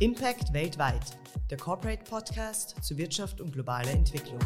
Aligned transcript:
Impact 0.00 0.52
weltweit, 0.52 1.18
der 1.50 1.58
Corporate 1.58 2.04
Podcast 2.04 2.76
zu 2.84 2.96
Wirtschaft 2.96 3.40
und 3.40 3.52
globaler 3.52 3.90
Entwicklung. 3.90 4.38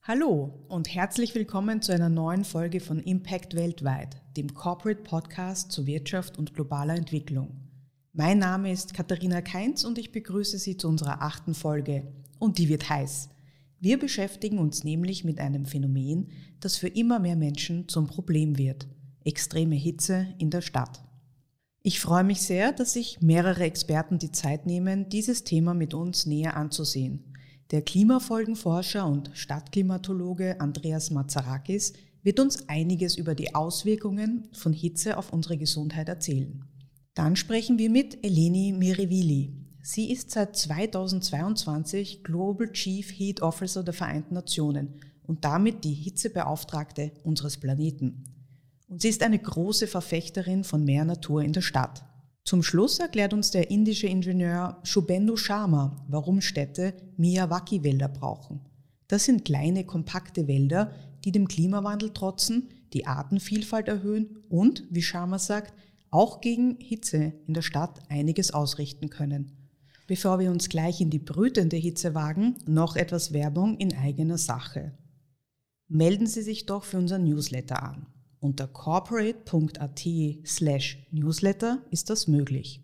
Hallo 0.00 0.64
und 0.68 0.94
herzlich 0.94 1.34
willkommen 1.34 1.82
zu 1.82 1.92
einer 1.92 2.08
neuen 2.08 2.44
Folge 2.44 2.80
von 2.80 2.98
Impact 3.00 3.54
weltweit, 3.54 4.22
dem 4.38 4.54
Corporate 4.54 5.02
Podcast 5.02 5.70
zu 5.70 5.86
Wirtschaft 5.86 6.38
und 6.38 6.54
globaler 6.54 6.94
Entwicklung. 6.94 7.68
Mein 8.14 8.38
Name 8.38 8.72
ist 8.72 8.94
Katharina 8.94 9.42
Keinz 9.42 9.84
und 9.84 9.98
ich 9.98 10.12
begrüße 10.12 10.56
Sie 10.56 10.78
zu 10.78 10.88
unserer 10.88 11.20
achten 11.20 11.52
Folge. 11.52 12.10
Und 12.38 12.56
die 12.56 12.70
wird 12.70 12.88
heiß. 12.88 13.28
Wir 13.80 13.98
beschäftigen 13.98 14.56
uns 14.56 14.82
nämlich 14.82 15.24
mit 15.24 15.38
einem 15.38 15.66
Phänomen, 15.66 16.30
das 16.60 16.78
für 16.78 16.88
immer 16.88 17.18
mehr 17.18 17.36
Menschen 17.36 17.86
zum 17.90 18.06
Problem 18.06 18.56
wird. 18.56 18.88
Extreme 19.26 19.74
Hitze 19.74 20.28
in 20.38 20.50
der 20.50 20.60
Stadt. 20.60 21.02
Ich 21.82 22.00
freue 22.00 22.24
mich 22.24 22.42
sehr, 22.42 22.72
dass 22.72 22.92
sich 22.92 23.20
mehrere 23.20 23.64
Experten 23.64 24.18
die 24.18 24.30
Zeit 24.30 24.66
nehmen, 24.66 25.08
dieses 25.08 25.42
Thema 25.42 25.74
mit 25.74 25.94
uns 25.94 26.26
näher 26.26 26.56
anzusehen. 26.56 27.34
Der 27.72 27.82
Klimafolgenforscher 27.82 29.04
und 29.04 29.30
Stadtklimatologe 29.34 30.60
Andreas 30.60 31.10
Mazarakis 31.10 31.94
wird 32.22 32.38
uns 32.38 32.68
einiges 32.68 33.16
über 33.16 33.34
die 33.34 33.54
Auswirkungen 33.54 34.48
von 34.52 34.72
Hitze 34.72 35.16
auf 35.16 35.32
unsere 35.32 35.58
Gesundheit 35.58 36.08
erzählen. 36.08 36.64
Dann 37.14 37.34
sprechen 37.34 37.78
wir 37.78 37.90
mit 37.90 38.24
Eleni 38.24 38.72
Mirivili. 38.72 39.52
Sie 39.82 40.12
ist 40.12 40.30
seit 40.30 40.56
2022 40.56 42.22
Global 42.22 42.70
Chief 42.70 43.10
Heat 43.10 43.42
Officer 43.42 43.82
der 43.82 43.94
Vereinten 43.94 44.34
Nationen 44.34 45.00
und 45.24 45.44
damit 45.44 45.82
die 45.82 45.94
Hitzebeauftragte 45.94 47.10
unseres 47.24 47.56
Planeten. 47.56 48.35
Und 48.88 49.02
sie 49.02 49.08
ist 49.08 49.22
eine 49.22 49.38
große 49.38 49.86
Verfechterin 49.86 50.64
von 50.64 50.84
mehr 50.84 51.04
Natur 51.04 51.42
in 51.42 51.52
der 51.52 51.62
Stadt. 51.62 52.04
Zum 52.44 52.62
Schluss 52.62 53.00
erklärt 53.00 53.34
uns 53.34 53.50
der 53.50 53.70
indische 53.70 54.06
Ingenieur 54.06 54.78
Shubhendu 54.84 55.36
Sharma, 55.36 56.04
warum 56.08 56.40
Städte 56.40 56.94
Miyawaki-Wälder 57.16 58.08
brauchen. 58.08 58.60
Das 59.08 59.24
sind 59.24 59.44
kleine, 59.44 59.84
kompakte 59.84 60.46
Wälder, 60.46 60.92
die 61.24 61.32
dem 61.32 61.48
Klimawandel 61.48 62.12
trotzen, 62.12 62.68
die 62.92 63.06
Artenvielfalt 63.06 63.88
erhöhen 63.88 64.38
und, 64.48 64.84
wie 64.90 65.02
Sharma 65.02 65.40
sagt, 65.40 65.74
auch 66.10 66.40
gegen 66.40 66.78
Hitze 66.78 67.32
in 67.48 67.54
der 67.54 67.62
Stadt 67.62 68.00
einiges 68.08 68.52
ausrichten 68.52 69.10
können. 69.10 69.50
Bevor 70.06 70.38
wir 70.38 70.52
uns 70.52 70.68
gleich 70.68 71.00
in 71.00 71.10
die 71.10 71.18
brütende 71.18 71.76
Hitze 71.76 72.14
wagen, 72.14 72.58
noch 72.64 72.94
etwas 72.94 73.32
Werbung 73.32 73.76
in 73.78 73.92
eigener 73.92 74.38
Sache. 74.38 74.92
Melden 75.88 76.28
Sie 76.28 76.42
sich 76.42 76.66
doch 76.66 76.84
für 76.84 76.98
unser 76.98 77.18
Newsletter 77.18 77.82
an. 77.82 78.06
Unter 78.46 78.68
corporate.at 78.68 80.06
slash 80.46 81.04
newsletter 81.10 81.82
ist 81.90 82.10
das 82.10 82.28
möglich. 82.28 82.80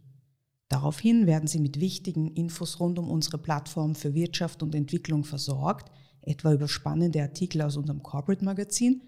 Daraufhin 0.68 1.28
werden 1.28 1.46
Sie 1.46 1.60
mit 1.60 1.78
wichtigen 1.78 2.32
Infos 2.34 2.80
rund 2.80 2.98
um 2.98 3.08
unsere 3.08 3.38
Plattform 3.38 3.94
für 3.94 4.12
Wirtschaft 4.12 4.64
und 4.64 4.74
Entwicklung 4.74 5.22
versorgt, 5.22 5.92
etwa 6.20 6.52
über 6.52 6.66
spannende 6.66 7.22
Artikel 7.22 7.62
aus 7.62 7.76
unserem 7.76 8.02
Corporate 8.02 8.44
Magazin, 8.44 9.02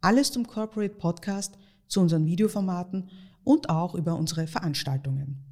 alles 0.00 0.32
zum 0.32 0.44
Corporate 0.44 0.96
Podcast, 0.96 1.56
zu 1.86 2.00
unseren 2.00 2.26
Videoformaten 2.26 3.08
und 3.44 3.70
auch 3.70 3.94
über 3.94 4.16
unsere 4.16 4.48
Veranstaltungen. 4.48 5.44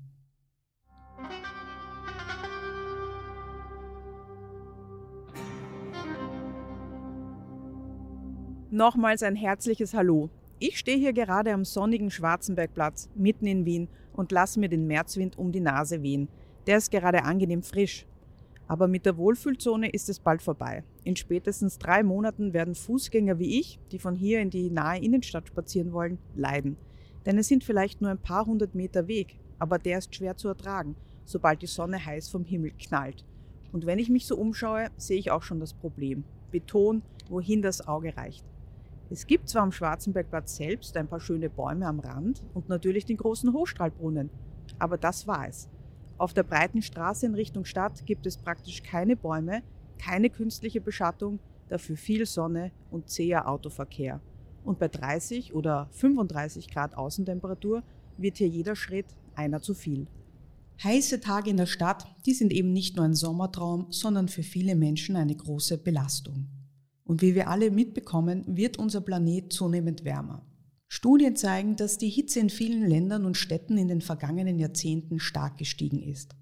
Nochmals 8.73 9.23
ein 9.23 9.37
herzliches 9.37 9.95
Hallo. 9.95 10.28
Ich 10.62 10.78
stehe 10.78 10.98
hier 10.98 11.14
gerade 11.14 11.55
am 11.55 11.64
sonnigen 11.64 12.11
Schwarzenbergplatz 12.11 13.08
mitten 13.14 13.47
in 13.47 13.64
Wien 13.64 13.89
und 14.12 14.30
lasse 14.30 14.61
mir 14.61 14.69
den 14.69 14.86
Märzwind 14.86 15.39
um 15.39 15.53
die 15.53 15.61
Nase 15.61 16.03
wehen. 16.03 16.28
Der 16.66 16.76
ist 16.76 16.91
gerade 16.91 17.25
angenehm 17.25 17.62
frisch. 17.62 18.06
Aber 18.69 18.87
mit 18.87 19.06
der 19.06 19.16
Wohlfühlzone 19.16 19.88
ist 19.88 20.10
es 20.10 20.20
bald 20.20 20.43
vorbei. 20.43 20.84
In 21.03 21.16
spätestens 21.16 21.78
drei 21.78 22.03
Monaten 22.03 22.53
werden 22.53 22.75
Fußgänger 22.75 23.38
wie 23.38 23.59
ich, 23.59 23.81
die 23.91 23.99
von 23.99 24.15
hier 24.15 24.43
in 24.43 24.50
die 24.50 24.69
nahe 24.69 25.00
Innenstadt 25.00 25.49
spazieren 25.49 25.94
wollen, 25.94 26.19
leiden. 26.34 26.76
Denn 27.25 27.38
es 27.38 27.49
sind 27.49 27.65
vielleicht 27.65 28.03
nur 28.03 28.10
ein 28.10 28.20
paar 28.20 28.44
hundert 28.44 28.75
Meter 28.75 29.09
Weg, 29.09 29.41
aber 29.59 29.78
der 29.78 29.97
ist 29.97 30.15
schwer 30.15 30.37
zu 30.37 30.49
ertragen, 30.49 30.94
sobald 31.25 31.62
die 31.62 31.69
Sonne 31.69 32.04
heiß 32.04 32.28
vom 32.28 32.44
Himmel 32.44 32.72
knallt. 32.72 33.25
Und 33.72 33.87
wenn 33.87 33.99
ich 33.99 34.10
mich 34.10 34.26
so 34.26 34.37
umschaue, 34.37 34.91
sehe 34.99 35.19
ich 35.19 35.31
auch 35.31 35.43
schon 35.43 35.59
das 35.59 35.72
Problem. 35.72 36.25
Beton, 36.50 37.00
wohin 37.31 37.62
das 37.62 37.88
Auge 37.88 38.15
reicht. 38.15 38.44
Es 39.12 39.26
gibt 39.26 39.48
zwar 39.48 39.62
am 39.62 39.72
Schwarzenbergplatz 39.72 40.54
selbst 40.54 40.97
ein 40.97 41.09
paar 41.09 41.19
schöne 41.19 41.50
Bäume 41.50 41.84
am 41.87 41.98
Rand 41.98 42.44
und 42.54 42.69
natürlich 42.69 43.06
den 43.06 43.16
großen 43.16 43.53
Hochstrahlbrunnen, 43.53 44.31
aber 44.78 44.98
das 44.98 45.26
war 45.26 45.48
es. 45.48 45.69
Auf 46.16 46.32
der 46.32 46.44
breiten 46.44 46.81
Straße 46.81 47.26
in 47.26 47.34
Richtung 47.34 47.65
Stadt 47.65 48.06
gibt 48.06 48.25
es 48.26 48.37
praktisch 48.37 48.84
keine 48.84 49.16
Bäume, 49.16 49.62
keine 49.99 50.31
künstliche 50.31 50.81
Beschattung, 50.81 51.41
dafür 51.69 51.97
viel 51.97 52.25
Sonne 52.25 52.70
und 52.93 53.09
zäher 53.09 53.49
Autoverkehr. 53.49 54.20
Und 54.62 54.78
bei 54.78 54.87
30 54.87 55.54
oder 55.54 55.88
35 55.91 56.69
Grad 56.69 56.97
Außentemperatur 56.97 57.82
wird 58.16 58.37
hier 58.37 58.49
jeder 58.49 58.76
Schritt 58.76 59.06
einer 59.34 59.60
zu 59.60 59.75
viel. 59.75 60.06
Heiße 60.84 61.20
Tage 61.20 61.50
in 61.50 61.56
der 61.56 61.66
Stadt, 61.66 62.06
die 62.26 62.32
sind 62.32 62.53
eben 62.53 62.72
nicht 62.72 62.94
nur 62.94 63.06
ein 63.06 63.15
Sommertraum, 63.15 63.87
sondern 63.91 64.28
für 64.28 64.44
viele 64.44 64.76
Menschen 64.76 65.16
eine 65.16 65.34
große 65.34 65.78
Belastung. 65.78 66.59
Und 67.10 67.22
wie 67.22 67.34
wir 67.34 67.48
alle 67.48 67.72
mitbekommen, 67.72 68.44
wird 68.47 68.78
unser 68.78 69.00
Planet 69.00 69.53
zunehmend 69.53 70.04
wärmer. 70.04 70.47
Studien 70.87 71.34
zeigen, 71.34 71.75
dass 71.75 71.98
die 71.98 72.09
Hitze 72.09 72.38
in 72.38 72.50
vielen 72.50 72.88
Ländern 72.88 73.25
und 73.25 73.37
Städten 73.37 73.78
in 73.78 73.88
den 73.88 74.00
vergangenen 74.00 74.60
Jahrzehnten 74.60 75.19
stark 75.19 75.59
gestiegen 75.59 76.00
ist. 76.00 76.37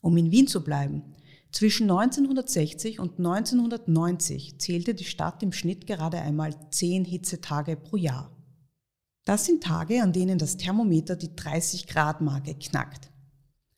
Um 0.00 0.16
in 0.16 0.32
Wien 0.32 0.48
zu 0.48 0.64
bleiben, 0.64 1.04
zwischen 1.52 1.88
1960 1.88 2.98
und 2.98 3.20
1990 3.20 4.58
zählte 4.58 4.94
die 4.94 5.04
Stadt 5.04 5.40
im 5.44 5.52
Schnitt 5.52 5.86
gerade 5.86 6.18
einmal 6.20 6.52
zehn 6.72 7.04
Hitzetage 7.04 7.76
pro 7.76 7.96
Jahr. 7.96 8.36
Das 9.24 9.44
sind 9.44 9.62
Tage, 9.62 10.02
an 10.02 10.12
denen 10.12 10.36
das 10.36 10.56
Thermometer 10.56 11.14
die 11.14 11.36
30 11.36 11.86
Grad 11.86 12.20
Marke 12.20 12.56
knackt. 12.56 13.12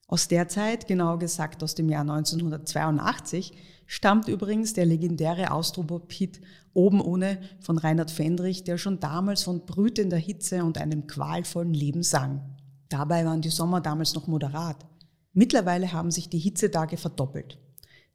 Aus 0.06 0.28
der 0.28 0.48
Zeit, 0.48 0.86
genauer 0.86 1.18
gesagt 1.18 1.62
aus 1.62 1.74
dem 1.74 1.90
Jahr 1.90 2.00
1982, 2.00 3.52
stammt 3.86 4.28
übrigens 4.28 4.72
der 4.72 4.86
legendäre 4.86 5.50
Austropop-Hit 5.50 6.40
Oben 6.74 7.00
ohne 7.00 7.38
von 7.60 7.78
Reinhard 7.78 8.10
Fendrich, 8.10 8.64
der 8.64 8.78
schon 8.78 8.98
damals 8.98 9.44
von 9.44 9.64
brütender 9.64 10.16
Hitze 10.16 10.64
und 10.64 10.76
einem 10.76 11.06
qualvollen 11.06 11.72
Leben 11.72 12.02
sang. 12.02 12.42
Dabei 12.88 13.24
waren 13.24 13.40
die 13.40 13.50
Sommer 13.50 13.80
damals 13.80 14.14
noch 14.14 14.26
moderat. 14.26 14.84
Mittlerweile 15.32 15.92
haben 15.92 16.10
sich 16.10 16.28
die 16.28 16.38
Hitzetage 16.38 16.96
verdoppelt. 16.96 17.58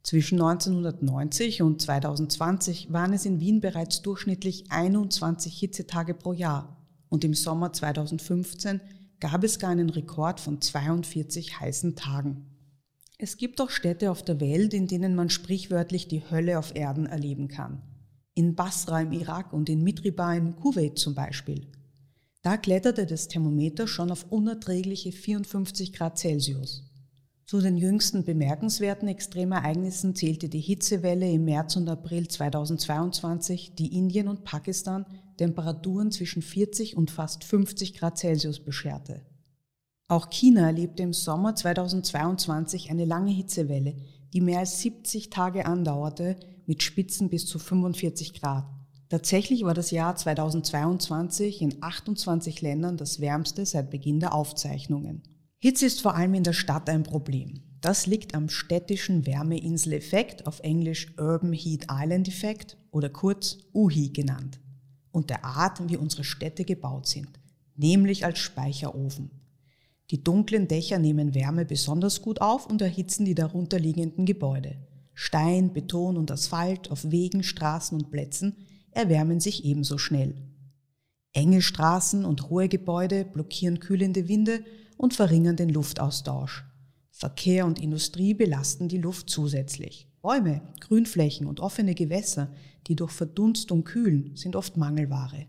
Zwischen 0.02 0.40
1990 0.40 1.62
und 1.62 1.80
2020 1.80 2.92
waren 2.92 3.12
es 3.12 3.26
in 3.26 3.40
Wien 3.40 3.60
bereits 3.60 4.02
durchschnittlich 4.02 4.70
21 4.70 5.58
Hitzetage 5.58 6.14
pro 6.14 6.32
Jahr 6.32 6.76
und 7.08 7.24
im 7.24 7.34
Sommer 7.34 7.72
2015 7.72 8.80
gab 9.20 9.44
es 9.44 9.58
gar 9.58 9.70
einen 9.70 9.90
Rekord 9.90 10.40
von 10.40 10.60
42 10.60 11.60
heißen 11.60 11.96
Tagen. 11.96 12.49
Es 13.22 13.36
gibt 13.36 13.60
auch 13.60 13.68
Städte 13.68 14.10
auf 14.10 14.22
der 14.22 14.40
Welt, 14.40 14.72
in 14.72 14.86
denen 14.86 15.14
man 15.14 15.28
sprichwörtlich 15.28 16.08
die 16.08 16.22
Hölle 16.30 16.58
auf 16.58 16.74
Erden 16.74 17.04
erleben 17.04 17.48
kann. 17.48 17.82
In 18.32 18.54
Basra 18.54 19.02
im 19.02 19.12
Irak 19.12 19.52
und 19.52 19.68
in 19.68 19.82
Mitriba 19.82 20.34
in 20.34 20.56
Kuwait 20.56 20.98
zum 20.98 21.14
Beispiel. 21.14 21.66
Da 22.40 22.56
kletterte 22.56 23.04
das 23.04 23.28
Thermometer 23.28 23.86
schon 23.86 24.10
auf 24.10 24.24
unerträgliche 24.30 25.12
54 25.12 25.92
Grad 25.92 26.16
Celsius. 26.16 26.90
Zu 27.44 27.60
den 27.60 27.76
jüngsten 27.76 28.24
bemerkenswerten 28.24 29.08
Extremereignissen 29.08 30.14
zählte 30.14 30.48
die 30.48 30.60
Hitzewelle 30.60 31.30
im 31.30 31.44
März 31.44 31.76
und 31.76 31.90
April 31.90 32.26
2022, 32.26 33.74
die 33.74 33.98
Indien 33.98 34.28
und 34.28 34.44
Pakistan 34.44 35.04
Temperaturen 35.36 36.10
zwischen 36.10 36.40
40 36.40 36.96
und 36.96 37.10
fast 37.10 37.44
50 37.44 37.92
Grad 37.98 38.16
Celsius 38.16 38.60
bescherte. 38.60 39.20
Auch 40.10 40.28
China 40.28 40.66
erlebte 40.66 41.04
im 41.04 41.12
Sommer 41.12 41.54
2022 41.54 42.90
eine 42.90 43.04
lange 43.04 43.30
Hitzewelle, 43.30 43.94
die 44.32 44.40
mehr 44.40 44.58
als 44.58 44.80
70 44.80 45.30
Tage 45.30 45.66
andauerte, 45.66 46.34
mit 46.66 46.82
Spitzen 46.82 47.30
bis 47.30 47.46
zu 47.46 47.60
45 47.60 48.40
Grad. 48.40 48.66
Tatsächlich 49.08 49.62
war 49.62 49.72
das 49.72 49.92
Jahr 49.92 50.16
2022 50.16 51.62
in 51.62 51.76
28 51.80 52.60
Ländern 52.60 52.96
das 52.96 53.20
wärmste 53.20 53.64
seit 53.64 53.92
Beginn 53.92 54.18
der 54.18 54.34
Aufzeichnungen. 54.34 55.22
Hitze 55.60 55.86
ist 55.86 56.00
vor 56.00 56.16
allem 56.16 56.34
in 56.34 56.42
der 56.42 56.54
Stadt 56.54 56.90
ein 56.90 57.04
Problem. 57.04 57.62
Das 57.80 58.06
liegt 58.06 58.34
am 58.34 58.48
städtischen 58.48 59.26
Wärmeinsel-Effekt, 59.26 60.48
auf 60.48 60.58
Englisch 60.58 61.14
Urban 61.20 61.52
Heat 61.52 61.86
Island 61.88 62.26
Effekt 62.26 62.78
oder 62.90 63.10
kurz 63.10 63.58
UHI 63.72 64.08
genannt, 64.08 64.58
und 65.12 65.30
der 65.30 65.44
Art, 65.44 65.88
wie 65.88 65.96
unsere 65.96 66.24
Städte 66.24 66.64
gebaut 66.64 67.06
sind, 67.06 67.28
nämlich 67.76 68.24
als 68.24 68.40
Speicherofen. 68.40 69.39
Die 70.10 70.24
dunklen 70.24 70.66
Dächer 70.66 70.98
nehmen 70.98 71.34
Wärme 71.34 71.64
besonders 71.64 72.20
gut 72.20 72.40
auf 72.40 72.66
und 72.66 72.82
erhitzen 72.82 73.24
die 73.24 73.36
darunterliegenden 73.36 74.26
Gebäude. 74.26 74.76
Stein, 75.14 75.72
Beton 75.72 76.16
und 76.16 76.30
Asphalt 76.30 76.90
auf 76.90 77.10
Wegen, 77.10 77.44
Straßen 77.44 77.96
und 77.96 78.10
Plätzen 78.10 78.56
erwärmen 78.90 79.38
sich 79.38 79.64
ebenso 79.64 79.98
schnell. 79.98 80.34
Enge 81.32 81.62
Straßen 81.62 82.24
und 82.24 82.50
hohe 82.50 82.68
Gebäude 82.68 83.24
blockieren 83.24 83.78
kühlende 83.78 84.26
Winde 84.26 84.64
und 84.96 85.14
verringern 85.14 85.56
den 85.56 85.68
Luftaustausch. 85.68 86.64
Verkehr 87.12 87.66
und 87.66 87.78
Industrie 87.78 88.34
belasten 88.34 88.88
die 88.88 88.98
Luft 88.98 89.30
zusätzlich. 89.30 90.08
Bäume, 90.22 90.62
Grünflächen 90.80 91.46
und 91.46 91.60
offene 91.60 91.94
Gewässer, 91.94 92.50
die 92.88 92.96
durch 92.96 93.12
Verdunstung 93.12 93.84
kühlen, 93.84 94.34
sind 94.34 94.56
oft 94.56 94.76
Mangelware. 94.76 95.46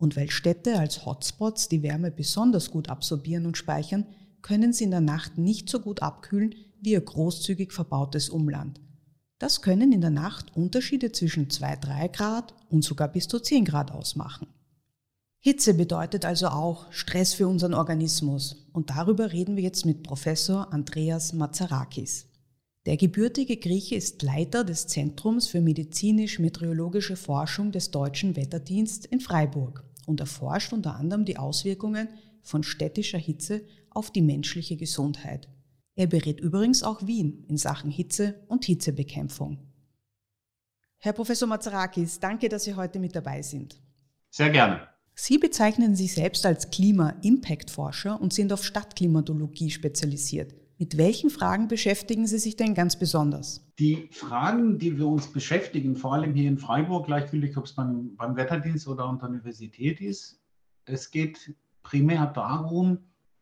Und 0.00 0.16
weil 0.16 0.30
Städte 0.30 0.78
als 0.78 1.04
Hotspots 1.04 1.68
die 1.68 1.82
Wärme 1.82 2.10
besonders 2.10 2.70
gut 2.70 2.88
absorbieren 2.88 3.44
und 3.44 3.58
speichern, 3.58 4.06
können 4.40 4.72
sie 4.72 4.84
in 4.84 4.92
der 4.92 5.02
Nacht 5.02 5.36
nicht 5.36 5.68
so 5.68 5.78
gut 5.78 6.00
abkühlen 6.00 6.54
wie 6.80 6.92
ihr 6.92 7.00
großzügig 7.02 7.70
verbautes 7.70 8.30
Umland. 8.30 8.80
Das 9.38 9.60
können 9.60 9.92
in 9.92 10.00
der 10.00 10.08
Nacht 10.08 10.56
Unterschiede 10.56 11.12
zwischen 11.12 11.48
2-3 11.48 12.08
Grad 12.08 12.54
und 12.70 12.82
sogar 12.82 13.08
bis 13.08 13.28
zu 13.28 13.40
10 13.40 13.66
Grad 13.66 13.90
ausmachen. 13.92 14.46
Hitze 15.38 15.74
bedeutet 15.74 16.24
also 16.24 16.48
auch 16.48 16.90
Stress 16.90 17.34
für 17.34 17.46
unseren 17.46 17.74
Organismus 17.74 18.68
und 18.72 18.88
darüber 18.88 19.32
reden 19.32 19.56
wir 19.56 19.62
jetzt 19.62 19.84
mit 19.84 20.02
Professor 20.02 20.72
Andreas 20.72 21.34
Mazarakis. 21.34 22.26
Der 22.86 22.96
gebürtige 22.96 23.58
Grieche 23.58 23.96
ist 23.96 24.22
Leiter 24.22 24.64
des 24.64 24.86
Zentrums 24.86 25.46
für 25.46 25.60
medizinisch-meteorologische 25.60 27.16
Forschung 27.16 27.70
des 27.70 27.90
Deutschen 27.90 28.36
Wetterdienst 28.36 29.04
in 29.04 29.20
Freiburg 29.20 29.84
und 30.10 30.20
erforscht 30.20 30.72
unter 30.72 30.96
anderem 30.96 31.24
die 31.24 31.38
Auswirkungen 31.38 32.08
von 32.42 32.62
städtischer 32.62 33.18
Hitze 33.18 33.64
auf 33.90 34.10
die 34.10 34.22
menschliche 34.22 34.76
Gesundheit. 34.76 35.48
Er 35.94 36.06
berät 36.06 36.40
übrigens 36.40 36.82
auch 36.82 37.06
Wien 37.06 37.44
in 37.48 37.56
Sachen 37.56 37.90
Hitze 37.90 38.42
und 38.48 38.64
Hitzebekämpfung. 38.64 39.58
Herr 40.98 41.12
Professor 41.14 41.48
Mazarakis, 41.48 42.20
danke, 42.20 42.48
dass 42.48 42.64
Sie 42.64 42.74
heute 42.74 42.98
mit 42.98 43.16
dabei 43.16 43.40
sind. 43.42 43.80
Sehr 44.28 44.50
gerne. 44.50 44.86
Sie 45.14 45.38
bezeichnen 45.38 45.96
sich 45.96 46.14
selbst 46.14 46.44
als 46.46 46.70
Klima-Impact-Forscher 46.70 48.20
und 48.20 48.32
sind 48.32 48.52
auf 48.52 48.64
Stadtklimatologie 48.64 49.70
spezialisiert. 49.70 50.54
Mit 50.80 50.96
welchen 50.96 51.28
Fragen 51.28 51.68
beschäftigen 51.68 52.26
Sie 52.26 52.38
sich 52.38 52.56
denn 52.56 52.72
ganz 52.72 52.98
besonders? 52.98 53.62
Die 53.78 54.08
Fragen, 54.12 54.78
die 54.78 54.96
wir 54.96 55.06
uns 55.06 55.30
beschäftigen, 55.30 55.94
vor 55.94 56.14
allem 56.14 56.32
hier 56.32 56.48
in 56.48 56.56
Freiburg, 56.56 57.04
gleichgültig 57.04 57.54
ob 57.58 57.66
es 57.66 57.74
beim, 57.74 58.16
beim 58.16 58.34
Wetterdienst 58.34 58.88
oder 58.88 59.04
an 59.04 59.18
der 59.18 59.28
Universität 59.28 60.00
ist, 60.00 60.40
es 60.86 61.10
geht 61.10 61.54
primär 61.82 62.24
darum, 62.28 63.00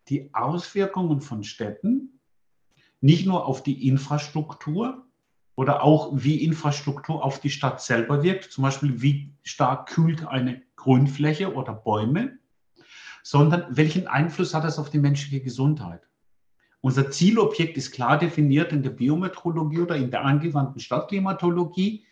die 0.08 0.34
Auswirkungen 0.34 1.20
von 1.20 1.44
Städten 1.44 2.18
nicht 3.00 3.24
nur 3.24 3.46
auf 3.46 3.62
die 3.62 3.86
Infrastruktur 3.86 5.06
oder 5.54 5.84
auch 5.84 6.10
wie 6.14 6.42
Infrastruktur 6.42 7.24
auf 7.24 7.38
die 7.38 7.50
Stadt 7.50 7.80
selber 7.80 8.24
wirkt, 8.24 8.50
zum 8.50 8.62
Beispiel 8.62 9.00
wie 9.00 9.32
stark 9.44 9.90
kühlt 9.90 10.26
eine 10.26 10.60
Grünfläche 10.74 11.54
oder 11.54 11.72
Bäume, 11.72 12.36
sondern 13.22 13.64
welchen 13.70 14.08
Einfluss 14.08 14.54
hat 14.54 14.64
das 14.64 14.80
auf 14.80 14.90
die 14.90 14.98
menschliche 14.98 15.40
Gesundheit. 15.40 16.08
Unser 16.80 17.10
Zielobjekt 17.10 17.76
ist 17.76 17.90
klar 17.90 18.18
definiert 18.18 18.72
in 18.72 18.82
der 18.82 18.90
Biometrologie 18.90 19.80
oder 19.80 19.96
in 19.96 20.10
der 20.10 20.24
angewandten 20.24 20.80
Stadtklimatologie. 20.80 22.04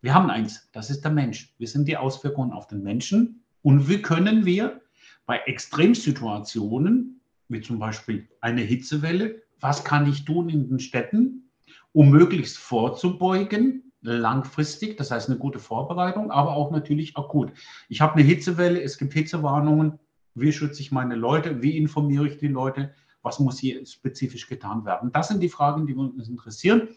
Wir 0.00 0.14
haben 0.14 0.30
eins, 0.30 0.68
das 0.72 0.90
ist 0.90 1.02
der 1.02 1.12
Mensch. 1.12 1.54
Wir 1.58 1.68
sind 1.68 1.86
die 1.86 1.96
Auswirkungen 1.96 2.52
auf 2.52 2.66
den 2.66 2.82
Menschen 2.82 3.44
und 3.62 3.88
wie 3.88 4.02
können 4.02 4.44
wir 4.44 4.80
bei 5.26 5.38
Extremsituationen, 5.38 7.20
wie 7.48 7.60
zum 7.60 7.78
Beispiel 7.78 8.28
eine 8.40 8.62
Hitzewelle, 8.62 9.42
was 9.60 9.84
kann 9.84 10.08
ich 10.08 10.24
tun 10.24 10.48
in 10.48 10.68
den 10.68 10.80
Städten, 10.80 11.50
um 11.92 12.10
möglichst 12.10 12.58
vorzubeugen, 12.58 13.92
langfristig, 14.00 14.96
das 14.96 15.10
heißt 15.10 15.28
eine 15.28 15.38
gute 15.38 15.58
Vorbereitung, 15.58 16.30
aber 16.30 16.54
auch 16.54 16.70
natürlich 16.70 17.16
akut. 17.16 17.52
Ich 17.88 18.00
habe 18.00 18.14
eine 18.14 18.22
Hitzewelle, 18.22 18.80
es 18.80 18.98
gibt 18.98 19.12
Hitzewarnungen, 19.12 19.98
wie 20.34 20.52
schütze 20.52 20.80
ich 20.80 20.92
meine 20.92 21.14
Leute, 21.14 21.62
wie 21.62 21.76
informiere 21.76 22.28
ich 22.28 22.38
die 22.38 22.48
Leute, 22.48 22.94
was 23.22 23.38
muss 23.40 23.58
hier 23.58 23.84
spezifisch 23.86 24.48
getan 24.48 24.84
werden. 24.84 25.10
Das 25.12 25.28
sind 25.28 25.40
die 25.40 25.48
Fragen, 25.48 25.86
die 25.86 25.94
uns 25.94 26.28
interessieren. 26.28 26.88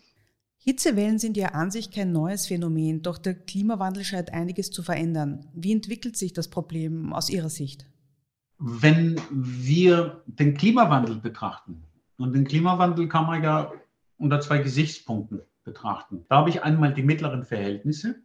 Hitzewellen 0.58 1.18
sind 1.18 1.38
ja 1.38 1.50
an 1.50 1.72
sich 1.72 1.90
kein 1.90 2.12
neues 2.12 2.46
Phänomen, 2.48 3.02
doch 3.02 3.18
der 3.18 3.34
Klimawandel 3.34 4.04
scheint 4.04 4.32
einiges 4.32 4.70
zu 4.70 4.84
verändern. 4.84 5.48
Wie 5.54 5.72
entwickelt 5.72 6.16
sich 6.16 6.34
das 6.34 6.50
Problem 6.50 7.14
aus 7.14 7.30
Ihrer 7.32 7.50
Sicht? 7.50 7.88
Wenn 8.60 9.20
wir 9.32 10.22
den 10.28 10.56
Klimawandel 10.56 11.16
betrachten, 11.16 11.84
und 12.22 12.34
den 12.34 12.46
Klimawandel 12.46 13.08
kann 13.08 13.26
man 13.26 13.44
ja 13.44 13.72
unter 14.18 14.40
zwei 14.40 14.60
Gesichtspunkten 14.60 15.42
betrachten. 15.64 16.26
Da 16.30 16.38
habe 16.38 16.50
ich 16.50 16.62
einmal 16.62 16.94
die 16.94 17.02
mittleren 17.02 17.44
Verhältnisse. 17.44 18.22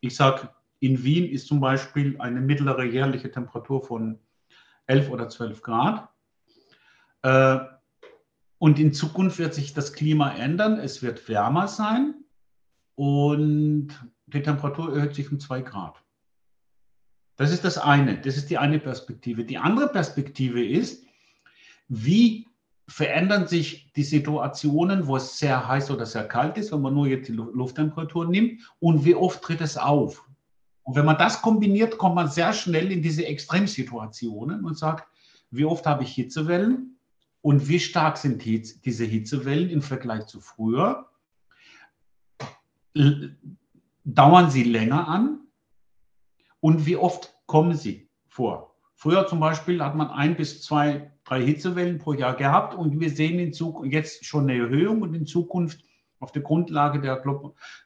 Ich 0.00 0.16
sage, 0.16 0.48
in 0.80 1.04
Wien 1.04 1.30
ist 1.30 1.46
zum 1.46 1.60
Beispiel 1.60 2.20
eine 2.20 2.40
mittlere 2.40 2.84
jährliche 2.84 3.30
Temperatur 3.30 3.84
von 3.84 4.18
11 4.86 5.10
oder 5.10 5.28
12 5.28 5.62
Grad. 5.62 6.08
Äh, 7.26 7.58
und 8.58 8.78
in 8.78 8.92
Zukunft 8.92 9.38
wird 9.38 9.52
sich 9.52 9.74
das 9.74 9.92
Klima 9.92 10.30
ändern. 10.30 10.78
Es 10.78 11.02
wird 11.02 11.28
wärmer 11.28 11.66
sein 11.66 12.14
und 12.94 13.88
die 14.26 14.42
Temperatur 14.42 14.94
erhöht 14.94 15.14
sich 15.16 15.30
um 15.30 15.40
2 15.40 15.62
Grad. 15.62 16.02
Das 17.36 17.50
ist 17.50 17.64
das 17.64 17.78
eine. 17.78 18.18
Das 18.20 18.36
ist 18.36 18.48
die 18.48 18.58
eine 18.58 18.78
Perspektive. 18.78 19.44
Die 19.44 19.58
andere 19.58 19.88
Perspektive 19.88 20.64
ist, 20.64 21.04
wie 21.88 22.46
verändern 22.88 23.48
sich 23.48 23.92
die 23.94 24.04
Situationen, 24.04 25.08
wo 25.08 25.16
es 25.16 25.38
sehr 25.38 25.66
heiß 25.66 25.90
oder 25.90 26.06
sehr 26.06 26.28
kalt 26.28 26.56
ist, 26.56 26.72
wenn 26.72 26.80
man 26.80 26.94
nur 26.94 27.08
jetzt 27.08 27.28
die 27.28 27.32
Lufttemperatur 27.32 28.26
nimmt 28.26 28.62
und 28.78 29.04
wie 29.04 29.16
oft 29.16 29.42
tritt 29.42 29.60
es 29.60 29.76
auf. 29.76 30.24
Und 30.84 30.94
wenn 30.94 31.04
man 31.04 31.18
das 31.18 31.42
kombiniert, 31.42 31.98
kommt 31.98 32.14
man 32.14 32.30
sehr 32.30 32.52
schnell 32.52 32.92
in 32.92 33.02
diese 33.02 33.26
Extremsituationen 33.26 34.64
und 34.64 34.78
sagt, 34.78 35.08
wie 35.50 35.64
oft 35.64 35.84
habe 35.84 36.04
ich 36.04 36.14
Hitzewellen 36.14 36.95
und 37.46 37.68
wie 37.68 37.78
stark 37.78 38.16
sind 38.16 38.44
diese 38.44 39.04
Hitzewellen 39.04 39.70
im 39.70 39.80
Vergleich 39.80 40.26
zu 40.26 40.40
früher? 40.40 41.08
Dauern 44.02 44.50
sie 44.50 44.64
länger 44.64 45.06
an 45.06 45.46
und 46.58 46.86
wie 46.86 46.96
oft 46.96 47.36
kommen 47.46 47.76
sie 47.76 48.08
vor? 48.26 48.74
Früher 48.96 49.28
zum 49.28 49.38
Beispiel 49.38 49.80
hat 49.80 49.94
man 49.94 50.08
ein 50.08 50.34
bis 50.34 50.60
zwei, 50.64 51.12
drei 51.22 51.40
Hitzewellen 51.40 51.98
pro 51.98 52.14
Jahr 52.14 52.34
gehabt 52.34 52.74
und 52.74 52.98
wir 52.98 53.10
sehen 53.10 53.38
in 53.38 53.52
Zukunft 53.52 53.92
jetzt 53.92 54.24
schon 54.24 54.50
eine 54.50 54.58
Erhöhung 54.62 55.02
und 55.02 55.14
in 55.14 55.24
Zukunft 55.24 55.84
auf 56.18 56.32
der 56.32 56.42
Grundlage 56.42 57.00
der 57.00 57.22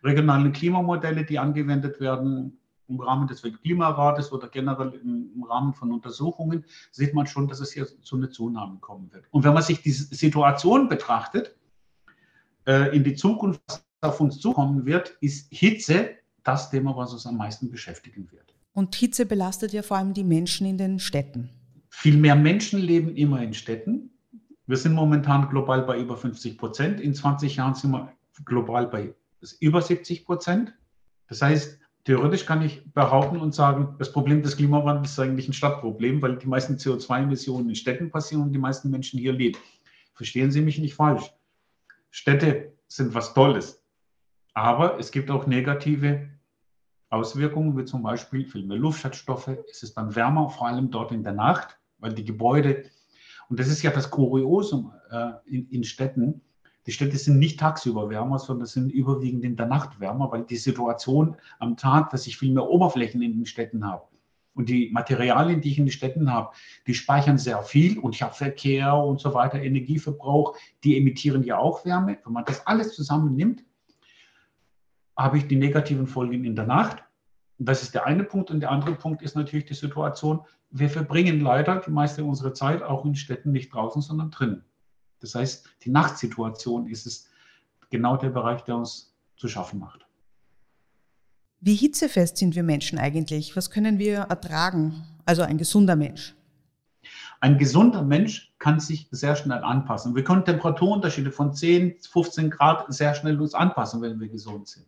regionalen 0.02 0.52
Klimamodelle, 0.52 1.26
die 1.26 1.38
angewendet 1.38 2.00
werden 2.00 2.59
im 2.90 3.00
Rahmen 3.00 3.26
des 3.26 3.42
Weltklimarates 3.42 4.32
oder 4.32 4.48
generell 4.48 4.92
im, 5.02 5.42
Rahmen 5.48 5.72
von 5.72 5.92
Untersuchungen, 5.92 6.64
sieht 6.90 7.14
man 7.14 7.26
schon, 7.26 7.48
dass 7.48 7.60
es 7.60 7.72
hier 7.72 7.86
zu 7.86 8.16
einer 8.16 8.30
Zunahme 8.30 8.78
kommen 8.78 9.12
wird. 9.12 9.24
Und 9.30 9.44
wenn 9.44 9.54
man 9.54 9.62
sich 9.62 9.82
diese 9.82 10.14
Situation 10.14 10.88
betrachtet, 10.88 11.56
äh, 12.66 12.94
in 12.94 13.04
die 13.04 13.14
Zukunft, 13.14 13.60
was 13.68 13.84
auf 14.02 14.20
uns 14.20 14.38
zukommen 14.38 14.84
wird, 14.84 15.16
ist 15.20 15.48
Hitze 15.50 16.10
das 16.42 16.70
Thema, 16.70 16.96
was 16.96 17.12
uns 17.12 17.26
am 17.26 17.36
meisten 17.36 17.70
beschäftigen 17.70 18.30
wird. 18.30 18.54
Und 18.72 18.94
Hitze 18.94 19.26
belastet 19.26 19.72
ja 19.72 19.82
vor 19.82 19.96
allem 19.96 20.14
die 20.14 20.24
Menschen 20.24 20.66
in 20.66 20.78
den 20.78 20.98
Städten. 20.98 21.50
Viel 21.88 22.16
mehr 22.16 22.36
Menschen 22.36 22.80
leben 22.80 23.16
immer 23.16 23.42
in 23.42 23.52
Städten. 23.52 24.10
Wir 24.66 24.76
sind 24.76 24.94
momentan 24.94 25.48
global 25.48 25.82
bei 25.82 25.98
über 25.98 26.16
50 26.16 26.56
Prozent. 26.56 27.00
In 27.00 27.14
20 27.14 27.56
Jahren 27.56 27.74
sind 27.74 27.90
wir 27.90 28.12
global 28.44 28.86
bei 28.86 29.14
über 29.58 29.82
70 29.82 30.24
Prozent. 30.24 30.72
Das 31.28 31.42
heißt, 31.42 31.79
theoretisch 32.10 32.44
kann 32.44 32.60
ich 32.60 32.82
behaupten 32.92 33.36
und 33.36 33.54
sagen, 33.54 33.94
das 34.00 34.10
Problem 34.10 34.42
des 34.42 34.56
Klimawandels 34.56 35.12
ist 35.12 35.20
eigentlich 35.20 35.48
ein 35.48 35.52
Stadtproblem, 35.52 36.20
weil 36.20 36.38
die 36.38 36.48
meisten 36.48 36.74
CO2-Emissionen 36.74 37.68
in 37.68 37.76
Städten 37.76 38.10
passieren 38.10 38.42
und 38.42 38.52
die 38.52 38.58
meisten 38.58 38.90
Menschen 38.90 39.20
hier 39.20 39.32
leben. 39.32 39.60
Verstehen 40.14 40.50
Sie 40.50 40.60
mich 40.60 40.78
nicht 40.78 40.94
falsch. 40.94 41.32
Städte 42.10 42.72
sind 42.88 43.14
was 43.14 43.32
Tolles. 43.32 43.84
Aber 44.54 44.98
es 44.98 45.12
gibt 45.12 45.30
auch 45.30 45.46
negative 45.46 46.28
Auswirkungen, 47.10 47.78
wie 47.78 47.84
zum 47.84 48.02
Beispiel 48.02 48.44
viel 48.44 48.66
mehr 48.66 48.78
Luftschadstoffe. 48.78 49.56
Es 49.70 49.84
ist 49.84 49.96
dann 49.96 50.16
wärmer, 50.16 50.50
vor 50.50 50.66
allem 50.66 50.90
dort 50.90 51.12
in 51.12 51.22
der 51.22 51.34
Nacht, 51.34 51.78
weil 51.98 52.12
die 52.12 52.24
Gebäude, 52.24 52.90
und 53.48 53.60
das 53.60 53.68
ist 53.68 53.84
ja 53.84 53.92
das 53.92 54.10
Kuriosum 54.10 54.92
äh, 55.12 55.30
in, 55.46 55.68
in, 55.68 55.84
Städten, 55.84 56.40
die 56.86 56.92
Städte 56.92 57.18
sind 57.18 57.38
nicht 57.38 57.60
tagsüber 57.60 58.08
wärmer, 58.08 58.38
sondern 58.38 58.66
sind 58.66 58.90
überwiegend 58.90 59.44
in 59.44 59.56
der 59.56 59.66
Nacht 59.66 60.00
wärmer, 60.00 60.32
weil 60.32 60.44
die 60.44 60.56
Situation 60.56 61.36
am 61.58 61.76
Tag, 61.76 62.10
dass 62.10 62.26
ich 62.26 62.38
viel 62.38 62.52
mehr 62.52 62.68
Oberflächen 62.68 63.20
in 63.22 63.34
den 63.34 63.46
Städten 63.46 63.86
habe. 63.86 64.04
Und 64.54 64.68
die 64.68 64.90
Materialien, 64.90 65.60
die 65.60 65.70
ich 65.70 65.78
in 65.78 65.86
den 65.86 65.92
Städten 65.92 66.32
habe, 66.32 66.50
die 66.86 66.94
speichern 66.94 67.38
sehr 67.38 67.62
viel 67.62 67.98
und 67.98 68.14
ich 68.14 68.22
habe 68.22 68.34
Verkehr 68.34 68.94
und 68.94 69.20
so 69.20 69.32
weiter, 69.32 69.62
Energieverbrauch, 69.62 70.56
die 70.82 70.96
emittieren 70.96 71.44
ja 71.44 71.58
auch 71.58 71.84
Wärme. 71.84 72.18
Wenn 72.24 72.32
man 72.32 72.44
das 72.44 72.66
alles 72.66 72.94
zusammennimmt, 72.94 73.64
habe 75.16 75.38
ich 75.38 75.46
die 75.46 75.56
negativen 75.56 76.06
Folgen 76.06 76.44
in 76.44 76.56
der 76.56 76.66
Nacht. 76.66 77.04
Das 77.58 77.82
ist 77.82 77.94
der 77.94 78.06
eine 78.06 78.24
Punkt. 78.24 78.50
Und 78.50 78.60
der 78.60 78.70
andere 78.70 78.94
Punkt 78.94 79.22
ist 79.22 79.36
natürlich 79.36 79.66
die 79.66 79.74
Situation, 79.74 80.40
wir 80.70 80.88
verbringen 80.88 81.40
leider 81.40 81.76
die 81.76 81.90
meiste 81.90 82.24
unserer 82.24 82.54
Zeit 82.54 82.82
auch 82.82 83.04
in 83.04 83.14
Städten 83.14 83.52
nicht 83.52 83.72
draußen, 83.72 84.02
sondern 84.02 84.30
drinnen. 84.30 84.64
Das 85.20 85.34
heißt, 85.34 85.68
die 85.84 85.90
Nachtsituation 85.90 86.86
ist 86.88 87.06
es 87.06 87.28
genau 87.90 88.16
der 88.16 88.30
Bereich, 88.30 88.62
der 88.62 88.76
uns 88.76 89.14
zu 89.36 89.48
schaffen 89.48 89.80
macht. 89.80 90.06
Wie 91.60 91.74
hitzefest 91.74 92.38
sind 92.38 92.54
wir 92.54 92.62
Menschen 92.62 92.98
eigentlich? 92.98 93.54
Was 93.54 93.70
können 93.70 93.98
wir 93.98 94.20
ertragen? 94.20 95.04
also 95.30 95.42
ein 95.42 95.58
gesunder 95.58 95.94
Mensch? 95.94 96.34
Ein 97.40 97.56
gesunder 97.56 98.02
Mensch 98.02 98.52
kann 98.58 98.80
sich 98.80 99.06
sehr 99.12 99.36
schnell 99.36 99.62
anpassen. 99.62 100.16
Wir 100.16 100.24
können 100.24 100.44
Temperaturunterschiede 100.44 101.30
von 101.30 101.54
10, 101.54 101.98
15 102.00 102.50
Grad 102.50 102.92
sehr 102.92 103.14
schnell 103.14 103.40
uns 103.40 103.54
anpassen, 103.54 104.02
wenn 104.02 104.18
wir 104.18 104.28
gesund 104.28 104.66
sind. 104.66 104.86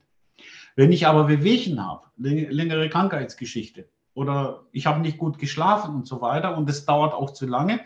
Wenn 0.75 0.91
ich 0.91 1.07
aber 1.07 1.29
Wehwehchen 1.29 1.81
habe, 1.85 2.09
längere 2.17 2.89
Krankheitsgeschichte 2.89 3.89
oder 4.15 4.67
ich 4.73 4.87
habe 4.87 5.01
nicht 5.01 5.17
gut 5.17 5.39
geschlafen 5.39 5.95
und 5.95 6.09
so 6.09 6.21
weiter 6.21 6.59
und 6.59 6.69
es 6.69 6.85
dauert 6.85 7.15
auch 7.15 7.31
zu 7.31 7.47
lange, 7.47 7.81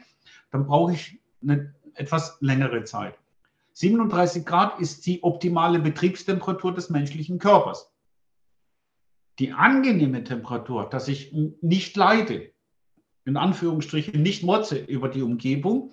dann 0.51 0.67
brauche 0.67 0.95
ich 0.95 1.21
eine 1.43 1.75
etwas 1.97 2.39
längere 2.41 2.85
Zeit. 2.85 3.19
37 3.73 4.47
Grad 4.47 4.81
ist 4.81 5.05
die 5.05 5.23
optimale 5.23 5.79
Betriebstemperatur 5.79 6.73
des 6.73 6.89
menschlichen 6.89 7.39
Körpers. 7.39 7.93
Die 9.39 9.53
angenehme 9.53 10.25
Temperatur, 10.25 10.89
dass 10.89 11.09
ich 11.09 11.33
nicht 11.61 11.95
leide, 11.97 12.53
in 13.27 13.37
Anführungsstrichen 13.37 14.23
nicht 14.23 14.43
motze 14.43 14.79
über 14.79 15.11
die 15.11 15.21
Umgebung, 15.21 15.93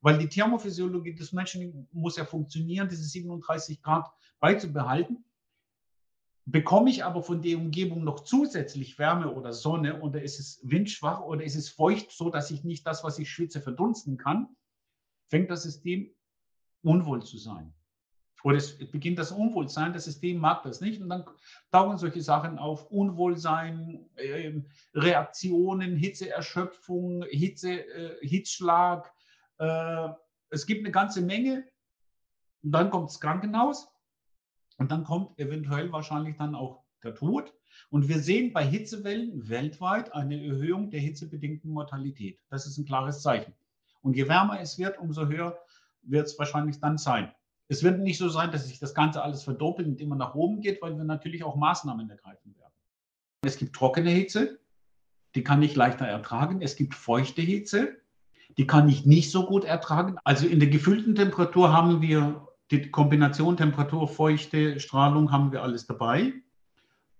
weil 0.00 0.18
die 0.18 0.28
Thermophysiologie 0.28 1.14
des 1.14 1.32
Menschen 1.32 1.88
muss 1.92 2.16
ja 2.16 2.24
funktionieren, 2.24 2.88
diese 2.88 3.04
37 3.04 3.82
Grad 3.82 4.08
beizubehalten. 4.38 5.24
Bekomme 6.44 6.90
ich 6.90 7.04
aber 7.04 7.22
von 7.22 7.40
der 7.40 7.56
Umgebung 7.56 8.04
noch 8.04 8.20
zusätzlich 8.20 8.98
Wärme 8.98 9.32
oder 9.32 9.52
Sonne 9.52 10.00
oder 10.02 10.22
ist 10.22 10.38
es 10.38 10.60
windschwach 10.62 11.20
oder 11.20 11.42
ist 11.42 11.56
es 11.56 11.68
feucht, 11.68 12.12
so 12.12 12.30
dass 12.30 12.50
ich 12.50 12.62
nicht 12.62 12.86
das, 12.86 13.02
was 13.02 13.18
ich 13.18 13.30
schwitze, 13.30 13.60
verdunsten 13.60 14.18
kann, 14.18 14.48
fängt 15.32 15.50
das 15.50 15.62
System 15.62 16.10
unwohl 16.82 17.22
zu 17.22 17.38
sein. 17.38 17.72
Oder 18.44 18.58
es 18.58 18.76
beginnt 18.76 19.18
das 19.18 19.32
Unwohlsein, 19.32 19.94
das 19.94 20.04
System 20.04 20.36
mag 20.36 20.62
das 20.62 20.82
nicht. 20.82 21.00
Und 21.00 21.08
dann 21.08 21.24
tauchen 21.70 21.96
solche 21.96 22.20
Sachen 22.20 22.58
auf, 22.58 22.90
Unwohlsein, 22.90 24.10
äh, 24.16 24.60
Reaktionen, 24.94 25.96
Hitzeerschöpfung, 25.96 27.24
Hitze, 27.30 27.80
äh, 27.80 28.26
Hitzschlag. 28.26 29.10
Äh, 29.56 30.08
es 30.50 30.66
gibt 30.66 30.80
eine 30.80 30.90
ganze 30.90 31.22
Menge. 31.22 31.64
Und 32.62 32.72
dann 32.72 32.90
kommt 32.90 33.08
das 33.08 33.18
Krankenhaus. 33.18 33.88
Und 34.76 34.90
dann 34.92 35.04
kommt 35.04 35.38
eventuell 35.38 35.90
wahrscheinlich 35.92 36.36
dann 36.36 36.54
auch 36.54 36.84
der 37.02 37.14
Tod. 37.14 37.54
Und 37.88 38.06
wir 38.06 38.18
sehen 38.18 38.52
bei 38.52 38.66
Hitzewellen 38.66 39.48
weltweit 39.48 40.12
eine 40.12 40.44
Erhöhung 40.44 40.90
der 40.90 41.00
hitzebedingten 41.00 41.70
Mortalität. 41.70 42.38
Das 42.50 42.66
ist 42.66 42.76
ein 42.76 42.84
klares 42.84 43.22
Zeichen. 43.22 43.54
Und 44.02 44.16
je 44.16 44.28
wärmer 44.28 44.60
es 44.60 44.78
wird, 44.78 44.98
umso 44.98 45.26
höher 45.26 45.58
wird 46.02 46.26
es 46.26 46.38
wahrscheinlich 46.38 46.80
dann 46.80 46.98
sein. 46.98 47.32
Es 47.68 47.82
wird 47.82 48.00
nicht 48.00 48.18
so 48.18 48.28
sein, 48.28 48.50
dass 48.50 48.66
sich 48.66 48.78
das 48.78 48.94
Ganze 48.94 49.22
alles 49.22 49.44
verdoppelt 49.44 49.88
und 49.88 50.00
immer 50.00 50.16
nach 50.16 50.34
oben 50.34 50.60
geht, 50.60 50.82
weil 50.82 50.96
wir 50.96 51.04
natürlich 51.04 51.44
auch 51.44 51.56
Maßnahmen 51.56 52.10
ergreifen 52.10 52.54
werden. 52.58 52.72
Es 53.44 53.56
gibt 53.56 53.74
trockene 53.74 54.10
Hitze, 54.10 54.58
die 55.34 55.42
kann 55.42 55.62
ich 55.62 55.74
leichter 55.74 56.06
ertragen. 56.06 56.60
Es 56.60 56.76
gibt 56.76 56.94
feuchte 56.94 57.40
Hitze, 57.40 57.96
die 58.58 58.66
kann 58.66 58.88
ich 58.88 59.06
nicht 59.06 59.30
so 59.30 59.46
gut 59.46 59.64
ertragen. 59.64 60.16
Also 60.24 60.46
in 60.46 60.60
der 60.60 60.68
gefüllten 60.68 61.14
Temperatur 61.14 61.72
haben 61.72 62.02
wir 62.02 62.46
die 62.70 62.90
Kombination 62.90 63.56
Temperatur, 63.56 64.08
Feuchte, 64.08 64.80
Strahlung, 64.80 65.30
haben 65.32 65.52
wir 65.52 65.62
alles 65.62 65.86
dabei. 65.86 66.32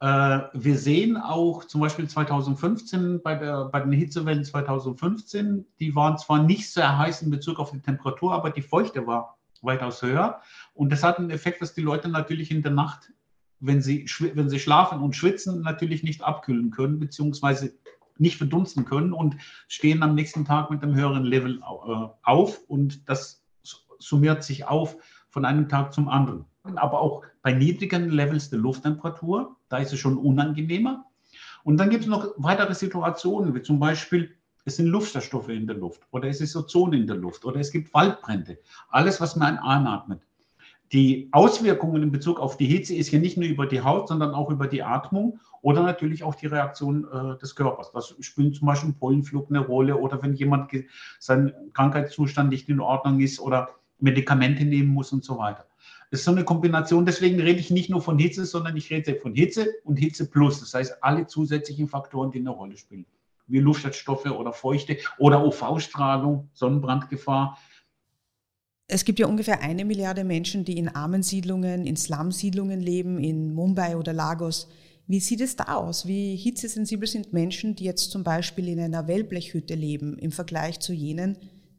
Äh, 0.03 0.49
wir 0.53 0.79
sehen 0.79 1.17
auch 1.17 1.63
zum 1.63 1.81
Beispiel 1.81 2.09
2015 2.09 3.23
bei, 3.23 3.37
der, 3.37 3.67
bei 3.67 3.79
den 3.79 3.93
Hitzewellen 3.93 4.45
2015, 4.45 5.65
die 5.79 5.95
waren 5.95 6.19
zwar 6.19 6.43
nicht 6.43 6.69
sehr 6.73 6.99
heiß 6.99 7.23
in 7.23 7.31
Bezug 7.31 7.61
auf 7.61 7.71
die 7.71 7.79
Temperatur, 7.79 8.35
aber 8.35 8.51
die 8.51 8.63
Feuchte 8.63 9.07
war 9.07 9.39
weitaus 9.61 10.03
höher. 10.03 10.41
Und 10.75 10.91
das 10.91 11.05
hat 11.05 11.19
einen 11.19 11.31
Effekt, 11.31 11.63
dass 11.63 11.75
die 11.75 11.83
Leute 11.83 12.09
natürlich 12.09 12.51
in 12.51 12.63
der 12.63 12.73
Nacht, 12.73 13.13
wenn 13.61 13.81
sie, 13.81 14.05
wenn 14.35 14.51
sie 14.51 14.59
schlafen 14.59 15.01
und 15.01 15.15
schwitzen, 15.15 15.63
natürlich 15.63 16.03
nicht 16.03 16.23
abkühlen 16.23 16.73
können, 16.73 16.99
beziehungsweise 16.99 17.73
nicht 18.19 18.39
verdunsten 18.39 18.85
können 18.85 19.13
und 19.13 19.37
stehen 19.69 20.03
am 20.03 20.17
nächsten 20.17 20.45
Tag 20.45 20.69
mit 20.73 20.83
einem 20.83 20.97
höheren 20.97 21.23
Level 21.23 21.61
äh, 21.61 22.09
auf. 22.25 22.61
Und 22.67 23.09
das 23.09 23.45
summiert 24.01 24.43
sich 24.43 24.65
auf 24.65 24.97
von 25.29 25.45
einem 25.45 25.69
Tag 25.69 25.93
zum 25.93 26.09
anderen. 26.09 26.45
Aber 26.75 27.01
auch 27.01 27.23
bei 27.43 27.53
niedrigen 27.53 28.11
Levels 28.11 28.51
der 28.51 28.59
Lufttemperatur, 28.59 29.57
da 29.73 29.79
ist 29.79 29.93
es 29.93 29.99
schon 29.99 30.19
unangenehmer. 30.19 31.07
Und 31.65 31.79
dann 31.79 31.91
gibt 31.91 32.05
es 32.05 32.11
noch 32.11 32.35
weitere 32.37 32.75
Situationen, 32.75 33.55
wie 33.55 33.63
zum 33.63 33.79
Beispiel 33.79 34.35
es 34.65 34.77
sind 34.77 34.87
Luftstoffe 34.87 35.49
in 35.49 35.67
der 35.67 35.77
Luft 35.77 36.03
oder 36.11 36.29
es 36.29 36.41
ist 36.41 36.55
Ozon 36.55 36.93
in 36.93 37.07
der 37.07 37.17
Luft 37.17 37.45
oder 37.45 37.59
es 37.59 37.73
gibt 37.73 37.93
Waldbrände. 37.95 38.59
Alles, 38.91 39.21
was 39.21 39.35
man 39.35 39.59
einatmet. 39.59 40.21
Die 40.93 41.29
Auswirkungen 41.33 42.03
in 42.03 42.13
Bezug 42.13 42.39
auf 42.39 42.59
die 42.59 42.67
Hitze 42.67 42.95
ist 42.95 43.11
ja 43.11 43.19
nicht 43.19 43.39
nur 43.39 43.49
über 43.49 43.67
die 43.67 43.81
Haut, 43.81 44.09
sondern 44.09 44.35
auch 44.35 44.51
über 44.51 44.67
die 44.67 44.83
Atmung 44.83 45.41
oder 45.63 45.83
natürlich 45.83 46.23
auch 46.23 46.35
die 46.35 46.47
Reaktion 46.47 47.07
äh, 47.11 47.39
des 47.39 47.57
Körpers. 47.57 47.91
Das 47.93 48.15
spielt 48.21 48.57
zum 48.57 48.67
Beispiel 48.67 48.93
Pollenflug 48.93 49.49
eine 49.49 49.61
Rolle 49.61 49.97
oder 49.97 50.23
wenn 50.23 50.35
jemand 50.35 50.71
sein 51.19 51.55
Krankheitszustand 51.73 52.51
nicht 52.51 52.69
in 52.69 52.81
Ordnung 52.81 53.21
ist 53.21 53.41
oder 53.41 53.71
Medikamente 54.01 54.65
nehmen 54.65 54.91
muss 54.91 55.13
und 55.13 55.25
so 55.25 55.39
weiter. 55.39 55.65
Das 56.11 56.21
ist 56.21 56.25
so 56.25 56.33
eine 56.33 56.45
Kombination. 56.45 57.07
Deswegen 57.07 57.41
rede 57.41 57.61
ich 57.61 57.71
nicht 57.71 57.91
nur 57.91 58.03
von 58.03 58.19
Hitze, 58.19 58.45
sondern 58.45 58.77
ich 58.77 58.91
rede 58.91 59.15
von 59.17 59.35
Hitze 59.35 59.69
und 59.85 59.97
Hitze 59.97 60.29
plus. 60.29 60.61
Das 60.61 60.75
heißt, 60.75 61.03
alle 61.03 61.27
zusätzlichen 61.27 61.89
Faktoren, 61.89 62.31
die 62.31 62.39
eine 62.39 62.51
Rolle 62.51 62.77
spielen 62.77 63.07
wie 63.47 63.59
Luftschadstoffe 63.59 64.27
oder 64.27 64.53
Feuchte 64.53 64.97
oder 65.19 65.45
UV-Strahlung, 65.45 66.49
Sonnenbrandgefahr. 66.53 67.59
Es 68.89 69.05
gibt 69.05 69.19
ja 69.19 69.27
ungefähr 69.27 69.61
eine 69.61 69.85
Milliarde 69.85 70.25
Menschen, 70.25 70.65
die 70.65 70.79
in 70.79 70.89
armen 70.89 71.23
Siedlungen, 71.23 71.87
in 71.87 71.97
Slum-Siedlungen 71.97 72.81
leben, 72.81 73.19
in 73.19 73.55
Mumbai 73.55 73.97
oder 73.97 74.13
Lagos. 74.13 74.69
Wie 75.07 75.21
sieht 75.21 75.41
es 75.41 75.57
da 75.57 75.75
aus? 75.75 76.07
Wie 76.07 76.37
hitzesensibel 76.37 77.09
sind 77.09 77.33
Menschen, 77.33 77.75
die 77.75 77.85
jetzt 77.85 78.11
zum 78.11 78.25
Beispiel 78.25 78.69
in 78.69 78.81
einer 78.81 79.09
Wellblechhütte 79.09 79.75
leben, 79.75 80.19
im 80.19 80.33
Vergleich 80.33 80.81
zu 80.81 80.93
jenen, 80.93 81.37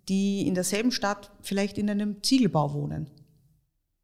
die 0.10 0.48
in 0.48 0.55
derselben 0.55 0.91
Stadt 0.91 1.31
vielleicht 1.41 1.77
in 1.77 1.89
einem 1.89 2.22
Ziegelbau 2.22 2.74
wohnen? 2.74 3.07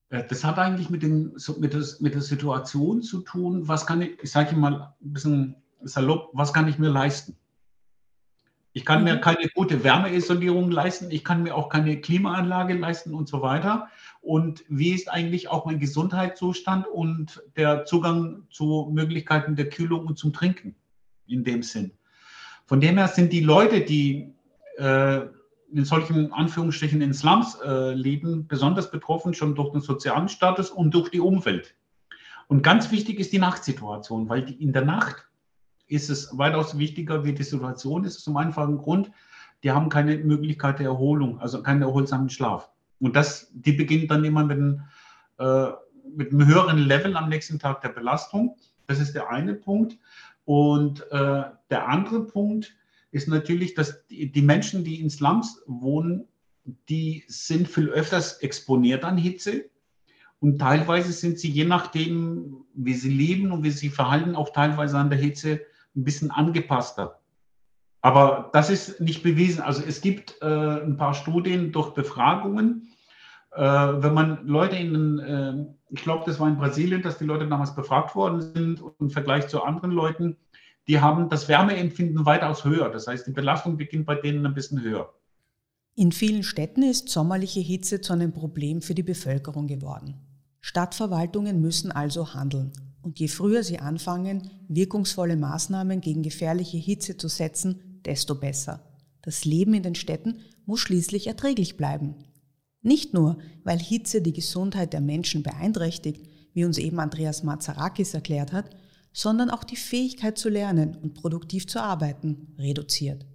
Äh, 0.09 0.23
das 0.27 0.43
hat 0.43 0.57
eigentlich 0.57 0.89
mit, 0.89 1.03
den, 1.03 1.35
mit, 1.57 1.73
das, 1.73 1.99
mit 1.99 2.13
der 2.13 2.21
Situation 2.21 3.01
zu 3.01 3.21
tun, 3.21 3.67
was 3.67 3.85
kann 3.85 4.01
ich, 4.01 4.21
ich 4.21 4.31
sage 4.31 4.55
mal 4.55 4.93
ein 5.01 5.13
bisschen 5.13 5.55
salopp, 5.81 6.29
was 6.33 6.53
kann 6.53 6.67
ich 6.67 6.79
mir 6.79 6.89
leisten? 6.89 7.35
Ich 8.71 8.85
kann 8.85 9.03
mir 9.03 9.15
mhm. 9.15 9.21
keine 9.21 9.49
gute 9.55 9.83
Wärmeisolierung 9.83 10.69
leisten, 10.69 11.09
ich 11.09 11.23
kann 11.23 11.43
mir 11.43 11.55
auch 11.55 11.69
keine 11.69 11.99
Klimaanlage 11.99 12.75
leisten 12.75 13.13
und 13.13 13.27
so 13.27 13.41
weiter. 13.41 13.87
Und 14.21 14.63
wie 14.69 14.91
ist 14.91 15.09
eigentlich 15.09 15.47
auch 15.47 15.65
mein 15.65 15.79
Gesundheitszustand 15.79 16.85
und 16.87 17.41
der 17.55 17.85
Zugang 17.85 18.43
zu 18.51 18.89
Möglichkeiten 18.93 19.55
der 19.55 19.69
Kühlung 19.69 20.05
und 20.05 20.17
zum 20.17 20.33
Trinken 20.33 20.75
in 21.25 21.43
dem 21.43 21.63
Sinn? 21.63 21.93
Von 22.67 22.79
dem 22.79 22.97
her 22.97 23.07
sind 23.07 23.33
die 23.33 23.41
Leute, 23.41 23.81
die 23.81 24.35
äh, 24.77 25.21
in 25.71 25.85
solchen 25.85 26.33
Anführungsstrichen 26.33 27.01
in 27.01 27.13
Slums 27.13 27.57
äh, 27.63 27.93
leben, 27.93 28.47
besonders 28.47 28.91
betroffen 28.91 29.33
schon 29.33 29.55
durch 29.55 29.71
den 29.71 29.81
sozialen 29.81 30.29
Status 30.29 30.71
und 30.71 30.93
durch 30.93 31.09
die 31.09 31.19
Umwelt. 31.19 31.75
Und 32.47 32.63
ganz 32.63 32.91
wichtig 32.91 33.19
ist 33.19 33.31
die 33.31 33.39
Nachtsituation, 33.39 34.27
weil 34.27 34.43
die 34.43 34.61
in 34.61 34.73
der 34.73 34.83
Nacht 34.83 35.27
ist 35.87 36.09
es 36.09 36.37
weitaus 36.37 36.77
wichtiger, 36.77 37.23
wie 37.23 37.33
die 37.33 37.43
Situation 37.43 38.03
ist. 38.03 38.23
Zum 38.23 38.37
einfachen 38.37 38.77
Grund, 38.77 39.11
die 39.63 39.71
haben 39.71 39.89
keine 39.89 40.17
Möglichkeit 40.17 40.79
der 40.79 40.87
Erholung, 40.87 41.39
also 41.39 41.61
keinen 41.61 41.81
erholsamen 41.81 42.29
Schlaf. 42.29 42.69
Und 42.99 43.15
das, 43.15 43.51
die 43.53 43.73
beginnt 43.73 44.11
dann 44.11 44.23
immer 44.23 44.43
mit 44.43 44.57
einem, 44.57 44.81
äh, 45.37 45.67
mit 46.15 46.31
einem 46.31 46.47
höheren 46.47 46.77
Level 46.79 47.15
am 47.15 47.29
nächsten 47.29 47.59
Tag 47.59 47.81
der 47.81 47.89
Belastung. 47.89 48.55
Das 48.87 48.99
ist 48.99 49.13
der 49.13 49.29
eine 49.29 49.53
Punkt. 49.53 49.97
Und 50.45 51.01
äh, 51.11 51.43
der 51.69 51.87
andere 51.87 52.25
Punkt 52.25 52.75
ist 53.11 53.27
natürlich, 53.27 53.73
dass 53.73 54.05
die, 54.07 54.41
Menschen, 54.41 54.83
die 54.83 55.01
in 55.01 55.09
Slums 55.09 55.61
wohnen, 55.65 56.27
die 56.89 57.23
sind 57.27 57.67
viel 57.67 57.89
öfters 57.89 58.39
exponiert 58.39 59.03
an 59.03 59.17
Hitze. 59.17 59.65
Und 60.39 60.59
teilweise 60.59 61.11
sind 61.11 61.39
sie, 61.39 61.49
je 61.49 61.65
nachdem, 61.65 62.65
wie 62.73 62.93
sie 62.93 63.09
leben 63.09 63.51
und 63.51 63.63
wie 63.63 63.71
sie 63.71 63.89
verhalten, 63.89 64.35
auch 64.35 64.49
teilweise 64.51 64.97
an 64.97 65.09
der 65.09 65.19
Hitze 65.19 65.61
ein 65.95 66.03
bisschen 66.03 66.31
angepasster. 66.31 67.19
Aber 68.01 68.49
das 68.53 68.69
ist 68.69 69.01
nicht 69.01 69.23
bewiesen. 69.23 69.61
Also 69.61 69.83
es 69.85 70.01
gibt 70.01 70.37
äh, 70.41 70.45
ein 70.45 70.95
paar 70.95 71.13
Studien 71.13 71.71
durch 71.71 71.93
Befragungen. 71.93 72.93
Äh, 73.51 73.61
wenn 73.61 74.13
man 74.13 74.47
Leute 74.47 74.77
in, 74.77 75.19
äh, 75.19 75.65
ich 75.89 76.03
glaube, 76.03 76.23
das 76.25 76.39
war 76.39 76.47
in 76.47 76.57
Brasilien, 76.57 77.01
dass 77.01 77.17
die 77.17 77.25
Leute 77.25 77.47
damals 77.47 77.75
befragt 77.75 78.15
worden 78.15 78.41
sind 78.41 78.81
und 78.81 78.93
im 78.99 79.09
Vergleich 79.09 79.47
zu 79.47 79.63
anderen 79.63 79.91
Leuten, 79.91 80.37
die 80.89 80.99
haben 80.99 81.29
das 81.29 81.47
Wärmeempfinden 81.47 82.25
weitaus 82.25 82.65
höher. 82.65 82.89
Das 82.89 83.05
heißt, 83.05 83.27
die 83.27 83.31
Belastung 83.31 83.77
beginnt 83.77 84.07
bei 84.07 84.15
denen 84.15 84.43
ein 84.43 84.55
bisschen 84.55 84.81
höher. 84.81 85.13
In 85.95 86.11
vielen 86.11 86.41
Städten 86.41 86.81
ist 86.81 87.09
sommerliche 87.09 87.59
Hitze 87.59 88.01
zu 88.01 88.11
einem 88.11 88.33
Problem 88.33 88.81
für 88.81 88.95
die 88.95 89.03
Bevölkerung 89.03 89.67
geworden. 89.67 90.15
Stadtverwaltungen 90.61 91.61
müssen 91.61 91.91
also 91.91 92.33
handeln. 92.33 92.73
Und 93.03 93.19
je 93.19 93.27
früher 93.27 93.61
sie 93.61 93.77
anfangen, 93.77 94.49
wirkungsvolle 94.67 95.37
Maßnahmen 95.37 96.01
gegen 96.01 96.23
gefährliche 96.23 96.77
Hitze 96.77 97.17
zu 97.17 97.27
setzen, 97.27 98.01
desto 98.03 98.33
besser. 98.33 98.81
Das 99.21 99.45
Leben 99.45 99.75
in 99.75 99.83
den 99.83 99.95
Städten 99.95 100.39
muss 100.65 100.79
schließlich 100.79 101.27
erträglich 101.27 101.77
bleiben. 101.77 102.15
Nicht 102.81 103.13
nur, 103.13 103.37
weil 103.63 103.77
Hitze 103.77 104.23
die 104.23 104.33
Gesundheit 104.33 104.93
der 104.93 105.01
Menschen 105.01 105.43
beeinträchtigt, 105.43 106.27
wie 106.53 106.65
uns 106.65 106.79
eben 106.79 106.99
Andreas 106.99 107.43
Mazarakis 107.43 108.15
erklärt 108.15 108.53
hat, 108.53 108.71
sondern 109.11 109.49
auch 109.49 109.63
die 109.63 109.75
Fähigkeit 109.75 110.37
zu 110.37 110.49
lernen 110.49 110.95
und 110.95 111.13
produktiv 111.13 111.67
zu 111.67 111.81
arbeiten 111.81 112.53
reduziert. 112.57 113.25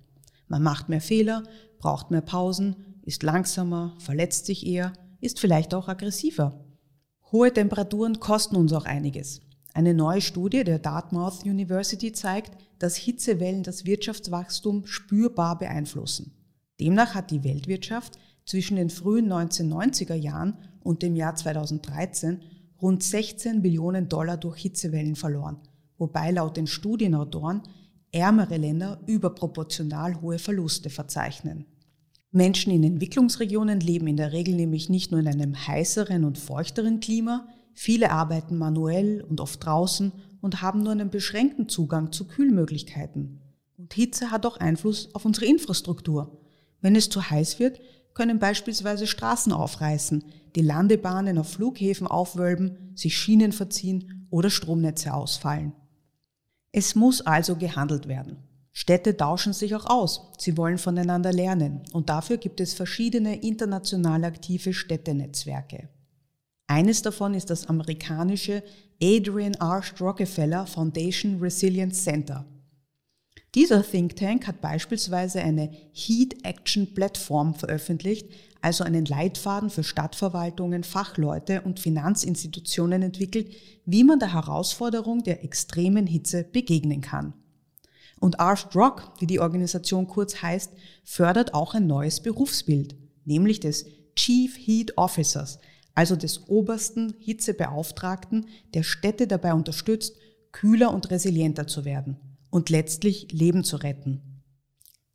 Man 0.48 0.62
macht 0.62 0.88
mehr 0.88 1.00
Fehler, 1.00 1.42
braucht 1.78 2.10
mehr 2.10 2.20
Pausen, 2.20 2.76
ist 3.02 3.22
langsamer, 3.22 3.94
verletzt 3.98 4.46
sich 4.46 4.66
eher, 4.66 4.92
ist 5.20 5.40
vielleicht 5.40 5.74
auch 5.74 5.88
aggressiver. 5.88 6.64
Hohe 7.32 7.52
Temperaturen 7.52 8.20
kosten 8.20 8.56
uns 8.56 8.72
auch 8.72 8.84
einiges. 8.84 9.40
Eine 9.72 9.92
neue 9.92 10.20
Studie 10.20 10.62
der 10.62 10.78
Dartmouth 10.78 11.44
University 11.44 12.12
zeigt, 12.12 12.56
dass 12.78 12.94
Hitzewellen 12.96 13.64
das 13.64 13.84
Wirtschaftswachstum 13.84 14.86
spürbar 14.86 15.58
beeinflussen. 15.58 16.32
Demnach 16.80 17.14
hat 17.14 17.30
die 17.30 17.42
Weltwirtschaft 17.42 18.18
zwischen 18.44 18.76
den 18.76 18.90
frühen 18.90 19.32
1990er 19.32 20.14
Jahren 20.14 20.58
und 20.80 21.02
dem 21.02 21.16
Jahr 21.16 21.34
2013 21.34 22.40
rund 22.80 23.02
16 23.02 23.62
Billionen 23.62 24.08
Dollar 24.08 24.36
durch 24.36 24.58
Hitzewellen 24.58 25.16
verloren, 25.16 25.58
wobei 25.98 26.30
laut 26.30 26.56
den 26.56 26.66
Studienautoren 26.66 27.62
ärmere 28.12 28.56
Länder 28.56 29.00
überproportional 29.06 30.20
hohe 30.20 30.38
Verluste 30.38 30.90
verzeichnen. 30.90 31.66
Menschen 32.30 32.72
in 32.72 32.82
Entwicklungsregionen 32.82 33.80
leben 33.80 34.08
in 34.08 34.16
der 34.16 34.32
Regel 34.32 34.54
nämlich 34.54 34.88
nicht 34.88 35.12
nur 35.12 35.20
in 35.20 35.28
einem 35.28 35.66
heißeren 35.66 36.24
und 36.24 36.38
feuchteren 36.38 37.00
Klima, 37.00 37.46
viele 37.72 38.10
arbeiten 38.10 38.56
manuell 38.56 39.22
und 39.22 39.40
oft 39.40 39.64
draußen 39.64 40.12
und 40.40 40.60
haben 40.60 40.82
nur 40.82 40.92
einen 40.92 41.10
beschränkten 41.10 41.68
Zugang 41.68 42.12
zu 42.12 42.26
Kühlmöglichkeiten. 42.26 43.40
Und 43.78 43.94
Hitze 43.94 44.30
hat 44.30 44.46
auch 44.46 44.56
Einfluss 44.56 45.14
auf 45.14 45.24
unsere 45.24 45.46
Infrastruktur. 45.46 46.40
Wenn 46.80 46.96
es 46.96 47.08
zu 47.08 47.30
heiß 47.30 47.58
wird, 47.60 47.80
können 48.14 48.38
beispielsweise 48.38 49.06
Straßen 49.06 49.52
aufreißen, 49.52 50.24
die 50.54 50.62
Landebahnen 50.62 51.36
auf 51.38 51.50
Flughäfen 51.50 52.06
aufwölben, 52.06 52.92
sich 52.94 53.16
Schienen 53.16 53.52
verziehen 53.52 54.26
oder 54.30 54.50
Stromnetze 54.50 55.12
ausfallen. 55.12 55.72
Es 56.72 56.94
muss 56.94 57.20
also 57.20 57.56
gehandelt 57.56 58.08
werden. 58.08 58.38
Städte 58.72 59.16
tauschen 59.16 59.52
sich 59.52 59.74
auch 59.76 59.86
aus. 59.86 60.32
Sie 60.38 60.56
wollen 60.56 60.78
voneinander 60.78 61.32
lernen. 61.32 61.82
Und 61.92 62.08
dafür 62.08 62.38
gibt 62.38 62.60
es 62.60 62.74
verschiedene 62.74 63.36
international 63.36 64.24
aktive 64.24 64.72
Städtenetzwerke. 64.72 65.88
Eines 66.66 67.02
davon 67.02 67.34
ist 67.34 67.50
das 67.50 67.68
amerikanische 67.68 68.64
Adrian 69.00 69.54
R. 69.54 69.82
Rockefeller 70.00 70.66
Foundation 70.66 71.38
Resilience 71.40 72.02
Center. 72.02 72.44
Dieser 73.54 73.84
Think 73.88 74.16
Tank 74.16 74.48
hat 74.48 74.60
beispielsweise 74.60 75.40
eine 75.40 75.70
Heat 75.92 76.44
Action 76.44 76.92
Plattform 76.92 77.54
veröffentlicht, 77.54 78.28
also 78.60 78.82
einen 78.82 79.04
Leitfaden 79.04 79.70
für 79.70 79.84
Stadtverwaltungen, 79.84 80.82
Fachleute 80.82 81.62
und 81.62 81.78
Finanzinstitutionen 81.78 83.02
entwickelt, 83.02 83.54
wie 83.84 84.02
man 84.02 84.18
der 84.18 84.32
Herausforderung 84.32 85.22
der 85.22 85.44
extremen 85.44 86.08
Hitze 86.08 86.42
begegnen 86.42 87.00
kann. 87.00 87.34
Und 88.18 88.40
Arched 88.40 88.74
Rock, 88.74 89.12
wie 89.20 89.26
die 89.26 89.38
Organisation 89.38 90.08
kurz 90.08 90.42
heißt, 90.42 90.72
fördert 91.04 91.54
auch 91.54 91.74
ein 91.74 91.86
neues 91.86 92.20
Berufsbild, 92.20 92.96
nämlich 93.24 93.60
des 93.60 93.86
Chief 94.16 94.56
Heat 94.56 94.98
Officers, 94.98 95.60
also 95.94 96.16
des 96.16 96.48
obersten 96.48 97.14
Hitzebeauftragten, 97.20 98.46
der 98.72 98.82
Städte 98.82 99.28
dabei 99.28 99.54
unterstützt, 99.54 100.16
kühler 100.50 100.92
und 100.92 101.10
resilienter 101.10 101.68
zu 101.68 101.84
werden 101.84 102.16
und 102.54 102.70
letztlich 102.70 103.32
Leben 103.32 103.64
zu 103.64 103.78
retten. 103.78 104.22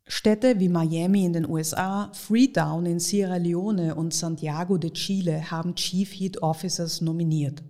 Städte 0.06 0.60
wie 0.60 0.68
Miami 0.68 1.24
in 1.24 1.32
den 1.32 1.48
USA, 1.48 2.12
Freetown 2.12 2.84
in 2.84 3.00
Sierra 3.00 3.38
Leone 3.38 3.94
und 3.94 4.12
Santiago 4.12 4.76
de 4.76 4.90
Chile 4.90 5.50
haben 5.50 5.74
Chief 5.74 6.12
Heat 6.12 6.42
Officers 6.42 7.00
nominiert. 7.00 7.62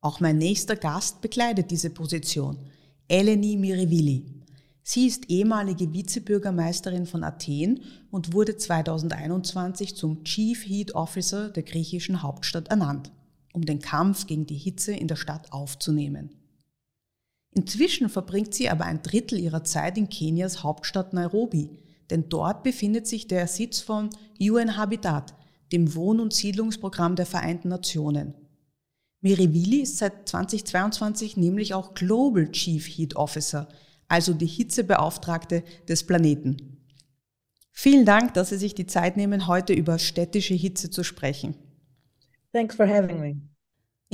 Auch 0.00 0.18
mein 0.18 0.38
nächster 0.38 0.74
Gast 0.74 1.20
bekleidet 1.20 1.70
diese 1.70 1.90
Position, 1.90 2.58
Eleni 3.06 3.56
Mirivili. 3.56 4.26
Sie 4.82 5.06
ist 5.06 5.30
ehemalige 5.30 5.92
Vizebürgermeisterin 5.92 7.06
von 7.06 7.22
Athen 7.22 7.82
und 8.10 8.32
wurde 8.32 8.56
2021 8.56 9.94
zum 9.94 10.24
Chief 10.24 10.66
Heat 10.66 10.96
Officer 10.96 11.50
der 11.50 11.62
griechischen 11.62 12.20
Hauptstadt 12.20 12.66
ernannt, 12.66 13.12
um 13.52 13.64
den 13.64 13.78
Kampf 13.78 14.26
gegen 14.26 14.46
die 14.46 14.58
Hitze 14.58 14.92
in 14.92 15.06
der 15.06 15.14
Stadt 15.14 15.52
aufzunehmen. 15.52 16.30
Inzwischen 17.54 18.08
verbringt 18.08 18.54
sie 18.54 18.68
aber 18.68 18.84
ein 18.84 19.02
Drittel 19.02 19.38
ihrer 19.38 19.64
Zeit 19.64 19.96
in 19.96 20.08
Kenias 20.08 20.62
Hauptstadt 20.62 21.12
Nairobi, 21.12 21.70
denn 22.10 22.28
dort 22.28 22.62
befindet 22.62 23.06
sich 23.06 23.28
der 23.28 23.46
Sitz 23.46 23.80
von 23.80 24.10
UN 24.40 24.76
Habitat, 24.76 25.34
dem 25.72 25.94
Wohn- 25.94 26.20
und 26.20 26.34
Siedlungsprogramm 26.34 27.16
der 27.16 27.26
Vereinten 27.26 27.68
Nationen. 27.68 28.34
Mirivili 29.20 29.80
ist 29.80 29.98
seit 29.98 30.28
2022 30.28 31.36
nämlich 31.36 31.72
auch 31.74 31.94
Global 31.94 32.50
Chief 32.50 32.86
Heat 32.86 33.16
Officer– 33.16 33.68
also 34.08 34.34
die 34.34 34.46
Hitzebeauftragte 34.46 35.64
des 35.88 36.04
Planeten. 36.04 36.78
Vielen 37.72 38.04
Dank, 38.04 38.34
dass 38.34 38.50
Sie 38.50 38.58
sich 38.58 38.74
die 38.74 38.86
Zeit 38.86 39.16
nehmen, 39.16 39.48
heute 39.48 39.72
über 39.72 39.98
städtische 39.98 40.54
Hitze 40.54 40.90
zu 40.90 41.02
sprechen. 41.02 41.56
Thanks 42.52 42.76
for 42.76 42.86
having 42.86 43.20
me. 43.20 43.36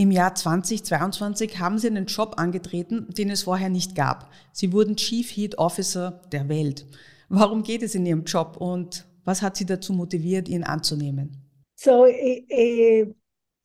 Im 0.01 0.11
Jahr 0.11 0.35
2022 0.35 1.59
haben 1.59 1.79
Sie 1.79 1.89
einen 1.89 2.07
Job 2.07 2.37
angetreten, 2.39 3.09
den 3.19 3.29
es 3.29 3.43
vorher 3.43 3.69
nicht 3.69 3.95
gab. 3.95 4.31
Sie 4.51 4.73
wurden 4.73 4.97
Chief 4.97 5.29
Heat 5.29 5.59
Officer 5.59 6.23
der 6.33 6.49
Welt. 6.49 6.87
Warum 7.29 7.63
geht 7.63 7.83
es 7.83 7.95
in 7.95 8.07
Ihrem 8.07 8.25
Job 8.25 8.57
und 8.57 9.07
was 9.27 9.43
hat 9.43 9.59
Sie 9.59 9.67
dazu 9.67 9.93
motiviert, 9.93 10.49
ihn 10.49 10.65
anzunehmen? 10.65 11.37
So, 11.77 12.07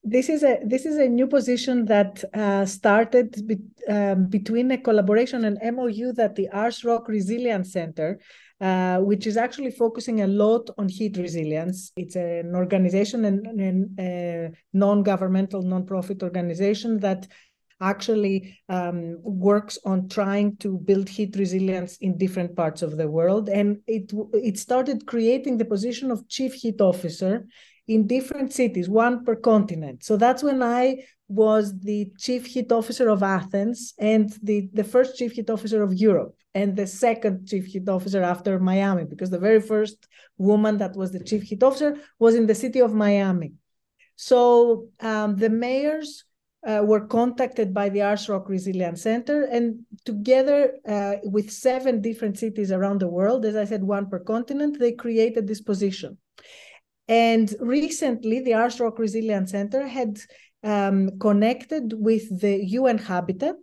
this 0.04 0.28
is 0.28 0.44
a 0.44 0.60
this 0.68 0.86
is 0.86 0.98
a 0.98 1.08
new 1.08 1.26
position 1.26 1.86
that 1.86 2.26
uh, 2.36 2.66
started 2.66 3.48
be, 3.48 3.58
um, 3.88 4.30
between 4.30 4.70
a 4.72 4.78
collaboration 4.78 5.46
and 5.46 5.58
MOU 5.74 6.12
that 6.16 6.36
the 6.36 6.50
Ars 6.52 6.84
Rock 6.84 7.08
Resilience 7.08 7.72
Center, 7.72 8.20
uh, 8.62 9.00
which 9.00 9.28
is 9.28 9.38
actually 9.38 9.72
focusing 9.72 10.22
a 10.22 10.28
lot 10.28 10.70
on 10.78 10.88
heat 10.88 11.18
resilience. 11.18 11.92
It's 11.98 12.16
an 12.16 12.56
organization 12.56 13.26
and, 13.26 14.00
a 14.00 14.52
non-governmental, 14.74 15.62
non-profit 15.62 16.24
organization 16.24 17.00
that 17.02 17.28
actually 17.82 18.58
um, 18.70 19.18
works 19.22 19.78
on 19.84 20.08
trying 20.08 20.56
to 20.58 20.78
build 20.78 21.10
heat 21.10 21.36
resilience 21.36 21.98
in 21.98 22.18
different 22.18 22.56
parts 22.56 22.82
of 22.82 22.96
the 22.96 23.10
world. 23.10 23.50
And 23.50 23.80
it 23.88 24.12
it 24.34 24.58
started 24.58 25.06
creating 25.06 25.58
the 25.58 25.66
position 25.66 26.10
of 26.10 26.28
chief 26.30 26.54
heat 26.54 26.80
officer 26.80 27.46
in 27.88 28.08
different 28.08 28.52
cities, 28.52 28.90
one 28.90 29.24
per 29.24 29.36
continent. 29.36 30.04
So 30.04 30.18
that's 30.18 30.44
when 30.44 30.64
I 30.64 31.04
was 31.28 31.80
the 31.80 32.12
chief 32.18 32.46
heat 32.46 32.72
officer 32.72 33.10
of 33.10 33.24
Athens 33.24 33.94
and 33.98 34.32
the, 34.42 34.70
the 34.74 34.84
first 34.84 35.18
chief 35.18 35.34
heat 35.34 35.50
officer 35.50 35.82
of 35.84 35.94
Europe 35.94 36.36
and 36.54 36.76
the 36.76 36.88
second 36.88 37.48
chief 37.48 37.66
heat 37.66 37.88
officer 37.90 38.22
after 38.22 38.60
Miami, 38.60 39.06
because 39.06 39.30
the 39.30 39.40
very 39.40 39.62
first 39.62 40.08
woman 40.38 40.78
that 40.78 40.96
was 40.96 41.12
the 41.12 41.24
chief 41.24 41.44
heat 41.44 41.64
officer 41.64 41.98
was 42.20 42.36
in 42.36 42.48
the 42.48 42.56
city 42.56 42.80
of 42.80 42.94
Miami. 42.94 43.54
So 44.16 44.88
um, 45.02 45.36
the 45.36 45.50
mayors 45.50 46.24
uh, 46.66 46.82
were 46.84 47.06
contacted 47.06 47.74
by 47.74 47.90
the 47.90 48.02
Ars 48.02 48.28
Rock 48.30 48.50
Resilience 48.50 49.02
Center, 49.02 49.44
and 49.44 49.82
together 50.06 50.74
uh, 50.88 51.16
with 51.24 51.52
seven 51.52 52.02
different 52.02 52.40
cities 52.40 52.72
around 52.72 53.02
the 53.02 53.08
world, 53.08 53.46
as 53.46 53.56
I 53.56 53.66
said, 53.66 53.84
one 53.84 54.10
per 54.10 54.20
continent, 54.20 54.80
they 54.80 54.94
created 54.94 55.48
this 55.48 55.62
position. 55.62 56.18
And 57.08 57.54
recently, 57.60 58.40
the 58.40 58.56
Ars 58.56 58.80
Rock 58.80 58.98
Resilience 59.00 59.52
Center 59.52 59.88
had 59.88 60.20
um, 60.64 61.20
connected 61.20 61.94
with 61.94 62.42
the 62.42 62.66
UN 62.66 62.98
Habitat, 62.98 63.56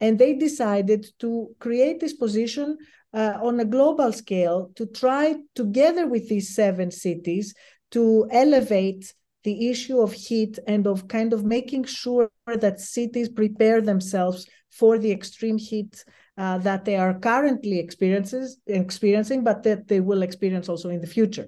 and 0.00 0.18
they 0.18 0.34
decided 0.34 1.06
to 1.20 1.54
create 1.60 2.00
this 2.00 2.14
position 2.14 2.76
uh, 3.14 3.38
on 3.40 3.60
a 3.60 3.64
global 3.64 4.12
scale 4.12 4.72
to 4.74 4.86
try, 4.86 5.36
together 5.54 6.08
with 6.08 6.28
these 6.28 6.54
seven 6.54 6.90
cities, 6.90 7.54
to 7.92 8.26
elevate 8.32 9.14
the 9.44 9.70
issue 9.70 10.00
of 10.00 10.12
heat 10.12 10.58
and 10.66 10.86
of 10.86 11.08
kind 11.08 11.32
of 11.32 11.44
making 11.44 11.84
sure 11.84 12.30
that 12.46 12.80
cities 12.80 13.28
prepare 13.28 13.80
themselves 13.80 14.46
for 14.70 14.98
the 14.98 15.12
extreme 15.12 15.58
heat 15.58 16.04
uh, 16.38 16.58
that 16.58 16.84
they 16.84 16.96
are 16.96 17.18
currently 17.18 17.78
experiences, 17.78 18.58
experiencing, 18.66 19.44
but 19.44 19.62
that 19.62 19.86
they 19.88 20.00
will 20.00 20.22
experience 20.22 20.68
also 20.68 20.88
in 20.88 21.00
the 21.00 21.06
future. 21.06 21.46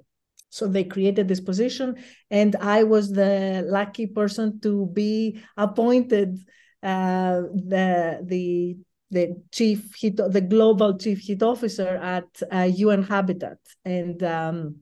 So 0.54 0.68
they 0.68 0.84
created 0.84 1.26
this 1.26 1.40
position, 1.40 1.96
and 2.30 2.54
I 2.60 2.84
was 2.84 3.10
the 3.10 3.64
lucky 3.66 4.06
person 4.06 4.60
to 4.60 4.86
be 4.86 5.42
appointed 5.56 6.38
uh, 6.80 7.42
the 7.72 8.22
the 8.22 8.76
the 9.10 9.34
chief 9.50 9.92
heat, 9.96 10.16
the 10.16 10.40
global 10.40 10.96
chief 10.96 11.18
heat 11.18 11.42
officer 11.42 11.96
at 11.96 12.28
uh, 12.52 12.70
UN 12.72 13.02
Habitat, 13.02 13.58
and 13.84 14.22
um, 14.22 14.76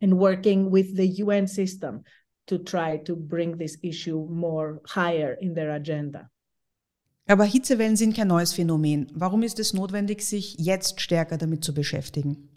and 0.00 0.16
working 0.16 0.70
with 0.70 0.96
the 0.96 1.06
UN 1.22 1.46
system 1.46 2.04
to 2.46 2.56
try 2.56 2.96
to 3.04 3.14
bring 3.14 3.58
this 3.58 3.76
issue 3.82 4.26
more 4.30 4.80
higher 4.86 5.36
in 5.42 5.52
their 5.52 5.72
agenda. 5.72 6.30
Aber 7.26 7.44
Hitzewellen 7.44 7.96
sind 7.96 8.16
kein 8.16 8.28
neues 8.28 8.54
Phänomen. 8.54 9.08
Warum 9.12 9.42
ist 9.42 9.58
es 9.58 9.74
notwendig, 9.74 10.22
sich 10.22 10.56
jetzt 10.58 11.02
stärker 11.02 11.36
damit 11.36 11.62
zu 11.62 11.74
beschäftigen? 11.74 12.48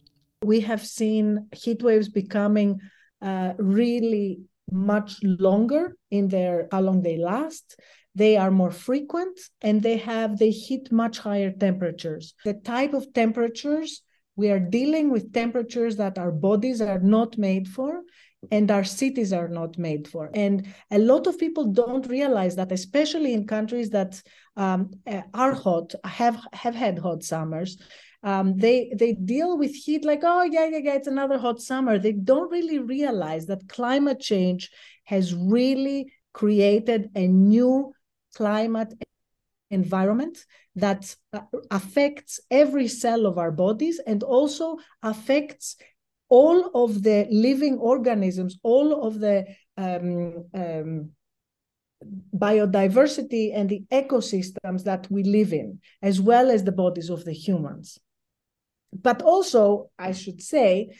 We 0.43 0.59
have 0.61 0.85
seen 0.85 1.47
heat 1.53 1.81
waves 1.83 2.09
becoming 2.09 2.79
uh, 3.21 3.53
really 3.57 4.41
much 4.71 5.19
longer 5.23 5.95
in 6.09 6.27
their 6.27 6.67
how 6.71 6.79
long 6.79 7.01
they 7.01 7.17
last 7.17 7.79
they 8.15 8.37
are 8.37 8.51
more 8.51 8.71
frequent 8.71 9.39
and 9.61 9.81
they 9.81 9.97
have 9.97 10.37
they 10.37 10.51
hit 10.51 10.91
much 10.91 11.19
higher 11.19 11.51
temperatures 11.51 12.33
the 12.45 12.53
type 12.53 12.93
of 12.93 13.11
temperatures 13.13 14.01
we 14.35 14.49
are 14.49 14.59
dealing 14.59 15.11
with 15.11 15.33
temperatures 15.33 15.97
that 15.97 16.17
our 16.17 16.31
bodies 16.31 16.81
are 16.81 16.99
not 16.99 17.37
made 17.37 17.67
for 17.67 18.01
and 18.49 18.71
our 18.71 18.83
cities 18.83 19.31
are 19.33 19.47
not 19.47 19.77
made 19.77 20.07
for. 20.07 20.31
And 20.33 20.67
a 20.89 20.97
lot 20.97 21.27
of 21.27 21.37
people 21.37 21.65
don't 21.71 22.07
realize 22.07 22.55
that, 22.55 22.71
especially 22.71 23.33
in 23.33 23.45
countries 23.45 23.89
that 23.91 24.21
um, 24.57 24.91
uh, 25.05 25.21
are 25.33 25.53
hot, 25.53 25.93
have 26.03 26.39
have 26.53 26.73
had 26.73 26.97
hot 26.97 27.23
summers. 27.23 27.77
Um, 28.23 28.57
they 28.57 28.93
they 28.95 29.13
deal 29.13 29.57
with 29.57 29.73
heat 29.73 30.05
like 30.05 30.21
oh 30.23 30.43
yeah 30.43 30.67
yeah 30.67 30.77
yeah 30.77 30.93
it's 30.93 31.07
another 31.07 31.39
hot 31.39 31.59
summer. 31.59 31.97
They 31.97 32.11
don't 32.11 32.51
really 32.51 32.79
realize 32.79 33.47
that 33.47 33.67
climate 33.67 34.19
change 34.19 34.69
has 35.05 35.33
really 35.33 36.13
created 36.33 37.09
a 37.15 37.27
new 37.27 37.93
climate 38.35 38.93
environment 39.71 40.45
that 40.75 41.15
uh, 41.33 41.41
affects 41.71 42.39
every 42.51 42.87
cell 42.87 43.25
of 43.25 43.37
our 43.37 43.51
bodies 43.51 43.99
and 44.05 44.23
also 44.23 44.77
affects 45.01 45.77
all 46.29 46.71
of 46.73 47.03
the 47.03 47.27
living 47.29 47.77
organisms, 47.77 48.57
all 48.63 49.05
of 49.05 49.19
the 49.19 49.45
um, 49.77 50.45
um, 50.53 51.11
biodiversity 52.35 53.51
and 53.53 53.69
the 53.69 53.83
ecosystems 53.91 54.83
that 54.83 55.09
we 55.11 55.23
live 55.23 55.51
in, 55.53 55.79
as 56.01 56.21
well 56.21 56.49
as 56.49 56.63
the 56.63 56.71
bodies 56.71 57.09
of 57.09 57.25
the 57.25 57.33
humans. 57.33 57.99
But 58.93 59.21
also, 59.21 59.89
I 59.97 60.11
should 60.11 60.41
say, 60.41 60.95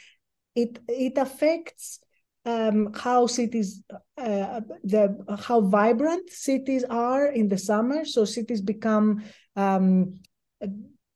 it 0.55 0.79
it 0.87 1.17
affects 1.17 1.99
um, 2.45 2.93
how 2.93 3.27
cities, 3.27 3.83
uh, 4.17 4.61
the 4.83 5.17
how 5.39 5.61
vibrant 5.61 6.29
cities 6.29 6.83
are 6.89 7.27
in 7.27 7.49
the 7.49 7.57
summer. 7.57 8.05
So 8.05 8.25
cities 8.25 8.61
become 8.61 9.23
um, 9.55 10.19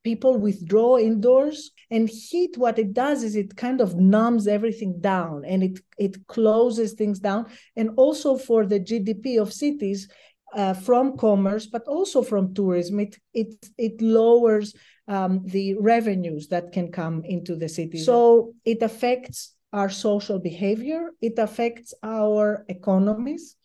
people 0.05 0.37
withdraw 0.37 0.97
indoors 0.99 1.71
and 1.89 2.07
heat 2.07 2.55
what 2.57 2.77
it 2.77 2.93
does 2.93 3.23
is 3.23 3.35
it 3.35 3.57
kind 3.57 3.81
of 3.81 3.95
numbs 3.95 4.47
everything 4.47 5.01
down 5.01 5.43
and 5.45 5.63
it 5.63 5.79
it 5.97 6.27
closes 6.27 6.93
things 6.93 7.19
down 7.19 7.47
and 7.75 7.89
also 7.97 8.37
for 8.37 8.67
the 8.67 8.79
gdp 8.79 9.41
of 9.41 9.51
cities 9.51 10.07
uh, 10.53 10.75
from 10.75 11.17
commerce 11.17 11.65
but 11.65 11.81
also 11.87 12.21
from 12.21 12.53
tourism 12.53 12.99
it 12.99 13.17
it 13.33 13.53
it 13.77 13.99
lowers 13.99 14.75
um, 15.07 15.41
the 15.45 15.75
revenues 15.75 16.47
that 16.47 16.71
can 16.71 16.91
come 16.91 17.23
into 17.25 17.55
the 17.55 17.69
city. 17.69 17.99
So 17.99 18.53
it 18.65 18.81
affects 18.81 19.55
our 19.75 19.89
social 19.89 20.39
behavior 20.39 21.09
it 21.21 21.37
affects 21.37 21.93
our 22.01 22.65
economies 22.69 23.57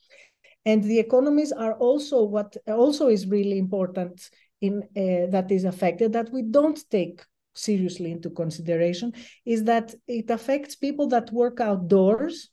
and 0.66 0.82
the 0.82 0.98
economies 0.98 1.52
are 1.52 1.74
also 1.74 2.24
what 2.24 2.56
also 2.66 3.06
is 3.06 3.28
really 3.28 3.58
important 3.58 4.28
in 4.60 4.82
uh, 4.82 5.30
that 5.30 5.48
is 5.50 5.64
affected 5.64 6.12
that 6.12 6.28
we 6.32 6.42
don't 6.42 6.80
take 6.90 7.22
seriously 7.54 8.10
into 8.10 8.28
consideration 8.30 9.12
is 9.46 9.62
that 9.64 9.94
it 10.08 10.28
affects 10.30 10.74
people 10.74 11.06
that 11.06 11.32
work 11.32 11.60
outdoors 11.60 12.50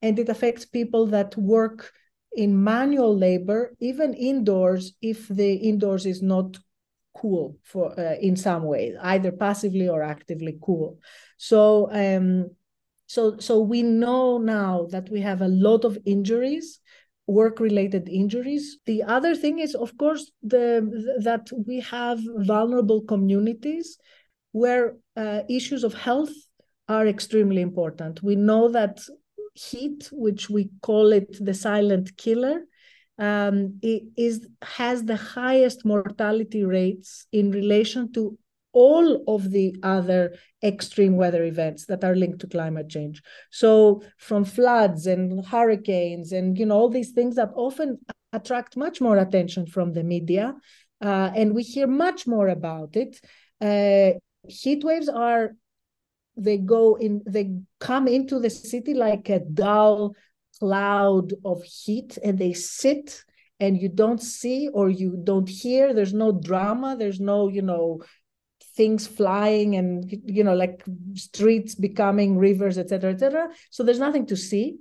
and 0.00 0.18
it 0.18 0.28
affects 0.28 0.64
people 0.64 1.06
that 1.06 1.36
work 1.36 1.92
in 2.34 2.62
manual 2.62 3.16
labor 3.16 3.74
even 3.80 4.14
indoors 4.14 4.92
if 5.02 5.26
the 5.26 5.54
indoors 5.54 6.06
is 6.06 6.22
not 6.22 6.56
cool 7.16 7.56
for 7.64 7.98
uh, 7.98 8.16
in 8.20 8.36
some 8.36 8.64
way 8.64 8.94
either 9.02 9.32
passively 9.32 9.88
or 9.88 10.02
actively 10.02 10.58
cool. 10.62 10.98
So 11.38 11.88
um 11.92 12.50
so 13.06 13.38
so 13.38 13.60
we 13.60 13.82
know 13.82 14.38
now 14.38 14.86
that 14.90 15.08
we 15.10 15.20
have 15.20 15.40
a 15.42 15.48
lot 15.48 15.84
of 15.84 15.98
injuries 16.04 16.80
work 17.28 17.58
related 17.58 18.08
injuries. 18.08 18.78
The 18.86 19.02
other 19.02 19.34
thing 19.34 19.58
is 19.58 19.74
of 19.74 19.96
course 19.98 20.30
the 20.42 20.66
that 21.22 21.48
we 21.66 21.80
have 21.80 22.20
vulnerable 22.36 23.02
communities 23.02 23.98
where 24.52 24.96
uh, 25.16 25.40
issues 25.48 25.84
of 25.84 25.94
health 25.94 26.32
are 26.88 27.06
extremely 27.06 27.62
important. 27.62 28.22
We 28.22 28.36
know 28.36 28.68
that 28.68 29.00
heat 29.54 30.08
which 30.12 30.48
we 30.48 30.70
call 30.82 31.12
it 31.12 31.36
the 31.44 31.54
silent 31.54 32.16
killer 32.16 32.62
um, 33.18 33.78
is 33.82 34.46
has 34.62 35.04
the 35.04 35.16
highest 35.16 35.84
mortality 35.84 36.64
rates 36.64 37.26
in 37.32 37.50
relation 37.50 38.12
to 38.12 38.38
all 38.72 39.24
of 39.26 39.50
the 39.52 39.74
other 39.82 40.34
extreme 40.62 41.16
weather 41.16 41.44
events 41.44 41.86
that 41.86 42.04
are 42.04 42.14
linked 42.14 42.40
to 42.40 42.46
climate 42.46 42.90
change. 42.90 43.22
So 43.50 44.02
from 44.18 44.44
floods 44.44 45.06
and 45.06 45.44
hurricanes 45.46 46.32
and 46.32 46.58
you 46.58 46.66
know 46.66 46.76
all 46.76 46.90
these 46.90 47.12
things 47.12 47.36
that 47.36 47.50
often 47.54 47.98
attract 48.34 48.76
much 48.76 49.00
more 49.00 49.16
attention 49.16 49.66
from 49.66 49.94
the 49.94 50.04
media, 50.04 50.54
uh, 51.00 51.30
and 51.34 51.54
we 51.54 51.62
hear 51.62 51.86
much 51.86 52.26
more 52.26 52.48
about 52.48 52.96
it. 52.96 53.18
Uh, 53.60 54.18
heat 54.46 54.84
waves 54.84 55.08
are 55.08 55.52
they 56.36 56.58
go 56.58 56.96
in 56.96 57.22
they 57.26 57.50
come 57.80 58.06
into 58.06 58.38
the 58.38 58.50
city 58.50 58.92
like 58.92 59.30
a 59.30 59.40
dull 59.40 60.14
cloud 60.60 61.32
of 61.44 61.62
heat 61.62 62.18
and 62.22 62.38
they 62.38 62.52
sit 62.52 63.24
and 63.60 63.80
you 63.80 63.88
don't 63.88 64.22
see 64.22 64.68
or 64.68 64.90
you 64.90 65.18
don't 65.24 65.48
hear. 65.48 65.94
There's 65.94 66.14
no 66.14 66.32
drama. 66.32 66.96
There's 66.98 67.20
no 67.20 67.48
you 67.48 67.62
know 67.62 68.02
things 68.76 69.06
flying 69.06 69.76
and 69.76 70.04
you 70.26 70.44
know 70.44 70.54
like 70.54 70.84
streets 71.14 71.74
becoming 71.74 72.36
rivers 72.36 72.76
etc 72.76 73.12
etc 73.12 73.48
so 73.70 73.82
there's 73.82 73.98
nothing 73.98 74.26
to 74.26 74.36
see. 74.36 74.76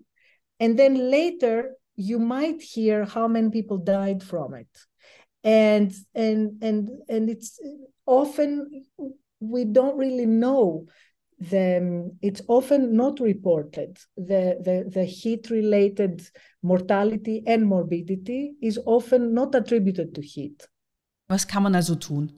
And 0.59 0.77
then 0.77 1.11
later 1.11 1.75
you 1.95 2.19
might 2.19 2.61
hear 2.61 3.05
how 3.05 3.27
many 3.27 3.49
people 3.49 3.77
died 3.77 4.21
from 4.21 4.53
it. 4.53 4.67
And 5.43 5.93
and 6.13 6.61
and 6.61 6.89
and 7.07 7.29
it's 7.29 7.59
often 8.05 8.85
we 9.39 9.65
don't 9.65 9.97
really 9.97 10.25
know 10.25 10.88
the 11.39 12.09
it's 12.21 12.41
often 12.47 12.95
not 12.95 13.19
reported 13.19 13.97
the 14.15 14.57
the 14.61 14.89
the 14.89 15.03
heat 15.03 15.49
related 15.49 16.21
mortality 16.61 17.43
and 17.45 17.65
morbidity 17.65 18.55
is 18.61 18.79
often 18.85 19.33
not 19.33 19.53
attributed 19.55 20.13
to 20.13 20.21
heat 20.21 20.67
was 21.27 21.45
kann 21.45 21.63
man 21.63 21.75
also 21.75 21.95
tun 21.95 22.31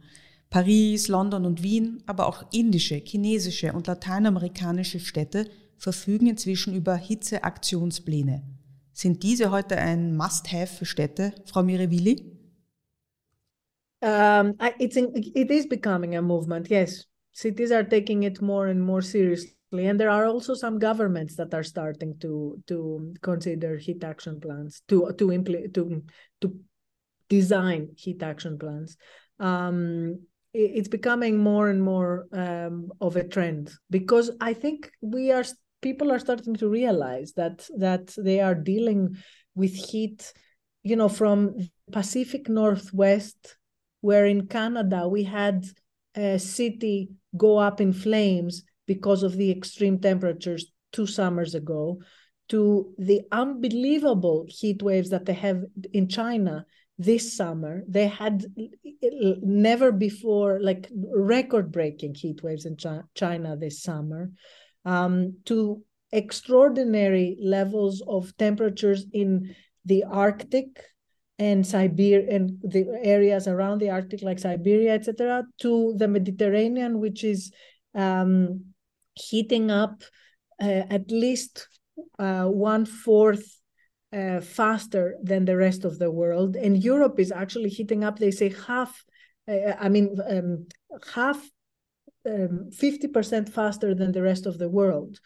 Paris, 0.49 1.10
London 1.10 1.45
und 1.45 1.62
Wien, 1.62 2.01
aber 2.05 2.27
auch 2.27 2.45
indische, 2.51 2.95
chinesische 2.95 3.73
und 3.73 3.88
lateinamerikanische 3.88 4.99
Städte 4.99 5.49
verfügen 5.77 6.27
inzwischen 6.27 6.73
über 6.73 6.95
Hitzeaktionspläne. 6.95 8.43
Sind 8.93 9.23
diese 9.23 9.51
heute 9.51 9.77
ein 9.77 10.15
Must-Have 10.15 10.67
für 10.67 10.86
Städte, 10.86 11.33
Frau 11.45 11.63
Mirevili? 11.63 12.33
Um, 13.99 14.55
it's 14.79 14.95
in, 14.95 15.13
it 15.15 15.51
is 15.51 15.67
becoming 15.67 16.15
a 16.15 16.21
movement, 16.21 16.69
yes. 16.69 17.07
Cities 17.38 17.71
are 17.71 17.84
taking 17.84 18.23
it 18.23 18.41
more 18.41 18.65
and 18.65 18.84
more 18.84 19.04
seriously. 19.04 19.86
And 19.86 20.00
there 20.00 20.10
are 20.10 20.26
also 20.26 20.56
some 20.56 20.80
governments 20.80 21.36
that 21.36 21.54
are 21.54 21.63
starting 21.63 22.17
to 22.21 22.58
to 22.65 23.13
consider 23.21 23.78
heat 23.78 24.04
action 24.04 24.39
plans, 24.39 24.82
to 24.88 25.13
to 25.19 25.32
implement 25.32 25.76
to 25.76 26.02
to 26.41 26.60
design 27.30 27.89
heat 27.95 28.23
action 28.23 28.58
plans. 28.58 28.97
Um, 29.39 30.26
it's 30.52 30.88
becoming 30.88 31.38
more 31.38 31.69
and 31.69 31.84
more 31.84 32.26
um, 32.34 32.89
of 33.00 33.15
a 33.15 33.28
trend 33.28 33.71
because 33.91 34.32
I 34.41 34.54
think 34.54 34.89
we 35.02 35.32
are 35.32 35.45
people 35.82 36.12
are 36.12 36.19
starting 36.19 36.56
to 36.56 36.67
realize 36.67 37.34
that 37.34 37.69
that 37.78 38.15
they 38.17 38.39
are 38.41 38.56
dealing 38.56 39.15
with 39.54 39.76
heat, 39.76 40.34
you 40.82 40.95
know, 40.95 41.10
from 41.10 41.69
Pacific 41.91 42.50
Northwest, 42.50 43.58
where 44.02 44.26
in 44.26 44.47
Canada 44.47 45.08
we 45.08 45.21
had 45.21 45.67
a 46.17 46.39
city 46.39 47.12
go 47.38 47.58
up 47.58 47.82
in 47.82 47.93
flames 47.93 48.63
because 48.86 49.23
of 49.23 49.38
the 49.38 49.52
extreme 49.52 50.00
temperatures 50.00 50.71
two 50.91 51.06
summers 51.06 51.56
ago, 51.56 52.02
to 52.50 52.93
the 52.97 53.21
unbelievable 53.32 54.45
heat 54.47 54.82
waves 54.82 55.10
that 55.10 55.26
they 55.26 55.34
have 55.34 55.63
in 55.91 56.08
China 56.08 56.65
this 56.97 57.36
summer. 57.36 57.84
They 57.88 58.08
had 58.08 58.45
never 59.41 59.91
before 59.91 60.60
like 60.62 60.89
record 61.13 61.71
breaking 61.71 62.15
heat 62.15 62.41
waves 62.43 62.65
in 62.65 62.78
china 63.13 63.56
this 63.56 63.82
summer 63.84 64.32
um, 64.86 65.38
to 65.45 65.84
extraordinary 66.12 67.38
levels 67.41 68.02
of 68.08 68.36
temperatures 68.38 69.06
in 69.12 69.56
the 69.86 70.04
arctic 70.06 70.84
and 71.39 71.65
siberia 71.65 72.36
and 72.36 72.60
the 72.63 72.86
areas 73.04 73.47
around 73.47 73.80
the 73.80 73.89
arctic 73.89 74.21
like 74.23 74.39
siberia 74.39 74.93
etc 74.93 75.43
to 75.60 75.93
the 75.97 76.08
mediterranean 76.08 77.00
which 77.00 77.23
is 77.23 77.52
um, 77.93 78.65
heating 79.13 79.69
up 79.69 80.04
uh, 80.62 80.84
at 80.89 81.12
least 81.12 81.67
uh, 82.19 82.45
one 82.45 82.86
fourth 82.86 83.58
uh, 84.13 84.41
faster 84.41 85.15
than 85.21 85.45
the 85.45 85.58
rest 85.58 85.86
of 85.86 86.00
the 86.00 86.12
world. 86.12 86.56
And 86.56 86.82
Europe 86.84 87.19
is 87.19 87.32
actually 87.32 87.69
heating 87.69 88.04
up, 88.04 88.19
they 88.19 88.32
say 88.32 88.54
half, 88.67 89.04
uh, 89.47 89.73
I 89.80 89.89
mean, 89.89 90.17
um, 90.28 90.67
half, 91.13 91.38
um, 92.26 92.69
50% 92.71 93.50
faster 93.50 93.93
than 93.93 94.12
the 94.12 94.21
rest 94.21 94.45
of 94.45 94.58
the 94.58 94.69
world. 94.69 95.19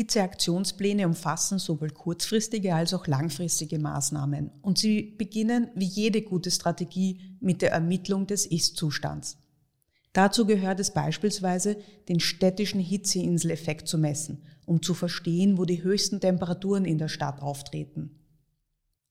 Hitzeaktionspläne 0.00 1.06
umfassen 1.06 1.58
sowohl 1.58 1.90
kurzfristige 1.90 2.74
als 2.74 2.94
auch 2.94 3.06
langfristige 3.06 3.78
Maßnahmen 3.78 4.50
und 4.62 4.78
sie 4.78 5.02
beginnen 5.02 5.68
wie 5.74 5.84
jede 5.84 6.22
gute 6.22 6.50
Strategie 6.50 7.36
mit 7.38 7.60
der 7.60 7.72
Ermittlung 7.72 8.26
des 8.26 8.46
Ist-Zustands. 8.46 9.36
Dazu 10.14 10.46
gehört 10.46 10.80
es 10.80 10.94
beispielsweise, 10.94 11.76
den 12.08 12.18
städtischen 12.18 12.80
Hitzeinseleffekt 12.80 13.88
zu 13.88 13.98
messen, 13.98 14.42
um 14.64 14.80
zu 14.80 14.94
verstehen, 14.94 15.58
wo 15.58 15.66
die 15.66 15.82
höchsten 15.82 16.18
Temperaturen 16.18 16.86
in 16.86 16.96
der 16.96 17.08
Stadt 17.08 17.42
auftreten. 17.42 18.18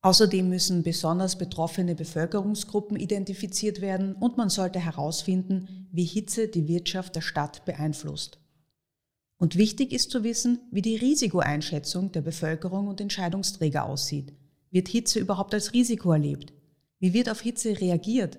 Außerdem 0.01 0.49
müssen 0.49 0.81
besonders 0.81 1.37
betroffene 1.37 1.93
Bevölkerungsgruppen 1.93 2.97
identifiziert 2.97 3.79
werden 3.79 4.15
und 4.15 4.37
man 4.37 4.49
sollte 4.49 4.79
herausfinden, 4.79 5.87
wie 5.91 6.05
Hitze 6.05 6.47
die 6.47 6.67
Wirtschaft 6.67 7.15
der 7.15 7.21
Stadt 7.21 7.63
beeinflusst. 7.65 8.39
Und 9.39 9.55
wichtig 9.55 9.93
ist 9.93 10.11
zu 10.11 10.23
wissen, 10.23 10.59
wie 10.69 10.81
die 10.81 10.97
Risikoeinschätzung 10.97 12.11
der 12.11 12.21
Bevölkerung 12.21 12.87
und 12.89 12.99
Entscheidungsträger 12.99 13.85
aussieht. 13.85 14.33
Wird 14.69 14.89
Hitze 14.89 15.19
überhaupt 15.19 15.53
als 15.53 15.73
Risiko 15.73 16.11
erlebt? 16.11 16.53
Wie 16.99 17.13
wird 17.13 17.29
auf 17.29 17.39
Hitze 17.39 17.79
reagiert? 17.79 18.37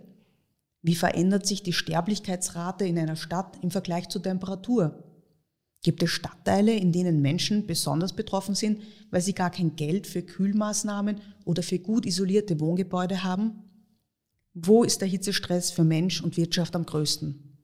Wie 0.82 0.94
verändert 0.94 1.46
sich 1.46 1.62
die 1.62 1.72
Sterblichkeitsrate 1.72 2.84
in 2.84 2.98
einer 2.98 3.16
Stadt 3.16 3.58
im 3.62 3.70
Vergleich 3.70 4.10
zur 4.10 4.22
Temperatur? 4.22 5.02
Gibt 5.82 6.02
es 6.02 6.10
Stadtteile, 6.10 6.74
in 6.74 6.92
denen 6.92 7.22
Menschen 7.22 7.66
besonders 7.66 8.12
betroffen 8.12 8.54
sind, 8.54 8.82
weil 9.10 9.22
sie 9.22 9.32
gar 9.32 9.50
kein 9.50 9.76
Geld 9.76 10.06
für 10.06 10.20
Kühlmaßnahmen 10.20 11.18
oder 11.46 11.62
für 11.62 11.78
gut 11.78 12.04
isolierte 12.04 12.60
Wohngebäude 12.60 13.24
haben? 13.24 13.64
Wo 14.52 14.84
ist 14.84 15.00
der 15.00 15.08
Hitzestress 15.08 15.70
für 15.70 15.84
Mensch 15.84 16.22
und 16.22 16.36
Wirtschaft 16.36 16.76
am 16.76 16.84
größten? 16.84 17.56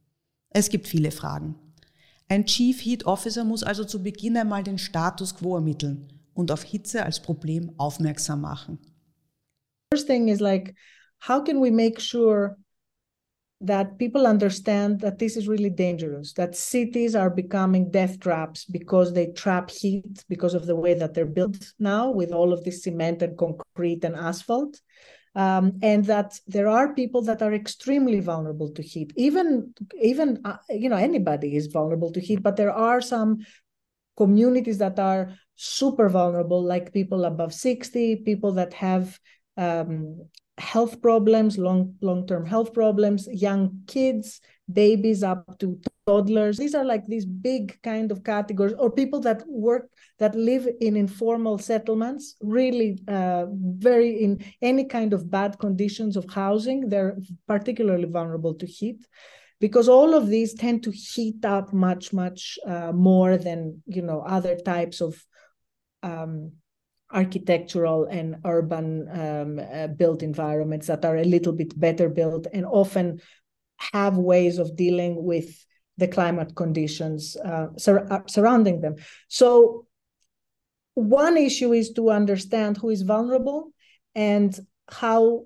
Es 0.48 0.70
gibt 0.70 0.88
viele 0.88 1.10
Fragen. 1.10 1.56
Ein 2.28 2.44
Chief 2.44 2.80
Heat 2.80 3.06
Officer 3.06 3.44
muss 3.44 3.62
also 3.62 3.84
zu 3.84 4.02
Beginn 4.02 4.36
einmal 4.36 4.64
den 4.64 4.78
Status 4.78 5.36
quo 5.36 5.54
ermitteln 5.54 6.08
und 6.34 6.50
auf 6.50 6.64
Hitze 6.64 7.04
als 7.04 7.20
Problem 7.20 7.72
aufmerksam 7.78 8.40
machen. 8.40 8.78
First 9.92 10.08
thing 10.08 10.28
is 10.28 10.40
like, 10.40 10.74
how 11.20 11.42
can 11.42 11.60
we 11.60 11.70
make 11.70 12.00
sure 12.00 12.56
that 13.60 13.96
people 13.98 14.26
understand 14.26 15.00
that 15.00 15.18
this 15.18 15.36
is 15.36 15.48
really 15.48 15.70
dangerous, 15.70 16.34
that 16.34 16.54
cities 16.54 17.14
are 17.14 17.30
becoming 17.30 17.90
death 17.90 18.18
traps 18.20 18.66
because 18.66 19.12
they 19.12 19.32
trap 19.32 19.70
heat 19.70 20.24
because 20.28 20.54
of 20.54 20.66
the 20.66 20.76
way 20.76 20.94
that 20.94 21.14
they're 21.14 21.24
built 21.24 21.72
now 21.78 22.10
with 22.10 22.32
all 22.32 22.52
of 22.52 22.64
this 22.64 22.82
cement 22.82 23.22
and 23.22 23.38
concrete 23.38 24.04
and 24.04 24.14
asphalt. 24.14 24.80
Um, 25.36 25.78
and 25.82 26.02
that 26.06 26.40
there 26.46 26.66
are 26.66 26.94
people 26.94 27.20
that 27.22 27.42
are 27.42 27.52
extremely 27.52 28.20
vulnerable 28.20 28.72
to 28.72 28.82
heat. 28.82 29.12
Even, 29.16 29.74
even 30.00 30.40
uh, 30.46 30.56
you 30.70 30.88
know, 30.88 30.96
anybody 30.96 31.56
is 31.56 31.66
vulnerable 31.66 32.10
to 32.12 32.20
heat, 32.20 32.42
but 32.42 32.56
there 32.56 32.72
are 32.72 33.02
some 33.02 33.44
communities 34.16 34.78
that 34.78 34.98
are 34.98 35.34
super 35.54 36.08
vulnerable, 36.08 36.64
like 36.64 36.92
people 36.92 37.26
above 37.26 37.52
60, 37.52 38.16
people 38.24 38.52
that 38.52 38.72
have 38.72 39.18
um, 39.58 40.26
health 40.58 41.02
problems, 41.02 41.58
long 41.58 41.94
long 42.00 42.26
term 42.26 42.46
health 42.46 42.72
problems, 42.72 43.28
young 43.30 43.82
kids, 43.86 44.40
babies 44.72 45.22
up 45.22 45.58
to 45.58 45.78
toddlers. 46.06 46.56
These 46.56 46.74
are 46.74 46.84
like 46.84 47.06
these 47.06 47.26
big 47.26 47.80
kind 47.82 48.10
of 48.10 48.24
categories, 48.24 48.74
or 48.78 48.90
people 48.90 49.20
that 49.20 49.42
work 49.46 49.88
that 50.18 50.34
live 50.34 50.68
in 50.80 50.96
informal 50.96 51.58
settlements, 51.58 52.36
really 52.40 52.98
uh, 53.08 53.46
very 53.50 54.22
in 54.22 54.44
any 54.62 54.84
kind 54.84 55.12
of 55.12 55.30
bad 55.30 55.58
conditions 55.58 56.16
of 56.16 56.30
housing. 56.30 56.88
They're 56.88 57.16
particularly 57.46 58.06
vulnerable 58.06 58.54
to 58.54 58.66
heat 58.66 59.06
because 59.60 59.88
all 59.88 60.14
of 60.14 60.28
these 60.28 60.54
tend 60.54 60.82
to 60.84 60.90
heat 60.90 61.44
up 61.44 61.72
much 61.72 62.12
much 62.12 62.58
uh, 62.66 62.92
more 62.92 63.36
than 63.36 63.82
you 63.86 64.02
know 64.02 64.20
other 64.20 64.56
types 64.56 65.00
of 65.00 65.22
um, 66.02 66.52
architectural 67.10 68.04
and 68.04 68.36
urban 68.44 69.08
um, 69.10 69.58
uh, 69.58 69.86
built 69.86 70.22
environments 70.22 70.86
that 70.88 71.04
are 71.04 71.16
a 71.16 71.24
little 71.24 71.52
bit 71.52 71.78
better 71.78 72.08
built 72.08 72.46
and 72.52 72.66
often 72.66 73.20
have 73.92 74.16
ways 74.16 74.58
of 74.58 74.76
dealing 74.76 75.24
with 75.24 75.64
the 75.98 76.08
climate 76.08 76.54
conditions 76.54 77.36
uh, 77.36 77.68
sur- 77.76 78.06
uh, 78.10 78.20
surrounding 78.26 78.80
them. 78.80 78.96
So, 79.28 79.86
one 80.94 81.36
issue 81.36 81.72
is 81.74 81.92
to 81.92 82.10
understand 82.10 82.78
who 82.78 82.88
is 82.88 83.02
vulnerable 83.02 83.72
and 84.14 84.58
how 84.88 85.44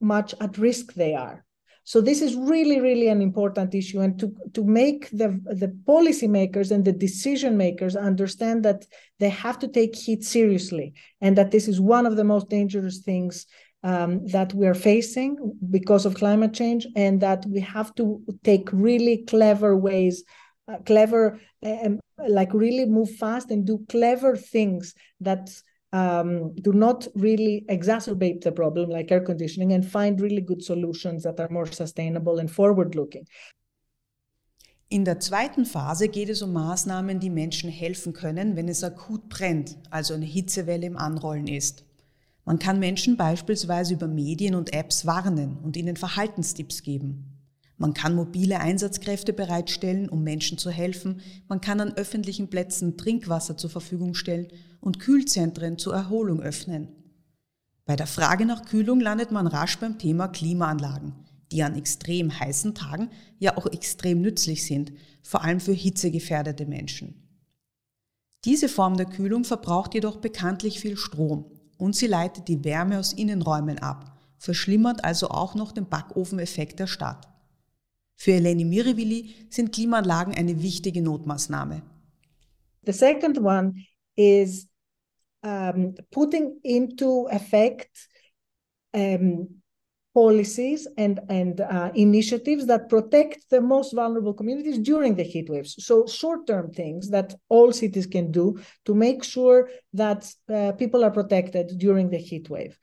much 0.00 0.34
at 0.40 0.58
risk 0.58 0.92
they 0.92 1.14
are. 1.14 1.45
So 1.86 2.00
this 2.00 2.20
is 2.20 2.34
really, 2.34 2.80
really 2.80 3.08
an 3.08 3.22
important 3.22 3.72
issue, 3.72 4.00
and 4.00 4.18
to 4.18 4.26
to 4.54 4.64
make 4.64 5.08
the 5.10 5.28
the 5.62 5.70
policymakers 5.86 6.72
and 6.72 6.84
the 6.84 6.92
decision 7.06 7.56
makers 7.56 7.94
understand 7.94 8.64
that 8.64 8.80
they 9.20 9.30
have 9.30 9.58
to 9.60 9.68
take 9.68 9.94
heat 9.94 10.24
seriously, 10.24 10.94
and 11.20 11.38
that 11.38 11.52
this 11.52 11.68
is 11.68 11.78
one 11.80 12.04
of 12.04 12.16
the 12.16 12.24
most 12.24 12.48
dangerous 12.48 12.98
things 12.98 13.46
um, 13.84 14.26
that 14.32 14.52
we 14.52 14.66
are 14.66 14.80
facing 14.90 15.36
because 15.70 16.06
of 16.06 16.16
climate 16.16 16.52
change, 16.52 16.88
and 16.96 17.20
that 17.20 17.46
we 17.46 17.60
have 17.60 17.94
to 17.94 18.20
take 18.42 18.68
really 18.72 19.18
clever 19.28 19.76
ways, 19.76 20.24
uh, 20.66 20.78
clever, 20.86 21.38
um, 21.62 22.00
like 22.28 22.52
really 22.52 22.86
move 22.86 23.10
fast 23.14 23.52
and 23.52 23.64
do 23.64 23.78
clever 23.88 24.36
things 24.36 24.92
that 25.20 25.48
um, 25.96 26.54
do 26.56 26.72
not 26.72 27.08
really 27.14 27.64
exacerbate 27.68 28.42
the 28.42 28.52
problem 28.52 28.90
like 28.90 29.10
air 29.10 29.24
conditioning 29.24 29.72
and 29.72 29.84
find 29.84 30.20
really 30.20 30.42
good 30.42 30.62
solutions 30.62 31.22
that 31.22 31.40
are 31.40 31.48
more 31.50 31.66
sustainable 31.66 32.38
and 32.38 32.50
forward 32.50 32.94
looking. 32.94 33.26
In 34.88 35.04
der 35.04 35.18
zweiten 35.18 35.64
Phase 35.64 36.08
geht 36.08 36.28
es 36.28 36.42
um 36.42 36.52
Maßnahmen, 36.52 37.18
die 37.18 37.30
Menschen 37.30 37.70
helfen 37.70 38.12
können, 38.12 38.54
wenn 38.56 38.68
es 38.68 38.84
akut 38.84 39.28
brennt, 39.28 39.78
also 39.90 40.14
eine 40.14 40.26
Hitzewelle 40.26 40.86
im 40.86 40.96
Anrollen 40.96 41.48
ist. 41.48 41.84
Man 42.44 42.60
kann 42.60 42.78
Menschen 42.78 43.16
beispielsweise 43.16 43.94
über 43.94 44.06
Medien 44.06 44.54
und 44.54 44.72
Apps 44.72 45.04
warnen 45.04 45.56
und 45.64 45.76
ihnen 45.76 45.96
Verhaltenstipps 45.96 46.82
geben. 46.82 47.32
Man 47.78 47.94
kann 47.94 48.14
mobile 48.14 48.60
Einsatzkräfte 48.60 49.32
bereitstellen, 49.32 50.08
um 50.08 50.22
Menschen 50.22 50.56
zu 50.56 50.70
helfen. 50.70 51.20
Man 51.48 51.60
kann 51.60 51.80
an 51.80 51.94
öffentlichen 51.94 52.48
Plätzen 52.48 52.96
Trinkwasser 52.96 53.56
zur 53.56 53.70
Verfügung 53.70 54.14
stellen 54.14 54.48
und 54.86 55.00
Kühlzentren 55.00 55.78
zur 55.78 55.94
Erholung 55.94 56.40
öffnen. 56.40 56.86
Bei 57.86 57.96
der 57.96 58.06
Frage 58.06 58.46
nach 58.46 58.64
Kühlung 58.66 59.00
landet 59.00 59.32
man 59.32 59.48
rasch 59.48 59.80
beim 59.80 59.98
Thema 59.98 60.28
Klimaanlagen, 60.28 61.12
die 61.50 61.64
an 61.64 61.74
extrem 61.74 62.38
heißen 62.38 62.72
Tagen 62.76 63.10
ja 63.40 63.56
auch 63.56 63.66
extrem 63.66 64.20
nützlich 64.20 64.64
sind, 64.64 64.92
vor 65.24 65.42
allem 65.42 65.58
für 65.58 65.72
hitzegefährdete 65.72 66.66
Menschen. 66.66 67.20
Diese 68.44 68.68
Form 68.68 68.96
der 68.96 69.06
Kühlung 69.06 69.42
verbraucht 69.42 69.94
jedoch 69.94 70.18
bekanntlich 70.18 70.78
viel 70.78 70.96
Strom 70.96 71.46
und 71.78 71.96
sie 71.96 72.06
leitet 72.06 72.46
die 72.46 72.62
Wärme 72.62 73.00
aus 73.00 73.12
Innenräumen 73.12 73.80
ab, 73.80 74.16
verschlimmert 74.38 75.04
also 75.04 75.30
auch 75.30 75.56
noch 75.56 75.72
den 75.72 75.88
Backofeneffekt 75.88 76.78
der 76.78 76.86
Stadt. 76.86 77.26
Für 78.14 78.34
Eleni 78.34 78.64
Mirivili 78.64 79.34
sind 79.50 79.72
Klimaanlagen 79.72 80.32
eine 80.32 80.62
wichtige 80.62 81.02
Notmaßnahme. 81.02 81.82
The 82.82 82.92
second 82.92 83.40
one 83.40 83.74
is 84.14 84.68
um, 85.42 85.94
putting 86.12 86.60
into 86.64 87.28
effect 87.30 88.08
um, 88.94 89.48
policies 90.14 90.88
and, 90.96 91.20
and 91.28 91.60
uh, 91.60 91.90
initiatives 91.94 92.64
that 92.66 92.88
protect 92.88 93.50
the 93.50 93.60
most 93.60 93.92
vulnerable 93.92 94.32
communities 94.32 94.78
during 94.78 95.14
the 95.14 95.22
heat 95.22 95.50
waves. 95.50 95.76
So, 95.84 96.06
short 96.06 96.46
term 96.46 96.70
things 96.70 97.10
that 97.10 97.34
all 97.50 97.70
cities 97.70 98.06
can 98.06 98.32
do 98.32 98.58
to 98.86 98.94
make 98.94 99.22
sure 99.22 99.68
that 99.92 100.32
uh, 100.48 100.72
people 100.72 101.04
are 101.04 101.10
protected 101.10 101.76
during 101.76 102.08
the 102.08 102.16
heat 102.16 102.48
wave. 102.48 102.78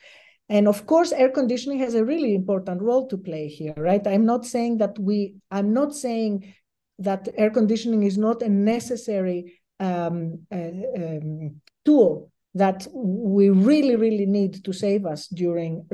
And 0.47 0.67
of 0.67 0.85
course, 0.85 1.11
air 1.11 1.29
conditioning 1.29 1.79
has 1.79 1.95
a 1.95 2.05
really 2.05 2.35
important 2.35 2.81
role 2.81 3.07
to 3.07 3.17
play 3.17 3.47
here, 3.47 3.73
right? 3.77 4.05
I'm 4.05 4.25
not 4.25 4.45
saying 4.45 4.77
that 4.77 4.99
we, 4.99 5.35
I'm 5.49 5.73
not 5.73 5.95
saying 5.95 6.53
that 6.99 7.29
air 7.35 7.49
conditioning 7.49 8.03
is 8.03 8.17
not 8.17 8.43
a 8.43 8.49
necessary 8.49 9.59
um, 9.79 10.45
uh, 10.51 10.69
um, 10.97 11.61
tool 11.83 12.31
that 12.55 12.87
we 12.93 13.49
really, 13.49 13.95
really 13.95 14.25
need 14.25 14.63
to 14.63 14.73
save 14.73 15.05
us 15.05 15.27
during, 15.27 15.87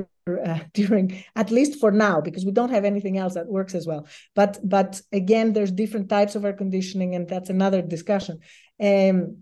uh, 0.44 0.58
during 0.74 1.24
at 1.36 1.50
least 1.50 1.80
for 1.80 1.90
now, 1.90 2.20
because 2.20 2.44
we 2.44 2.52
don't 2.52 2.70
have 2.70 2.84
anything 2.84 3.16
else 3.18 3.34
that 3.34 3.46
works 3.46 3.74
as 3.74 3.86
well. 3.86 4.06
But, 4.34 4.58
but 4.62 5.00
again, 5.12 5.52
there's 5.52 5.72
different 5.72 6.08
types 6.08 6.34
of 6.34 6.44
air 6.44 6.52
conditioning, 6.52 7.14
and 7.14 7.28
that's 7.28 7.50
another 7.50 7.82
discussion. 7.82 8.40
Um, 8.80 9.38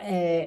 uh, 0.00 0.46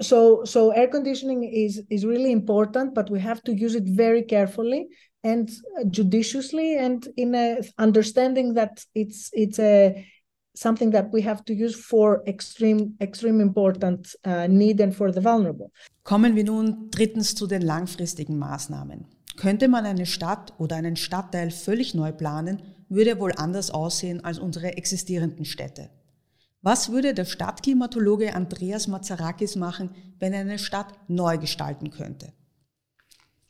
so 0.00 0.44
so 0.44 0.70
air 0.70 0.88
conditioning 0.88 1.44
is 1.44 1.82
is 1.90 2.04
really 2.06 2.32
important 2.32 2.94
but 2.94 3.10
we 3.10 3.20
have 3.20 3.42
to 3.42 3.54
use 3.54 3.74
it 3.74 3.84
very 3.84 4.22
carefully 4.22 4.88
and 5.22 5.50
judiciously 5.90 6.76
and 6.76 7.08
in 7.16 7.34
a 7.34 7.58
understanding 7.78 8.54
that 8.54 8.84
it's 8.94 9.30
it's 9.32 9.58
a 9.58 10.06
something 10.54 10.92
that 10.92 11.12
we 11.12 11.24
have 11.24 11.44
to 11.44 11.52
use 11.52 11.74
for 11.74 12.22
extreme 12.26 12.94
extreme 12.98 13.40
important 13.40 14.16
uh, 14.26 14.46
need 14.48 14.80
and 14.80 14.94
for 14.94 15.12
the 15.12 15.22
vulnerable. 15.22 15.70
Kommen 16.04 16.34
wir 16.34 16.44
nun 16.44 16.88
drittens 16.90 17.34
zu 17.34 17.46
den 17.46 17.62
langfristigen 17.62 18.38
Maßnahmen. 18.38 19.06
Könnte 19.36 19.68
man 19.68 19.86
eine 19.86 20.06
Stadt 20.06 20.52
oder 20.58 20.76
einen 20.76 20.96
Stadtteil 20.96 21.50
völlig 21.50 21.94
neu 21.94 22.12
planen, 22.12 22.62
würde 22.88 23.10
er 23.10 23.20
wohl 23.20 23.32
anders 23.36 23.70
aussehen 23.70 24.22
als 24.24 24.38
unsere 24.38 24.76
existierenden 24.76 25.44
Städte. 25.44 25.90
Was 26.62 26.92
würde 26.92 27.14
der 27.14 27.24
Stadtklimatologe 27.24 28.34
Andreas 28.34 28.86
Mazarakis 28.86 29.56
machen, 29.56 29.94
wenn 30.18 30.34
er 30.34 30.40
eine 30.40 30.58
Stadt 30.58 30.92
neu 31.08 31.38
gestalten 31.38 31.90
könnte? 31.90 32.34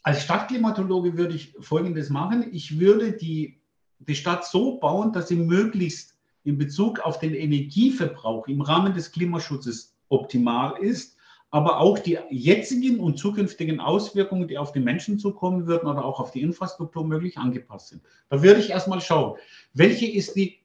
Als 0.03 0.23
Stadtklimatologe 0.23 1.17
würde 1.17 1.35
ich 1.35 1.55
Folgendes 1.61 2.09
machen. 2.09 2.47
Ich 2.53 2.79
würde 2.79 3.13
die, 3.13 3.63
die 3.99 4.15
Stadt 4.15 4.47
so 4.47 4.79
bauen, 4.79 5.13
dass 5.13 5.29
sie 5.29 5.37
möglichst 5.37 6.20
in 6.51 6.59
Bezug 6.59 7.01
auf 7.01 7.19
den 7.19 7.35
Energieverbrauch 7.35 8.49
im 8.49 8.61
Rahmen 8.61 8.93
des 8.93 9.13
Klimaschutzes 9.13 9.97
optimal 10.09 10.77
ist, 10.83 11.17
aber 11.51 11.79
auch 11.79 11.99
die 11.99 12.19
jetzigen 12.31 13.01
und 13.01 13.19
zukünftigen 13.19 13.81
Auswirkungen, 13.81 14.47
die 14.47 14.59
auf 14.59 14.73
die 14.73 14.81
Menschen 14.81 15.19
zukommen 15.19 15.67
würden 15.67 15.89
oder 15.89 16.05
auch 16.05 16.21
auf 16.21 16.31
die 16.33 16.43
Infrastruktur 16.43 17.05
möglich 17.05 17.39
angepasst 17.39 17.89
sind. 17.89 18.03
Da 18.29 18.43
würde 18.43 18.61
ich 18.61 18.71
erstmal 18.71 19.01
schauen, 19.01 19.39
welche 19.73 20.07
ist 20.07 20.37
die, 20.37 20.59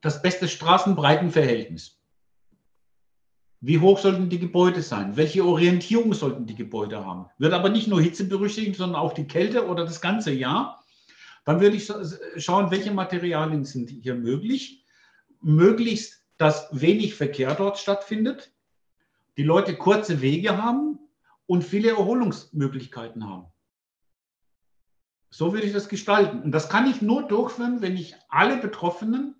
das 0.00 0.22
beste 0.22 0.48
Straßenbreitenverhältnis? 0.48 1.98
Wie 3.60 3.78
hoch 3.78 3.98
sollten 3.98 4.28
die 4.28 4.40
Gebäude 4.40 4.82
sein? 4.82 5.16
Welche 5.16 5.44
Orientierung 5.44 6.14
sollten 6.14 6.46
die 6.46 6.56
Gebäude 6.56 7.04
haben? 7.04 7.26
Wird 7.38 7.52
aber 7.52 7.68
nicht 7.68 7.86
nur 7.86 8.00
Hitze 8.00 8.24
berücksichtigen, 8.24 8.76
sondern 8.76 9.00
auch 9.00 9.12
die 9.12 9.28
Kälte 9.28 9.68
oder 9.68 9.84
das 9.84 10.00
ganze 10.00 10.32
Jahr. 10.32 10.81
Dann 11.44 11.60
würde 11.60 11.76
ich 11.76 11.92
schauen, 12.36 12.70
welche 12.70 12.92
Materialien 12.92 13.64
sind 13.64 13.90
hier 13.90 14.14
möglich. 14.14 14.84
Möglichst, 15.40 16.24
dass 16.36 16.68
wenig 16.72 17.14
Verkehr 17.14 17.54
dort 17.54 17.78
stattfindet, 17.78 18.52
die 19.36 19.42
Leute 19.42 19.76
kurze 19.76 20.20
Wege 20.20 20.62
haben 20.62 20.98
und 21.46 21.64
viele 21.64 21.90
Erholungsmöglichkeiten 21.90 23.28
haben. 23.28 23.46
So 25.30 25.52
würde 25.52 25.66
ich 25.66 25.72
das 25.72 25.88
gestalten. 25.88 26.42
Und 26.42 26.52
das 26.52 26.68
kann 26.68 26.88
ich 26.88 27.02
nur 27.02 27.26
durchführen, 27.26 27.80
wenn 27.80 27.96
ich 27.96 28.14
alle 28.28 28.58
Betroffenen 28.58 29.34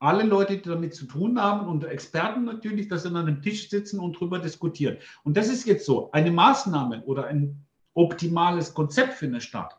alle 0.00 0.22
Leute, 0.22 0.56
die 0.56 0.68
damit 0.68 0.94
zu 0.94 1.06
tun 1.06 1.40
haben 1.40 1.66
und 1.66 1.84
Experten 1.84 2.44
natürlich, 2.44 2.88
dass 2.88 3.02
sie 3.02 3.08
an 3.08 3.16
einem 3.16 3.42
Tisch 3.42 3.68
sitzen 3.68 3.98
und 3.98 4.16
darüber 4.16 4.38
diskutieren. 4.38 4.98
Und 5.24 5.36
das 5.36 5.48
ist 5.48 5.66
jetzt 5.66 5.86
so, 5.86 6.10
eine 6.12 6.30
Maßnahme 6.30 7.02
oder 7.04 7.26
ein 7.26 7.66
optimales 7.94 8.74
Konzept 8.74 9.14
für 9.14 9.26
eine 9.26 9.40
Stadt. 9.40 9.77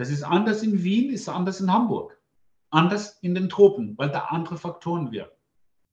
Das 0.00 0.08
ist 0.08 0.22
anders 0.22 0.62
in 0.62 0.82
Wien, 0.82 1.12
ist 1.12 1.28
anders 1.28 1.60
in 1.60 1.70
Hamburg, 1.70 2.18
anders 2.70 3.18
in 3.20 3.34
den 3.34 3.50
Tropen, 3.50 3.98
weil 3.98 4.08
da 4.08 4.28
andere 4.30 4.56
Faktoren 4.56 5.12
wirken. 5.12 5.36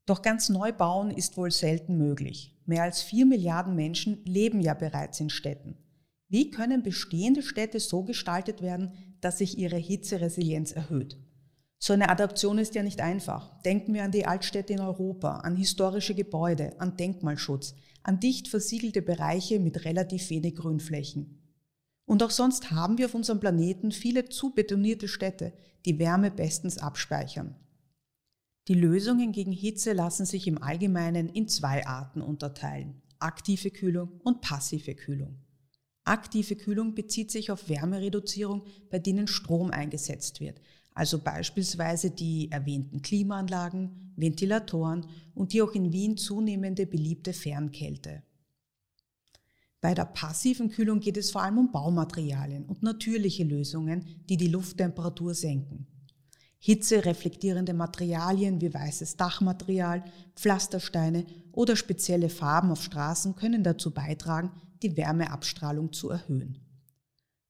Doch 0.06 0.22
ganz 0.22 0.48
neu 0.48 0.72
bauen 0.72 1.12
ist 1.12 1.36
wohl 1.36 1.52
selten 1.52 1.98
möglich. 1.98 2.58
Mehr 2.66 2.84
als 2.84 3.02
vier 3.02 3.26
Milliarden 3.26 3.76
Menschen 3.76 4.24
leben 4.24 4.62
ja 4.62 4.76
bereits 4.76 5.20
in 5.20 5.30
Städten. 5.30 5.76
Wie 6.30 6.52
können 6.52 6.84
bestehende 6.84 7.42
Städte 7.42 7.82
so 7.82 8.06
gestaltet 8.06 8.62
werden, 8.62 8.94
dass 9.20 9.40
sich 9.40 9.58
ihre 9.58 9.76
Hitzeresilienz 9.76 10.72
erhöht? 10.72 11.18
So 11.78 11.92
eine 11.92 12.08
Adaption 12.08 12.60
ist 12.60 12.76
ja 12.76 12.84
nicht 12.84 13.02
einfach. 13.02 13.62
Denken 13.64 13.94
wir 13.94 14.06
an 14.06 14.12
die 14.12 14.26
Altstädte 14.26 14.72
in 14.72 14.80
Europa, 14.80 15.40
an 15.40 15.58
historische 15.58 16.16
Gebäude, 16.16 16.80
an 16.80 16.96
Denkmalschutz, 16.96 17.76
an 18.04 18.22
dicht 18.22 18.48
versiegelte 18.48 19.02
Bereiche 19.02 19.60
mit 19.60 19.84
relativ 19.84 20.30
wenig 20.30 20.56
Grünflächen. 20.56 21.47
Und 22.08 22.24
auch 22.24 22.32
sonst 22.32 22.72
haben 22.72 22.98
wir 22.98 23.06
auf 23.06 23.16
unserem 23.16 23.42
Planeten 23.42 23.92
viele 23.92 24.30
zu 24.30 24.52
betonierte 24.52 25.10
Städte, 25.10 25.52
die 25.86 26.00
Wärme 26.00 26.32
bestens 26.32 26.78
abspeichern. 26.78 27.56
Die 28.70 28.76
Lösungen 28.76 29.34
gegen 29.34 29.52
Hitze 29.52 29.92
lassen 29.92 30.26
sich 30.26 30.48
im 30.48 30.62
Allgemeinen 30.64 31.28
in 31.28 31.50
zwei 31.50 31.86
Arten 31.86 32.22
unterteilen. 32.22 33.02
Aktive 33.20 33.72
Kühlung 33.72 34.22
und 34.24 34.40
passive 34.40 34.96
Kühlung. 34.96 35.36
Aktive 36.06 36.56
Kühlung 36.56 36.96
bezieht 36.96 37.30
sich 37.30 37.52
auf 37.52 37.68
Wärmereduzierung, 37.68 38.64
bei 38.90 39.00
denen 39.00 39.28
Strom 39.28 39.72
eingesetzt 39.72 40.40
wird, 40.40 40.62
also 40.94 41.20
beispielsweise 41.20 42.10
die 42.10 42.50
erwähnten 42.50 43.02
Klimaanlagen, 43.02 44.14
Ventilatoren 44.16 45.08
und 45.36 45.52
die 45.52 45.62
auch 45.62 45.74
in 45.74 45.92
Wien 45.92 46.16
zunehmende 46.16 46.86
beliebte 46.86 47.34
Fernkälte. 47.34 48.24
Bei 49.80 49.94
der 49.94 50.06
passiven 50.06 50.70
Kühlung 50.70 51.00
geht 51.00 51.18
es 51.18 51.32
vor 51.32 51.44
allem 51.44 51.60
um 51.60 51.72
Baumaterialien 51.72 52.66
und 52.66 52.82
natürliche 52.82 53.44
Lösungen, 53.44 54.06
die 54.28 54.38
die 54.38 54.48
Lufttemperatur 54.48 55.34
senken. 55.34 55.86
Hitze-reflektierende 56.60 57.74
Materialien 57.74 58.60
wie 58.60 58.74
weißes 58.74 59.16
Dachmaterial, 59.18 60.04
Pflastersteine 60.36 61.26
oder 61.52 61.76
spezielle 61.76 62.30
Farben 62.30 62.72
auf 62.72 62.84
Straßen 62.84 63.36
können 63.36 63.64
dazu 63.64 63.94
beitragen, 63.94 64.52
die 64.82 64.98
Wärmeabstrahlung 64.98 65.94
zu 65.94 66.10
erhöhen. 66.10 66.60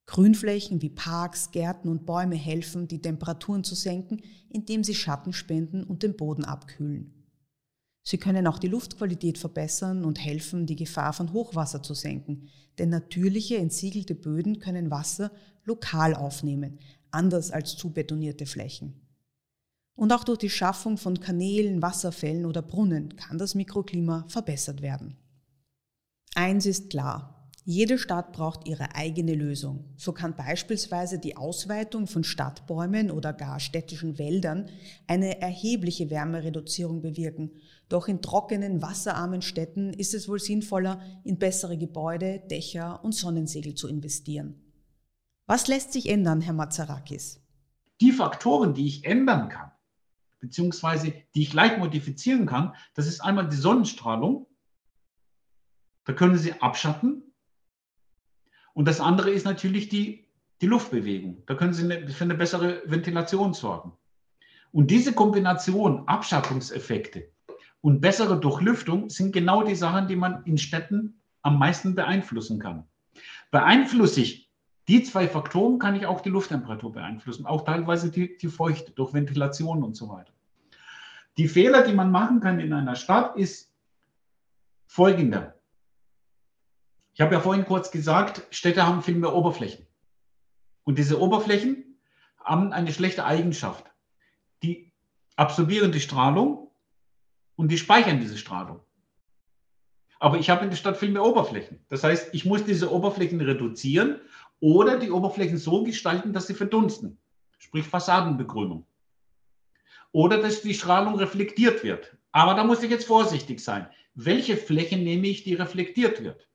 Grünflächen 0.05 0.81
wie 0.81 0.89
Parks, 0.89 1.51
Gärten 1.51 1.89
und 1.89 2.05
Bäume 2.05 2.35
helfen, 2.35 2.87
die 2.87 3.01
Temperaturen 3.01 3.63
zu 3.63 3.75
senken, 3.75 4.21
indem 4.49 4.83
sie 4.83 4.95
Schatten 4.95 5.33
spenden 5.33 5.83
und 5.83 6.03
den 6.03 6.15
Boden 6.15 6.45
abkühlen. 6.45 7.16
Sie 8.09 8.17
können 8.17 8.47
auch 8.47 8.57
die 8.57 8.69
Luftqualität 8.69 9.37
verbessern 9.37 10.05
und 10.05 10.23
helfen, 10.23 10.65
die 10.65 10.77
Gefahr 10.77 11.11
von 11.11 11.33
Hochwasser 11.33 11.83
zu 11.83 11.93
senken, 11.93 12.47
denn 12.77 12.87
natürliche 12.87 13.57
entsiegelte 13.57 14.15
Böden 14.15 14.59
können 14.59 14.89
Wasser 14.89 15.29
lokal 15.65 16.15
aufnehmen, 16.15 16.79
anders 17.11 17.51
als 17.51 17.75
zu 17.75 17.91
betonierte 17.91 18.45
Flächen. 18.45 18.93
Und 19.93 20.13
auch 20.13 20.23
durch 20.23 20.37
die 20.37 20.49
Schaffung 20.49 20.95
von 20.95 21.19
Kanälen, 21.19 21.81
Wasserfällen 21.81 22.45
oder 22.45 22.61
Brunnen 22.61 23.17
kann 23.17 23.37
das 23.37 23.55
Mikroklima 23.55 24.23
verbessert 24.29 24.81
werden. 24.81 25.17
Eins 26.33 26.65
ist 26.65 26.89
klar, 26.89 27.36
jede 27.69 27.97
Stadt 27.97 28.31
braucht 28.31 28.65
ihre 28.65 28.95
eigene 28.95 29.33
Lösung. 29.33 29.93
So 29.97 30.13
kann 30.13 30.37
beispielsweise 30.37 31.19
die 31.19 31.35
Ausweitung 31.35 32.07
von 32.07 32.23
Stadtbäumen 32.23 33.11
oder 33.11 33.33
gar 33.33 33.59
städtischen 33.59 34.17
Wäldern 34.17 34.69
eine 35.05 35.41
erhebliche 35.41 36.09
Wärmereduzierung 36.09 37.01
bewirken. 37.01 37.51
Doch 37.89 38.07
in 38.07 38.21
trockenen, 38.21 38.81
wasserarmen 38.81 39.41
Städten 39.41 39.89
ist 39.91 40.13
es 40.13 40.29
wohl 40.29 40.39
sinnvoller, 40.39 41.01
in 41.25 41.39
bessere 41.39 41.77
Gebäude, 41.77 42.41
Dächer 42.49 43.03
und 43.03 43.11
Sonnensegel 43.11 43.75
zu 43.75 43.89
investieren. 43.89 44.55
Was 45.45 45.67
lässt 45.67 45.91
sich 45.91 46.07
ändern, 46.07 46.39
Herr 46.39 46.53
Mazarakis? 46.53 47.41
Die 47.99 48.13
Faktoren, 48.13 48.75
die 48.75 48.87
ich 48.87 49.03
ändern 49.03 49.49
kann, 49.49 49.73
beziehungsweise 50.39 51.13
die 51.35 51.41
ich 51.41 51.51
leicht 51.51 51.79
modifizieren 51.79 52.45
kann, 52.45 52.75
das 52.93 53.07
ist 53.07 53.19
einmal 53.19 53.49
die 53.49 53.57
Sonnenstrahlung. 53.57 54.47
Da 56.05 56.13
können 56.13 56.37
Sie 56.37 56.53
abschatten, 56.61 57.26
und 58.77 58.87
das 58.87 59.01
andere 59.01 59.31
ist 59.31 59.43
natürlich 59.43 59.89
die, 59.89 60.27
die 60.61 60.67
Luftbewegung. 60.67 61.41
Da 61.47 61.55
können 61.55 61.73
Sie 61.73 61.89
für 62.13 62.23
eine 62.25 62.35
bessere 62.35 62.83
Ventilation 62.85 63.55
sorgen. 63.55 63.93
Und 64.71 64.91
diese 64.91 65.13
Kombination 65.13 66.07
Abschattungseffekte 66.07 67.27
und 67.81 68.01
bessere 68.01 68.39
Durchlüftung 68.39 69.09
sind 69.09 69.31
genau 69.31 69.63
die 69.63 69.73
Sachen, 69.73 70.07
die 70.07 70.15
man 70.15 70.43
in 70.43 70.59
Städten 70.59 71.19
am 71.41 71.57
meisten 71.57 71.95
beeinflussen 71.95 72.59
kann. 72.59 72.83
Beeinflusse 73.49 74.21
ich 74.21 74.51
die 74.87 75.01
zwei 75.01 75.27
Faktoren, 75.27 75.79
kann 75.79 75.95
ich 75.95 76.05
auch 76.05 76.21
die 76.21 76.29
Lufttemperatur 76.29 76.91
beeinflussen, 76.91 77.47
auch 77.47 77.65
teilweise 77.65 78.11
die, 78.11 78.37
die 78.37 78.47
Feuchte 78.47 78.91
durch 78.91 79.11
Ventilation 79.11 79.81
und 79.81 79.95
so 79.95 80.07
weiter. 80.09 80.33
Die 81.37 81.47
Fehler, 81.47 81.81
die 81.81 81.95
man 81.95 82.11
machen 82.11 82.41
kann 82.41 82.59
in 82.59 82.73
einer 82.73 82.95
Stadt, 82.95 83.37
ist 83.37 83.73
folgender. 84.85 85.56
Ich 87.17 87.21
habe 87.21 87.33
ja 87.33 87.41
vorhin 87.41 87.65
kurz 87.65 87.89
gesagt, 87.89 88.43
Städte 88.51 88.85
haben 88.85 89.01
viel 89.01 89.15
mehr 89.15 89.33
Oberflächen. 89.33 89.87
Und 90.83 90.99
diese 90.99 91.19
Oberflächen 91.19 91.97
haben 92.37 92.71
eine 92.73 92.93
schlechte 92.93 93.25
Eigenschaft. 93.25 93.85
Die 94.61 94.93
absorbieren 95.35 95.91
die 95.91 95.99
Strahlung 95.99 96.69
und 97.55 97.71
die 97.71 97.79
speichern 97.79 98.19
diese 98.19 98.37
Strahlung. 98.37 98.81
Aber 100.19 100.37
ich 100.37 100.51
habe 100.51 100.63
in 100.63 100.69
der 100.69 100.77
Stadt 100.77 100.97
viel 100.97 101.09
mehr 101.09 101.25
Oberflächen. 101.25 101.83
Das 101.89 102.03
heißt, 102.03 102.35
ich 102.35 102.45
muss 102.45 102.65
diese 102.65 102.91
Oberflächen 102.91 103.41
reduzieren 103.41 104.21
oder 104.59 104.99
die 104.99 105.09
Oberflächen 105.09 105.57
so 105.57 105.83
gestalten, 105.83 106.33
dass 106.33 106.45
sie 106.45 106.53
verdunsten. 106.53 107.17
Sprich 107.57 107.87
Fassadenbegrünung. 107.87 108.85
Oder 110.11 110.39
dass 110.39 110.61
die 110.61 110.75
Strahlung 110.75 111.15
reflektiert 111.15 111.83
wird. 111.83 112.15
Aber 112.31 112.53
da 112.53 112.63
muss 112.63 112.83
ich 112.83 112.91
jetzt 112.91 113.07
vorsichtig 113.07 113.59
sein. 113.59 113.87
Welche 114.13 114.55
Fläche 114.55 114.97
nehme 114.97 115.25
ich, 115.25 115.43
die 115.43 115.55
reflektiert 115.55 116.23
wird? 116.23 116.47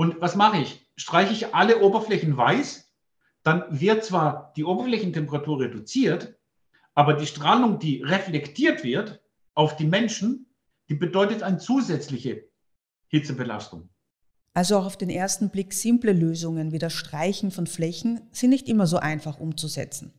Und 0.00 0.18
was 0.22 0.34
mache 0.34 0.56
ich? 0.56 0.86
Streiche 0.96 1.34
ich 1.34 1.54
alle 1.54 1.82
Oberflächen 1.82 2.34
weiß, 2.34 2.90
dann 3.42 3.64
wird 3.68 4.02
zwar 4.02 4.50
die 4.56 4.64
Oberflächentemperatur 4.64 5.60
reduziert, 5.60 6.38
aber 6.94 7.12
die 7.12 7.26
Strahlung, 7.26 7.78
die 7.78 8.02
reflektiert 8.02 8.82
wird 8.82 9.20
auf 9.52 9.76
die 9.76 9.84
Menschen, 9.84 10.46
die 10.88 10.94
bedeutet 10.94 11.42
eine 11.42 11.58
zusätzliche 11.58 12.48
Hitzebelastung. 13.08 13.90
Also 14.54 14.78
auch 14.78 14.86
auf 14.86 14.96
den 14.96 15.10
ersten 15.10 15.50
Blick 15.50 15.74
simple 15.74 16.14
Lösungen 16.14 16.72
wie 16.72 16.78
das 16.78 16.94
Streichen 16.94 17.50
von 17.50 17.66
Flächen 17.66 18.22
sind 18.32 18.48
nicht 18.48 18.70
immer 18.70 18.86
so 18.86 18.96
einfach 18.96 19.38
umzusetzen. 19.38 20.14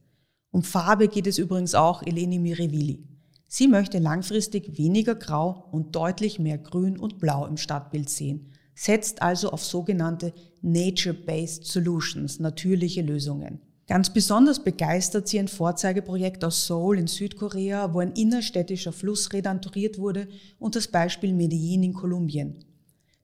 Um 0.51 0.61
Farbe 0.61 1.07
geht 1.07 1.25
es 1.25 1.39
übrigens 1.39 1.73
auch 1.73 2.03
Eleni 2.03 2.37
Mirevili. 2.37 3.03
Sie 3.47 3.67
möchte 3.67 3.97
langfristig 3.97 4.77
weniger 4.77 5.15
Grau 5.15 5.67
und 5.71 5.95
deutlich 5.95 6.37
mehr 6.37 6.59
Grün 6.59 6.99
und 6.99 7.17
Blau 7.17 7.47
im 7.47 7.57
Stadtbild 7.57 8.11
sehen 8.11 8.51
setzt 8.81 9.21
also 9.21 9.51
auf 9.51 9.63
sogenannte 9.63 10.33
Nature-Based 10.63 11.65
Solutions, 11.65 12.39
natürliche 12.39 13.03
Lösungen. 13.03 13.61
Ganz 13.87 14.11
besonders 14.11 14.63
begeistert 14.63 15.27
sie 15.27 15.37
ein 15.37 15.47
Vorzeigeprojekt 15.47 16.43
aus 16.43 16.65
Seoul 16.65 16.97
in 16.97 17.05
Südkorea, 17.05 17.93
wo 17.93 17.99
ein 17.99 18.13
innerstädtischer 18.13 18.91
Fluss 18.91 19.33
redenturiert 19.33 19.99
wurde 19.99 20.27
und 20.57 20.75
das 20.75 20.87
Beispiel 20.87 21.31
Medellin 21.31 21.83
in 21.83 21.93
Kolumbien. 21.93 22.65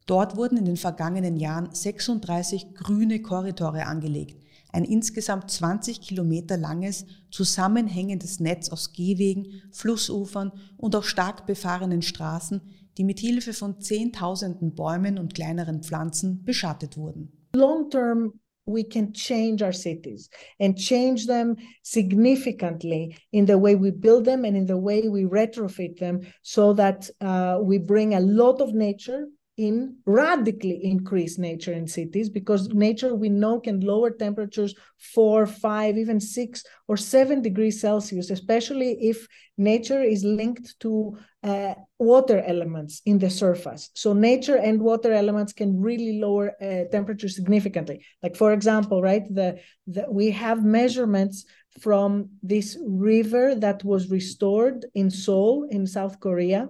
Dort 0.05 0.37
wurden 0.37 0.57
in 0.57 0.65
den 0.65 0.77
vergangenen 0.77 1.37
Jahren 1.37 1.73
36 1.73 2.75
grüne 2.75 3.23
Korridore 3.23 3.87
angelegt, 3.87 4.43
ein 4.71 4.83
insgesamt 4.83 5.49
20 5.49 6.01
Kilometer 6.01 6.57
langes, 6.57 7.05
zusammenhängendes 7.31 8.39
Netz 8.39 8.69
aus 8.69 8.93
Gehwegen, 8.93 9.47
Flussufern 9.71 10.51
und 10.77 10.95
auch 10.95 11.03
stark 11.03 11.47
befahrenen 11.47 12.03
Straßen, 12.03 12.61
die 12.97 13.03
mit 13.03 13.19
Hilfe 13.19 13.53
von 13.53 13.79
Zehntausenden 13.79 14.73
Bäumen 14.73 15.17
und 15.17 15.33
kleineren 15.33 15.83
Pflanzen 15.83 16.43
beschattet 16.43 16.97
wurden. 16.97 17.31
Long 17.55 17.89
term 17.89 18.39
we 18.67 18.83
can 18.83 19.13
change 19.13 19.63
our 19.63 19.71
cities 19.71 20.29
and 20.59 20.77
change 20.77 21.25
them 21.25 21.55
significantly 21.83 23.15
in 23.31 23.45
the 23.45 23.57
way 23.57 23.75
we 23.75 23.91
build 23.91 24.25
them 24.25 24.43
and 24.43 24.55
in 24.55 24.67
the 24.67 24.77
way 24.77 25.07
we 25.07 25.23
retrofit 25.23 25.97
them 25.99 26.19
so 26.41 26.73
that 26.73 27.09
uh, 27.21 27.59
we 27.63 27.79
bring 27.79 28.13
a 28.13 28.19
lot 28.19 28.61
of 28.61 28.73
nature 28.73 29.27
in 29.57 29.97
radically 30.05 30.79
increase 30.83 31.39
nature 31.39 31.73
in 31.73 31.87
cities 31.87 32.29
because 32.29 32.69
nature 32.69 33.15
we 33.15 33.27
know 33.27 33.59
can 33.59 33.79
lower 33.79 34.11
temperatures 34.11 34.75
four 34.97 35.47
five 35.47 35.97
even 35.97 36.19
six 36.19 36.63
or 36.87 36.95
seven 36.95 37.41
degrees 37.41 37.81
celsius 37.81 38.29
especially 38.29 38.97
if 39.01 39.27
nature 39.57 40.01
is 40.01 40.23
linked 40.23 40.79
to 40.79 41.17
uh, 41.43 41.73
water 41.97 42.43
elements 42.45 43.01
in 43.05 43.17
the 43.17 43.29
surface. 43.29 43.89
So 43.93 44.11
nature 44.11 44.57
and 44.57 44.81
water 44.81 45.13
elements 45.13 45.53
can 45.53 45.79
really 45.79 46.19
lower 46.19 46.51
uh, 46.61 46.89
temperature 46.91 47.29
significantly. 47.29 48.05
Like 48.21 48.35
for 48.35 48.53
example 48.53 49.01
right 49.01 49.23
the, 49.33 49.59
the 49.87 50.05
we 50.09 50.31
have 50.31 50.63
measurements 50.63 51.45
from 51.79 52.29
this 52.43 52.77
river 52.85 53.55
that 53.55 53.83
was 53.83 54.09
restored 54.09 54.85
in 54.95 55.09
seoul 55.09 55.67
in 55.69 55.85
south 55.85 56.19
korea 56.19 56.67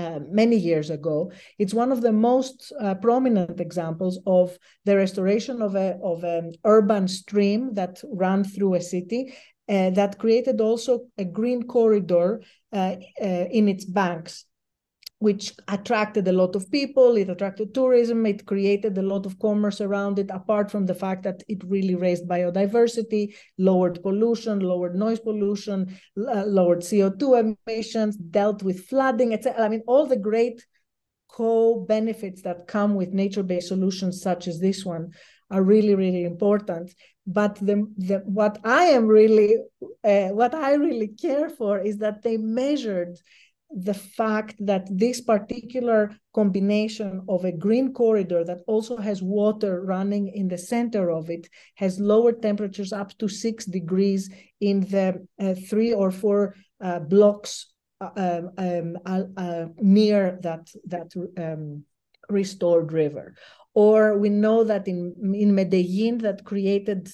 uh, 0.00 0.18
many 0.30 0.56
years 0.56 0.90
ago. 0.90 1.30
It's 1.58 1.74
one 1.74 1.92
of 1.92 2.00
the 2.00 2.12
most 2.12 2.72
uh, 2.80 2.94
prominent 2.94 3.60
examples 3.60 4.18
of 4.26 4.58
the 4.86 4.96
restoration 4.96 5.62
of 5.62 5.74
a 5.74 5.98
of 6.02 6.24
an 6.24 6.52
urban 6.64 7.08
stream 7.08 7.74
that 7.74 7.94
ran 8.22 8.44
through 8.44 8.74
a 8.74 8.80
city 8.94 9.22
uh, 9.68 9.90
that 9.90 10.18
created 10.18 10.60
also 10.60 10.92
a 11.16 11.24
green 11.24 11.62
corridor 11.62 12.42
uh, 12.72 12.96
uh, 13.22 13.46
in 13.58 13.68
its 13.68 13.84
banks 13.84 14.44
which 15.20 15.52
attracted 15.68 16.26
a 16.26 16.32
lot 16.32 16.56
of 16.56 16.70
people. 16.70 17.16
It 17.16 17.28
attracted 17.28 17.74
tourism. 17.74 18.24
It 18.24 18.46
created 18.46 18.96
a 18.96 19.02
lot 19.02 19.26
of 19.26 19.38
commerce 19.38 19.82
around 19.82 20.18
it, 20.18 20.30
apart 20.30 20.70
from 20.70 20.86
the 20.86 20.94
fact 20.94 21.22
that 21.24 21.42
it 21.46 21.62
really 21.64 21.94
raised 21.94 22.26
biodiversity, 22.26 23.34
lowered 23.58 24.02
pollution, 24.02 24.60
lowered 24.60 24.94
noise 24.94 25.20
pollution, 25.20 25.94
uh, 26.16 26.44
lowered 26.46 26.82
CO2 26.82 27.56
emissions, 27.68 28.16
dealt 28.16 28.62
with 28.62 28.86
flooding, 28.86 29.34
etc. 29.34 29.62
I 29.62 29.68
mean, 29.68 29.82
all 29.86 30.06
the 30.06 30.16
great 30.16 30.64
co-benefits 31.28 32.40
that 32.42 32.66
come 32.66 32.94
with 32.94 33.12
nature-based 33.12 33.68
solutions 33.68 34.22
such 34.22 34.48
as 34.48 34.58
this 34.58 34.86
one 34.86 35.10
are 35.50 35.62
really, 35.62 35.94
really 35.94 36.24
important. 36.24 36.94
But 37.26 37.56
the, 37.56 37.86
the 37.98 38.22
what 38.24 38.58
I 38.64 38.84
am 38.84 39.06
really, 39.06 39.58
uh, 40.02 40.28
what 40.28 40.54
I 40.54 40.74
really 40.74 41.08
care 41.08 41.50
for 41.50 41.78
is 41.78 41.98
that 41.98 42.22
they 42.22 42.38
measured 42.38 43.18
the 43.70 43.94
fact 43.94 44.56
that 44.58 44.86
this 44.90 45.20
particular 45.20 46.10
combination 46.34 47.22
of 47.28 47.44
a 47.44 47.52
green 47.52 47.92
corridor 47.92 48.44
that 48.44 48.58
also 48.66 48.96
has 48.96 49.22
water 49.22 49.82
running 49.82 50.28
in 50.28 50.48
the 50.48 50.58
center 50.58 51.10
of 51.10 51.30
it 51.30 51.48
has 51.76 52.00
lower 52.00 52.32
temperatures 52.32 52.92
up 52.92 53.16
to 53.18 53.28
six 53.28 53.64
degrees 53.64 54.28
in 54.60 54.80
the 54.80 55.24
uh, 55.40 55.54
three 55.68 55.92
or 55.92 56.10
four 56.10 56.54
uh, 56.82 56.98
blocks 56.98 57.72
uh, 58.00 58.42
um, 58.56 58.96
um 59.06 59.28
uh, 59.36 59.66
near 59.78 60.38
that 60.42 60.68
that 60.86 61.12
um, 61.38 61.84
restored 62.28 62.92
river. 62.92 63.34
Or 63.74 64.18
we 64.18 64.30
know 64.30 64.64
that 64.64 64.88
in 64.88 65.14
in 65.34 65.54
Medellin 65.54 66.18
that 66.18 66.44
created 66.44 67.08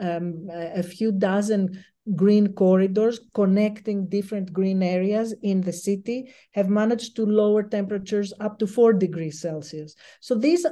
um, 0.00 0.48
a 0.50 0.82
few 0.82 1.12
dozen 1.12 1.82
green 2.14 2.52
corridors 2.52 3.20
connecting 3.32 4.06
different 4.08 4.52
green 4.52 4.82
areas 4.82 5.34
in 5.42 5.60
the 5.62 5.72
city 5.72 6.32
have 6.52 6.68
managed 6.68 7.16
to 7.16 7.24
lower 7.24 7.62
temperatures 7.62 8.32
up 8.40 8.58
to 8.58 8.66
four 8.66 8.92
degrees 8.92 9.40
Celsius. 9.40 9.94
So 10.20 10.34
these 10.34 10.66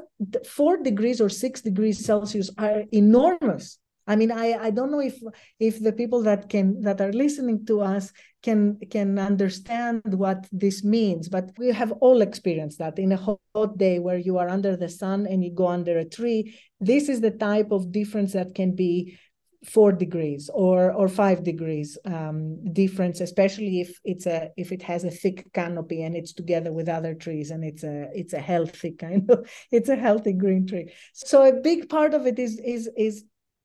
four 0.46 0.82
degrees 0.82 1.20
or 1.20 1.28
six 1.28 1.62
degrees 1.62 2.04
Celsius 2.04 2.50
are 2.58 2.82
enormous. 2.92 3.78
I 4.06 4.16
mean, 4.16 4.32
I, 4.32 4.54
I 4.54 4.70
don't 4.70 4.90
know 4.90 5.00
if 5.00 5.16
if 5.60 5.80
the 5.80 5.92
people 5.92 6.22
that 6.24 6.48
can 6.48 6.80
that 6.80 7.00
are 7.00 7.12
listening 7.12 7.64
to 7.66 7.80
us 7.80 8.12
can 8.42 8.78
can 8.90 9.16
understand 9.18 10.02
what 10.04 10.48
this 10.50 10.82
means, 10.82 11.28
but 11.28 11.52
we 11.56 11.68
have 11.68 11.92
all 11.92 12.20
experienced 12.20 12.78
that 12.80 12.98
in 12.98 13.12
a 13.12 13.16
hot 13.16 13.78
day 13.78 14.00
where 14.00 14.18
you 14.18 14.38
are 14.38 14.48
under 14.48 14.76
the 14.76 14.88
sun 14.88 15.26
and 15.26 15.44
you 15.44 15.52
go 15.54 15.68
under 15.68 15.98
a 15.98 16.04
tree. 16.04 16.58
This 16.80 17.08
is 17.08 17.20
the 17.20 17.30
type 17.30 17.70
of 17.70 17.92
difference 17.92 18.32
that 18.32 18.56
can 18.56 18.74
be 18.74 19.16
four 19.64 19.92
degrees 19.92 20.50
or 20.52 20.92
or 20.92 21.08
five 21.08 21.44
degrees 21.44 21.96
um, 22.04 22.72
difference, 22.72 23.20
especially 23.20 23.80
if 23.80 24.00
it's 24.04 24.26
a 24.26 24.50
if 24.56 24.72
it 24.72 24.82
has 24.82 25.04
a 25.04 25.10
thick 25.10 25.52
canopy 25.52 26.02
and 26.02 26.16
it's 26.16 26.32
together 26.32 26.72
with 26.72 26.88
other 26.88 27.14
trees 27.14 27.50
and 27.50 27.64
it's 27.64 27.84
a 27.84 28.08
it's 28.12 28.32
a 28.32 28.40
healthy 28.40 28.92
kind 28.92 29.30
of 29.30 29.48
it's 29.70 29.88
a 29.88 29.96
healthy 29.96 30.32
green 30.32 30.66
tree. 30.66 30.92
So 31.12 31.44
a 31.44 31.60
big 31.60 31.88
part 31.88 32.14
of 32.14 32.26
it 32.26 32.38
is 32.38 32.58
is 32.58 32.90
is 32.96 33.24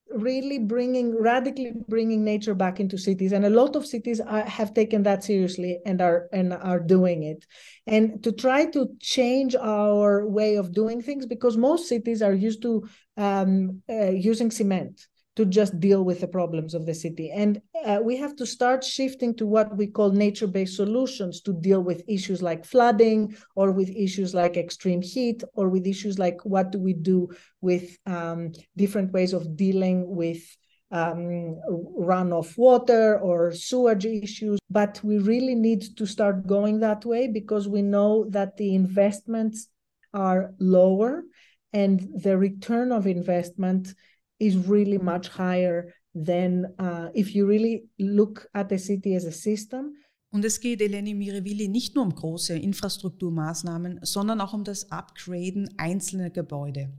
really 0.09 0.57
bringing 0.57 1.19
radically 1.19 1.73
bringing 1.89 2.23
nature 2.23 2.53
back 2.53 2.79
into 2.79 2.97
cities. 2.97 3.31
And 3.31 3.45
a 3.45 3.49
lot 3.49 3.75
of 3.75 3.85
cities 3.85 4.21
are, 4.21 4.43
have 4.43 4.73
taken 4.73 5.03
that 5.03 5.23
seriously 5.23 5.79
and 5.85 5.99
are 6.01 6.29
and 6.31 6.53
are 6.53 6.79
doing 6.79 7.23
it. 7.23 7.45
And 7.87 8.23
to 8.23 8.31
try 8.31 8.65
to 8.67 8.89
change 8.99 9.55
our 9.55 10.27
way 10.27 10.55
of 10.55 10.73
doing 10.73 11.01
things 11.01 11.25
because 11.25 11.57
most 11.57 11.89
cities 11.89 12.21
are 12.21 12.33
used 12.33 12.61
to 12.61 12.87
um, 13.17 13.81
uh, 13.89 14.11
using 14.11 14.51
cement 14.51 15.07
to 15.37 15.45
just 15.45 15.79
deal 15.79 16.03
with 16.03 16.19
the 16.19 16.27
problems 16.27 16.73
of 16.73 16.87
the 16.87 16.95
city. 16.95 17.29
And 17.29 17.61
uh, 17.85 17.99
we 18.03 18.17
have 18.17 18.35
to 18.37 18.45
start 18.45 18.83
shifting 18.83 19.35
to 19.35 19.45
what 19.45 19.77
we 19.77 19.85
call 19.85 20.09
nature 20.11 20.47
based 20.47 20.75
solutions 20.75 21.41
to 21.41 21.53
deal 21.53 21.79
with 21.79 22.01
issues 22.07 22.41
like 22.41 22.65
flooding 22.65 23.37
or 23.55 23.71
with 23.71 23.89
issues 23.89 24.33
like 24.33 24.57
extreme 24.57 25.01
heat 25.01 25.43
or 25.53 25.69
with 25.69 25.85
issues 25.85 26.17
like 26.17 26.43
what 26.43 26.71
do 26.71 26.79
we 26.79 26.93
do 26.93 27.29
with 27.61 27.97
um, 28.07 28.51
different 28.75 29.11
ways 29.13 29.31
of 29.31 29.55
dealing 29.55 30.07
with 30.07 30.41
um, 30.89 31.59
runoff 31.99 32.57
water 32.57 33.19
or 33.19 33.51
sewage 33.51 34.07
issues. 34.07 34.57
But 34.71 34.99
we 35.03 35.19
really 35.19 35.53
need 35.53 35.97
to 35.97 36.07
start 36.07 36.47
going 36.47 36.79
that 36.79 37.05
way 37.05 37.27
because 37.27 37.67
we 37.67 37.83
know 37.83 38.25
that 38.31 38.57
the 38.57 38.73
investments 38.73 39.67
are 40.15 40.55
lower 40.59 41.25
and 41.73 41.99
the 42.23 42.35
return 42.39 42.91
of 42.91 43.05
investment 43.05 43.93
is 44.39 44.55
really 44.67 44.97
much 44.97 45.37
higher 45.37 45.93
than 46.13 46.65
uh, 46.79 47.09
if 47.13 47.33
you 47.33 47.47
really 47.47 47.89
look 47.97 48.47
at 48.53 48.69
the 48.69 48.77
city 48.77 49.15
as 49.15 49.25
a 49.25 49.31
system. 49.31 49.95
Und 50.29 50.43
es 50.43 50.59
geht 50.59 50.81
Eleni 50.81 51.13
Mirevili 51.13 51.67
nicht 51.67 51.95
nur 51.95 52.03
um 52.03 52.13
große 52.13 52.53
Infrastrukturmaßnahmen, 52.53 53.99
sondern 54.03 54.41
auch 54.41 54.53
um 54.53 54.63
das 54.63 54.91
Upgraden 54.91 55.69
einzelner 55.77 56.29
Gebäude. 56.29 56.91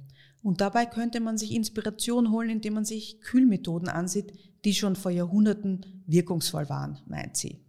Und 0.43 0.61
dabei 0.61 0.87
könnte 0.87 1.21
man 1.21 1.37
sich 1.37 1.55
Inspiration 1.55 2.31
holen, 2.31 2.49
indem 2.49 2.75
man 2.75 2.85
sich 2.85 3.21
Kühlmethoden 3.21 3.89
ansieht, 3.89 4.33
die 4.65 4.73
schon 4.73 4.97
vor 4.97 5.11
Jahrhunderten 5.11 6.03
wirkungsvoll 6.07 6.69
waren, 6.69 6.99
meint 7.07 7.37
sie. 7.37 7.61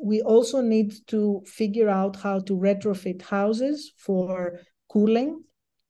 We 0.00 0.24
also 0.24 0.60
need 0.60 1.06
to 1.06 1.42
figure 1.44 1.88
out 1.88 2.22
how 2.22 2.42
to 2.44 2.54
retrofit 2.54 3.30
houses 3.30 3.92
for 3.96 4.58
cooling. 4.88 5.44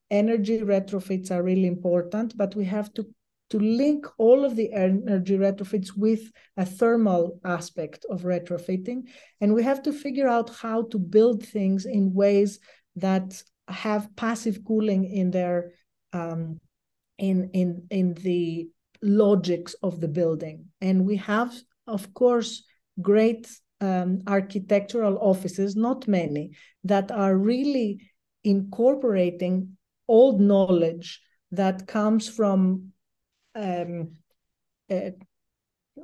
Energy 0.09 0.61
retrofits 0.61 1.31
are 1.31 1.43
really 1.43 1.67
important, 1.67 2.37
but 2.37 2.55
we 2.55 2.69
have 2.69 2.93
to 2.93 3.03
to 3.49 3.59
link 3.59 4.05
all 4.17 4.43
of 4.43 4.55
the 4.55 4.73
energy 4.73 5.37
retrofits 5.37 5.95
with 5.95 6.31
a 6.57 6.65
thermal 6.65 7.39
aspect 7.45 8.05
of 8.09 8.23
retrofitting. 8.23 9.03
And 9.39 9.53
we 9.53 9.63
have 9.63 9.81
to 9.83 9.93
figure 9.93 10.27
out 10.27 10.49
how 10.49 10.83
to 10.91 10.99
build 10.99 11.45
things 11.45 11.85
in 11.85 12.13
ways 12.13 12.59
that 12.97 13.41
have 13.67 14.15
passive 14.15 14.59
cooling 14.65 15.05
in 15.05 15.31
their 15.31 15.73
um, 16.13 16.59
in 17.17 17.49
in 17.53 17.87
in 17.89 18.13
the 18.13 18.69
logics 19.01 19.73
of 19.83 19.99
the 20.01 20.07
building. 20.07 20.65
And 20.81 21.05
we 21.05 21.17
have, 21.17 21.53
of 21.85 22.13
course, 22.13 22.63
great 23.01 23.49
um, 23.79 24.21
architectural 24.27 25.17
offices, 25.19 25.75
not 25.75 26.07
many, 26.07 26.51
that 26.83 27.11
are 27.11 27.37
really 27.37 28.09
incorporating 28.43 29.77
old 30.07 30.39
knowledge 30.39 31.21
that 31.51 31.87
comes 31.87 32.27
from 32.27 32.91
um, 33.57 34.11
uh, 34.91 35.11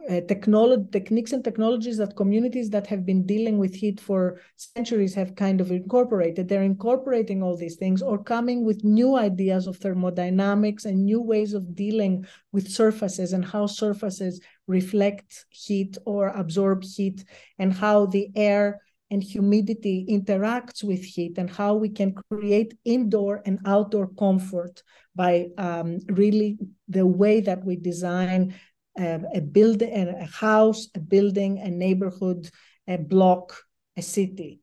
uh, 0.09 0.21
technology 0.27 0.83
techniques 0.91 1.33
and 1.33 1.43
technologies 1.43 1.97
that 1.97 2.15
communities 2.15 2.69
that 2.71 2.87
have 2.87 3.05
been 3.05 3.25
dealing 3.25 3.57
with 3.59 3.75
heat 3.75 3.99
for 3.99 4.39
centuries 4.55 5.13
have 5.13 5.35
kind 5.35 5.61
of 5.61 5.71
incorporated. 5.71 6.49
They're 6.49 6.63
incorporating 6.63 7.43
all 7.43 7.55
these 7.55 7.75
things 7.75 8.01
or 8.01 8.21
coming 8.21 8.65
with 8.65 8.83
new 8.83 9.15
ideas 9.15 9.67
of 9.67 9.77
thermodynamics 9.77 10.85
and 10.85 11.05
new 11.05 11.21
ways 11.21 11.53
of 11.53 11.75
dealing 11.75 12.25
with 12.51 12.69
surfaces 12.69 13.33
and 13.33 13.45
how 13.45 13.67
surfaces 13.67 14.41
reflect 14.67 15.45
heat 15.49 15.97
or 16.05 16.29
absorb 16.29 16.83
heat 16.83 17.23
and 17.59 17.71
how 17.71 18.07
the 18.07 18.29
air 18.35 18.81
and 19.13 19.23
humidity 19.23 20.05
interacts 20.09 20.83
with 20.83 21.03
heat 21.03 21.37
and 21.37 21.49
how 21.49 21.75
we 21.75 21.89
can 21.89 22.13
create 22.29 22.75
indoor 22.83 23.41
and 23.45 23.59
outdoor 23.65 24.07
comfort 24.07 24.81
by 25.15 25.47
um, 25.57 25.99
really 26.07 26.57
the 26.87 27.05
way 27.05 27.39
that 27.39 27.63
we 27.63 27.75
design 27.75 28.55
a 28.97 29.41
building, 29.41 29.91
a 29.91 30.25
house, 30.25 30.87
a 30.95 30.99
building, 30.99 31.59
a 31.59 31.69
neighborhood, 31.69 32.49
a 32.87 32.97
block, 32.97 33.55
a 33.97 34.01
city. 34.01 34.62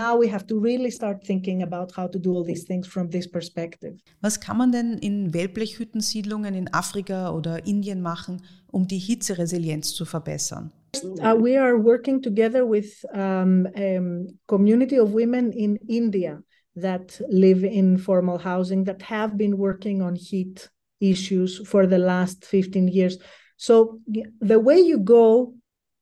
Now 0.00 0.16
we 0.16 0.28
have 0.28 0.46
to 0.46 0.58
really 0.58 0.90
start 0.90 1.26
thinking 1.26 1.62
about 1.62 1.92
how 1.94 2.06
to 2.08 2.18
do 2.18 2.32
all 2.32 2.42
these 2.42 2.64
things 2.64 2.86
from 2.86 3.10
this 3.10 3.26
perspective. 3.26 4.00
Was 4.22 4.40
kann 4.40 4.56
man 4.56 4.72
denn 4.72 4.98
in 4.98 5.34
Wellblechhüttensiedlungen 5.34 6.54
in 6.54 6.68
Afrika 6.72 7.30
oder 7.34 7.66
Indien 7.66 8.00
machen, 8.00 8.40
um 8.72 8.86
die 8.86 8.98
Hitzeresilienz 8.98 9.92
zu 9.94 10.06
verbessern? 10.06 10.72
Uh, 11.20 11.36
we 11.36 11.58
are 11.58 11.76
working 11.76 12.22
together 12.22 12.64
with 12.64 13.04
um, 13.12 13.66
a 13.76 14.00
community 14.46 14.98
of 14.98 15.12
women 15.12 15.52
in 15.52 15.76
India 15.86 16.42
that 16.76 17.22
live 17.28 17.62
in 17.62 17.98
formal 17.98 18.38
housing 18.38 18.84
that 18.84 19.02
have 19.02 19.36
been 19.36 19.58
working 19.58 20.00
on 20.00 20.14
heat 20.14 20.70
issues 21.00 21.60
for 21.68 21.86
the 21.86 21.98
last 21.98 22.46
15 22.46 22.88
years. 22.88 23.18
So 23.58 23.98
the 24.40 24.58
way 24.58 24.80
you 24.80 24.98
go 24.98 25.54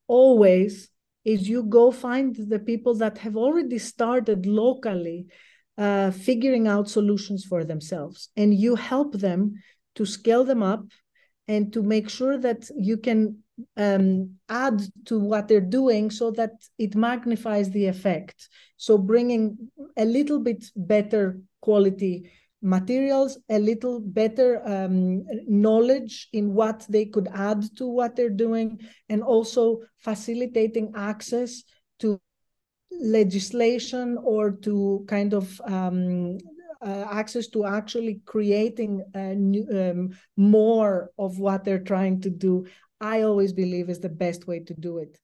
always 0.07 0.89
is 1.29 1.47
you 1.47 1.63
go 1.63 1.91
find 1.91 2.35
the 2.35 2.59
people 2.71 2.95
that 2.95 3.19
have 3.19 3.37
already 3.37 3.79
started 3.79 4.47
locally 4.47 5.27
uh, 5.77 6.11
figuring 6.11 6.67
out 6.67 6.89
solutions 6.89 7.45
for 7.45 7.65
themselves, 7.65 8.31
and 8.35 8.55
you 8.55 8.75
help 8.75 9.13
them 9.13 9.41
to 9.95 10.07
scale 10.07 10.45
them 10.45 10.63
up 10.63 10.85
and 11.47 11.73
to 11.75 11.83
make 11.83 12.09
sure 12.09 12.39
that 12.39 12.61
you 12.77 12.97
can 12.97 13.21
um, 13.77 14.31
add 14.49 14.81
to 15.05 15.19
what 15.19 15.49
they're 15.49 15.75
doing 15.81 16.11
so 16.11 16.31
that 16.31 16.53
it 16.79 16.95
magnifies 16.95 17.69
the 17.71 17.87
effect. 17.87 18.49
So 18.77 18.97
bringing 18.97 19.71
a 19.97 20.07
little 20.07 20.41
bit 20.41 20.65
better 20.75 21.41
quality 21.61 22.31
materials 22.61 23.39
a 23.49 23.59
little 23.59 24.01
better 24.01 24.61
um, 24.67 25.25
knowledge 25.47 26.29
in 26.33 26.55
what 26.55 26.85
they 26.89 27.05
could 27.05 27.29
add 27.33 27.63
to 27.77 27.87
what 27.87 28.17
they're 28.17 28.29
doing 28.29 28.81
and 29.09 29.23
also 29.23 29.81
facilitating 29.99 30.93
access 30.97 31.63
to 32.01 32.21
legislation 32.91 34.19
or 34.23 34.51
to 34.51 35.05
kind 35.09 35.35
of 35.35 35.61
um, 35.67 36.39
uh, 36.81 37.07
access 37.11 37.49
to 37.49 37.65
actually 37.65 38.21
creating 38.25 39.05
new, 39.15 39.67
um, 39.73 40.11
more 40.37 41.11
of 41.19 41.39
what 41.39 41.65
they're 41.65 41.79
trying 41.79 42.21
to 42.21 42.31
do. 42.31 42.67
I 43.01 43.23
always 43.23 43.53
believe 43.53 43.89
is 43.89 44.01
the 44.01 44.09
best 44.09 44.47
way 44.47 44.61
to 44.61 44.75
do 44.75 44.99
it. 44.99 45.19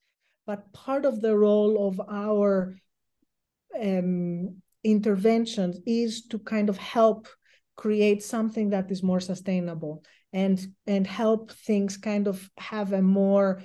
But 0.47 0.73
part 0.73 1.05
of 1.05 1.21
the 1.21 1.37
role 1.37 1.89
of 1.89 2.01
our 2.09 2.77
um, 3.81 4.63
interventions 4.85 5.79
is 5.87 6.27
to 6.27 6.39
kind 6.39 6.69
of 6.69 6.77
help 6.77 7.27
create 7.77 8.23
something 8.23 8.71
that 8.71 8.91
is 8.91 9.03
more 9.03 9.21
sustainable 9.21 10.05
and 10.33 10.67
and 10.87 11.07
help 11.07 11.51
things 11.53 11.97
kind 11.97 12.29
of 12.29 12.51
have 12.57 12.93
a 12.93 13.03
more 13.03 13.63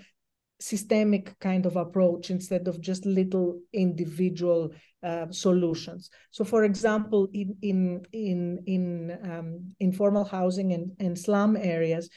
systemic 0.59 1.37
kind 1.39 1.65
of 1.65 1.75
approach 1.77 2.29
instead 2.29 2.67
of 2.67 2.81
just 2.81 3.05
little 3.05 3.59
individual 3.71 4.71
uh, 5.03 5.27
solutions. 5.31 6.09
So, 6.31 6.43
for 6.43 6.63
example, 6.63 7.29
in 7.33 7.55
in 7.61 8.05
in 8.11 8.63
in 8.65 9.17
um, 9.23 9.73
informal 9.79 10.25
housing 10.25 10.73
and, 10.73 10.91
and 10.99 11.17
slum 11.17 11.55
areas, 11.55 12.09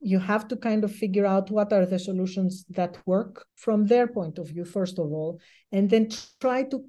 you 0.00 0.18
have 0.18 0.48
to 0.48 0.56
kind 0.56 0.84
of 0.84 0.92
figure 0.92 1.26
out 1.26 1.50
what 1.50 1.72
are 1.72 1.86
the 1.86 1.98
solutions 1.98 2.64
that 2.70 2.98
work 3.06 3.46
from 3.56 3.86
their 3.86 4.06
point 4.06 4.38
of 4.38 4.48
view, 4.48 4.64
first 4.64 4.98
of 4.98 5.06
all, 5.12 5.40
and 5.72 5.88
then 5.88 6.08
try 6.40 6.64
to 6.64 6.84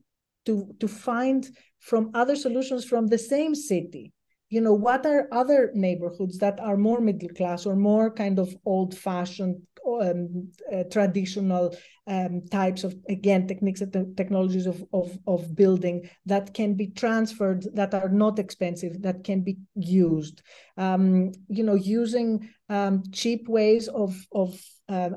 to 0.45 0.73
to 0.79 0.87
find 0.87 1.47
from 1.79 2.11
other 2.13 2.35
solutions 2.35 2.85
from 2.85 3.07
the 3.07 3.17
same 3.17 3.55
city. 3.55 4.11
You 4.49 4.61
know 4.61 4.73
what 4.73 5.05
are 5.05 5.27
other 5.31 5.71
neighborhoods 5.73 6.37
that 6.37 6.59
are 6.59 6.77
more 6.77 7.01
middle 7.01 7.29
class 7.29 7.65
or 7.65 7.75
more 7.75 8.11
kind 8.11 8.39
of 8.39 8.55
old 8.65 8.95
fashioned 8.97 9.61
um, 10.01 10.51
uh, 10.73 10.83
traditional 10.91 11.75
um, 12.07 12.41
types 12.51 12.83
of 12.83 12.95
again 13.09 13.47
techniques 13.47 13.81
and 13.81 14.15
technologies 14.15 14.65
of, 14.65 14.83
of 14.93 15.17
of 15.27 15.55
building 15.55 16.09
that 16.25 16.53
can 16.53 16.75
be 16.75 16.87
transferred 16.87 17.65
that 17.73 17.93
are 17.93 18.09
not 18.09 18.39
expensive 18.39 19.01
that 19.01 19.23
can 19.23 19.41
be 19.41 19.57
used? 19.75 20.41
Um, 20.77 21.31
you 21.47 21.63
know 21.63 21.75
using 21.75 22.49
um, 22.69 23.03
cheap 23.11 23.47
ways 23.47 23.87
of 23.87 24.15
of 24.31 24.59
uh, 24.87 25.09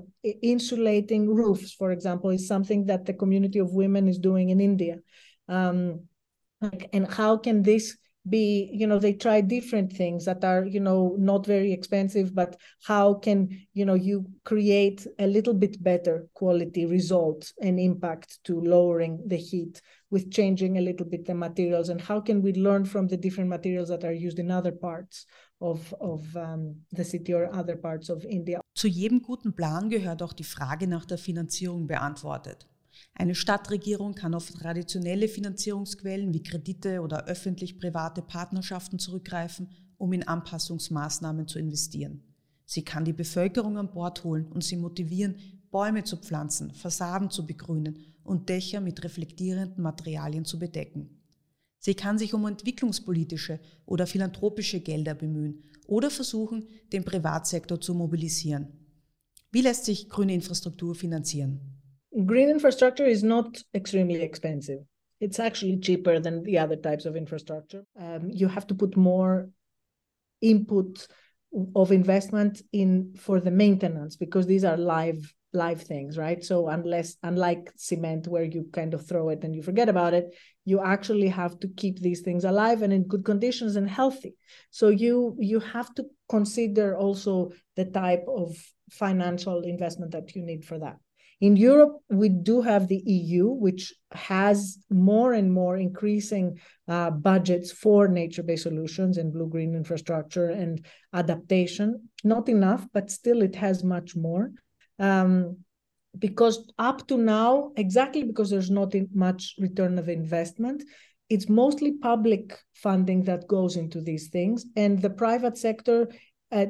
insulating 0.43 1.29
roofs 1.29 1.73
for 1.73 1.93
example 1.93 2.31
is 2.31 2.49
something 2.49 2.87
that 2.87 3.05
the 3.05 3.12
community 3.12 3.59
of 3.59 3.73
women 3.73 4.09
is 4.09 4.19
doing 4.19 4.51
in 4.51 4.61
india. 4.61 4.97
Um, 5.49 6.05
and 6.93 7.07
how 7.07 7.37
can 7.37 7.62
this 7.62 7.97
be 8.29 8.71
you 8.73 8.87
know 8.87 8.99
they 8.99 9.12
try 9.12 9.41
different 9.41 9.93
things 9.93 10.25
that 10.25 10.45
are 10.45 10.64
you 10.64 10.81
know 10.81 11.14
not 11.19 11.47
very 11.47 11.73
expensive 11.73 12.35
but 12.35 12.57
how 12.85 13.14
can 13.14 13.49
you 13.73 13.85
know 13.85 13.95
you 13.95 14.27
create 14.45 15.07
a 15.19 15.27
little 15.27 15.55
bit 15.55 15.83
better 15.83 16.27
quality 16.35 16.85
results 16.85 17.55
and 17.62 17.79
impact 17.79 18.39
to 18.45 18.61
lowering 18.61 19.23
the 19.27 19.37
heat 19.37 19.81
with 20.11 20.31
changing 20.31 20.79
a 20.79 20.81
little 20.81 21.07
bit 21.07 21.25
the 21.27 21.35
materials 21.35 21.89
and 21.89 22.01
how 22.01 22.21
can 22.21 22.43
we 22.43 22.53
learn 22.53 22.85
from 22.85 23.07
the 23.09 23.16
different 23.16 23.49
materials 23.49 23.89
that 23.89 24.05
are 24.05 24.12
used 24.12 24.39
in 24.39 24.51
other 24.51 24.73
parts 24.73 25.27
of, 25.61 25.95
of 26.01 26.37
um, 26.37 26.77
the 26.93 27.05
city 27.05 27.35
or 27.35 27.53
other 27.53 27.77
parts 27.77 28.09
of 28.09 28.25
India. 28.25 28.61
Zu 28.77 28.89
jedem 28.89 29.23
guten 29.23 29.55
Plan 29.55 29.91
gehört 29.91 30.23
auch 30.23 30.33
die 30.33 30.45
Frage 30.45 30.87
nach 30.87 31.05
der 31.05 31.19
Finanzierung 31.19 31.87
beantwortet. 31.87 32.66
Eine 33.19 33.35
Stadtregierung 33.35 34.14
kann 34.14 34.33
auf 34.33 34.49
traditionelle 34.53 35.27
Finanzierungsquellen 35.27 36.33
wie 36.33 36.43
Kredite 36.45 37.01
oder 37.01 37.25
öffentlich-private 37.25 38.23
Partnerschaften 38.23 39.01
zurückgreifen, 39.01 39.69
um 39.99 40.12
in 40.12 40.27
Anpassungsmaßnahmen 40.27 41.49
zu 41.49 41.59
investieren. 41.59 42.23
Sie 42.64 42.85
kann 42.85 43.05
die 43.05 43.12
Bevölkerung 43.12 43.77
an 43.77 43.91
Bord 43.91 44.23
holen 44.23 44.47
und 44.47 44.62
sie 44.62 44.77
motivieren, 44.77 45.35
Bäume 45.73 46.05
zu 46.05 46.16
pflanzen, 46.16 46.73
Fassaden 46.73 47.29
zu 47.29 47.45
begrünen 47.45 47.99
und 48.23 48.49
Dächer 48.49 48.81
mit 48.81 49.03
reflektierenden 49.03 49.83
Materialien 49.83 50.45
zu 50.45 50.61
bedecken. 50.61 51.21
Sie 51.81 51.95
kann 51.95 52.19
sich 52.19 52.35
um 52.35 52.47
entwicklungspolitische 52.47 53.59
oder 53.85 54.07
philanthropische 54.07 54.79
Gelder 54.79 55.14
bemühen 55.14 55.64
oder 55.89 56.11
versuchen, 56.11 56.69
den 56.93 57.05
Privatsektor 57.05 57.81
zu 57.81 57.95
mobilisieren. 57.95 58.69
Wie 59.51 59.62
lässt 59.62 59.87
sich 59.87 60.09
grüne 60.09 60.35
Infrastruktur 60.35 60.95
finanzieren? 60.95 61.78
Green 62.26 62.48
infrastructure 62.48 63.06
is 63.06 63.22
not 63.22 63.59
extremely 63.74 64.22
expensive. 64.22 64.80
It's 65.20 65.40
actually 65.40 65.78
cheaper 65.78 66.20
than 66.20 66.42
the 66.44 66.59
other 66.59 66.76
types 66.76 67.04
of 67.04 67.16
infrastructure. 67.16 67.84
Um, 68.00 68.30
you 68.30 68.48
have 68.48 68.66
to 68.68 68.74
put 68.74 68.96
more 68.96 69.48
input 70.40 71.06
of 71.74 71.92
investment 71.92 72.62
in 72.72 73.14
for 73.16 73.40
the 73.40 73.50
maintenance 73.50 74.16
because 74.16 74.46
these 74.46 74.64
are 74.64 74.76
live 74.76 75.34
live 75.54 75.80
things 75.80 76.18
right 76.18 76.44
so 76.44 76.68
unless 76.68 77.16
unlike 77.22 77.72
cement 77.74 78.28
where 78.28 78.44
you 78.44 78.68
kind 78.70 78.92
of 78.92 79.09
throw 79.09 79.30
it 79.30 79.42
and 79.42 79.56
you 79.56 79.62
forget 79.62 79.88
about 79.88 80.12
it 80.12 80.36
you 80.66 80.78
actually 80.84 81.28
have 81.28 81.59
to 81.59 81.68
keep 81.68 81.98
these 82.00 82.20
things 82.20 82.44
alive 82.44 82.82
and 82.82 82.92
in 82.92 83.02
good 83.04 83.24
conditions 83.24 83.74
and 83.74 83.88
healthy 83.88 84.34
so 84.70 84.88
you 84.88 85.34
you 85.38 85.59
have 85.59 85.92
to 85.94 86.04
consider 86.28 86.94
also 86.98 87.50
the 87.76 87.84
type 87.86 88.26
of 88.28 88.54
financial 88.90 89.62
investment 89.62 90.12
that 90.12 90.36
you 90.36 90.42
need 90.42 90.62
for 90.66 90.78
that 90.78 90.98
in 91.41 91.55
Europe, 91.55 91.99
we 92.11 92.28
do 92.28 92.62
have 92.62 92.89
the 92.89 93.03
EU, 93.07 93.49
which 93.49 93.95
has 94.11 94.78
more 94.91 95.32
and 95.34 95.53
more 95.53 95.76
increasing 95.76 96.59
uh, 96.89 97.11
budgets 97.11 97.70
for 97.70 98.09
nature 98.09 98.43
based 98.43 98.64
solutions 98.64 99.18
and 99.18 99.32
blue 99.32 99.49
green 99.49 99.76
infrastructure 99.76 100.51
and 100.51 100.84
adaptation. 101.12 102.09
Not 102.24 102.49
enough, 102.49 102.86
but 102.93 103.11
still 103.11 103.43
it 103.43 103.55
has 103.55 103.84
much 103.84 104.16
more. 104.16 104.51
Um, 104.99 105.59
because 106.18 106.72
up 106.78 107.07
to 107.07 107.16
now, 107.16 107.70
exactly 107.76 108.24
because 108.24 108.51
there's 108.51 108.70
not 108.70 108.93
much 109.14 109.55
return 109.59 109.97
of 109.99 110.09
investment, 110.09 110.82
it's 111.28 111.49
mostly 111.49 111.93
public 111.93 112.59
funding 112.74 113.22
that 113.24 113.47
goes 113.47 113.76
into 113.76 114.01
these 114.01 114.28
things, 114.28 114.64
and 114.74 115.01
the 115.01 115.11
private 115.11 115.57
sector 115.57 116.09
uh, 116.51 116.66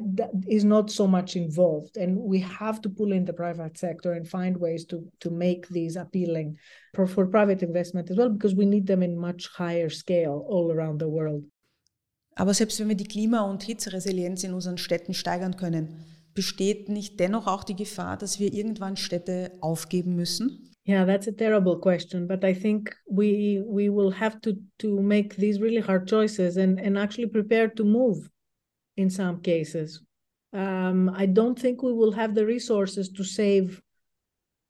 is 0.47 0.63
not 0.63 0.91
so 0.91 1.07
much 1.07 1.35
involved. 1.35 1.97
And 1.97 2.17
we 2.17 2.39
have 2.39 2.81
to 2.81 2.89
pull 2.89 3.11
in 3.11 3.25
the 3.25 3.33
private 3.33 3.77
sector 3.77 4.13
and 4.13 4.27
find 4.27 4.57
ways 4.57 4.85
to 4.87 5.09
to 5.19 5.29
make 5.29 5.67
these 5.69 5.95
appealing 5.95 6.57
for, 6.95 7.07
for 7.07 7.25
private 7.27 7.63
investment 7.63 8.09
as 8.09 8.17
well 8.17 8.29
because 8.29 8.55
we 8.55 8.65
need 8.65 8.87
them 8.87 9.03
in 9.03 9.17
much 9.17 9.47
higher 9.57 9.89
scale 9.89 10.45
all 10.49 10.71
around 10.71 10.99
the 10.99 11.07
world. 11.07 11.43
Aber 12.35 12.53
selbst 12.53 12.79
wenn 12.79 12.87
wir 12.87 12.95
die 12.95 13.07
Klima- 13.07 13.49
und 13.49 13.63
Hitzeresilienz 13.63 14.43
in 14.43 14.53
unseren 14.53 14.77
Städten 14.77 15.13
steigern 15.13 15.57
können 15.57 16.05
besteht 16.33 16.87
nicht 16.87 17.19
dennoch 17.19 17.47
auch 17.47 17.65
die 17.65 17.75
Gefahr, 17.75 18.15
dass 18.15 18.39
wir 18.39 18.53
irgendwann 18.53 18.95
Städte 18.95 19.51
aufgeben 19.59 20.15
müssen? 20.15 20.71
Yeah, 20.87 21.05
that's 21.05 21.27
a 21.27 21.31
terrible 21.31 21.77
question, 21.77 22.27
but 22.27 22.43
I 22.43 22.53
think 22.53 22.95
we 23.05 23.61
we 23.67 23.89
will 23.89 24.11
have 24.11 24.39
to 24.41 24.53
to 24.77 25.01
make 25.01 25.35
these 25.35 25.59
really 25.59 25.81
hard 25.81 26.07
choices 26.09 26.57
and 26.57 26.79
and 26.79 26.97
actually 26.97 27.27
prepare 27.27 27.73
to 27.75 27.83
move 27.83 28.29
in 28.99 29.09
some 29.09 29.41
cases. 29.41 30.01
Um, 30.51 31.09
I 31.23 31.25
don't 31.25 31.57
think 31.57 31.81
we 31.81 31.93
will 31.93 32.11
have 32.21 32.35
the 32.35 32.45
resources 32.45 33.09
to 33.17 33.23
save 33.23 33.81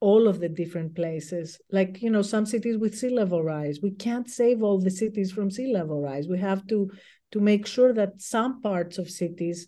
all 0.02 0.28
of 0.28 0.40
the 0.40 0.50
different 0.50 0.96
places. 0.96 1.60
Like 1.72 2.02
you 2.02 2.12
know, 2.12 2.22
some 2.22 2.46
cities 2.46 2.78
with 2.78 2.98
sea 2.98 3.14
level 3.22 3.42
rise, 3.44 3.80
we 3.82 3.92
can't 3.92 4.30
save 4.30 4.62
all 4.62 4.80
the 4.80 4.92
cities 4.92 5.32
from 5.32 5.50
sea 5.50 5.74
level 5.74 6.02
rise. 6.02 6.28
We 6.28 6.40
have 6.40 6.68
to 6.68 6.92
to 7.32 7.40
make 7.40 7.66
sure 7.66 7.94
that 7.94 8.22
some 8.22 8.62
parts 8.62 8.98
of 8.98 9.10
cities 9.10 9.68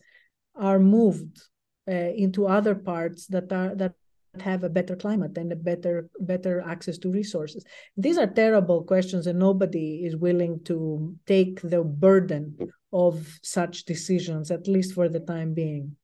are 0.56 0.80
moved 0.80 1.42
uh, 1.88 2.12
into 2.26 2.48
other 2.48 2.76
parts 2.76 3.28
that 3.28 3.52
are 3.52 3.74
that 3.76 3.94
have 4.40 4.64
a 4.64 4.70
better 4.70 4.96
climate 4.96 5.38
and 5.38 5.52
a 5.52 5.56
better 5.70 6.08
better 6.22 6.62
access 6.62 6.98
to 6.98 7.12
resources 7.12 7.66
these 7.98 8.18
are 8.18 8.28
terrible 8.28 8.82
questions 8.82 9.28
and 9.28 9.38
nobody 9.38 10.06
is 10.06 10.16
willing 10.16 10.58
to 10.64 11.14
take 11.26 11.60
the 11.62 11.84
burden 11.84 12.56
of 12.92 13.40
such 13.42 13.86
decisions 13.86 14.52
at 14.52 14.68
least 14.68 14.94
for 14.94 15.10
the 15.10 15.20
time 15.20 15.54
being 15.54 15.96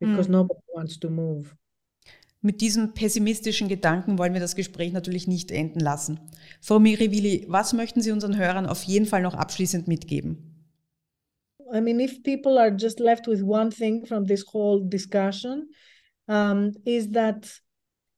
because 0.00 0.28
mm. 0.28 0.32
nobody 0.32 0.60
wants 0.74 0.98
to 0.98 1.08
move 1.08 1.54
Mit 2.42 2.60
diesem 2.60 2.94
pessimistischen 2.94 3.66
Gedanken 3.66 4.18
wollen 4.18 4.32
wir 4.32 4.40
das 4.40 4.54
Gespräch 4.54 4.92
natürlich 4.92 5.26
nicht 5.26 5.50
enden 5.50 5.80
lassen. 5.80 6.20
Frau 6.60 6.78
Mirivili, 6.78 7.44
was 7.48 7.72
möchten 7.72 8.00
Sie 8.00 8.12
unseren 8.12 8.36
Hörern 8.36 8.66
auf 8.66 8.84
jeden 8.84 9.06
Fall 9.06 9.22
noch 9.22 9.34
abschließend 9.34 9.88
mitgeben? 9.88 10.52
I 11.74 11.80
mean, 11.80 11.98
if 11.98 12.22
people 12.22 12.56
are 12.58 12.70
just 12.70 13.00
left 13.00 13.26
with 13.26 13.42
one 13.42 13.70
thing 13.70 14.06
from 14.06 14.26
this 14.26 14.44
whole 14.52 14.80
discussion, 14.88 15.70
um, 16.28 16.72
is 16.84 17.10
that 17.10 17.60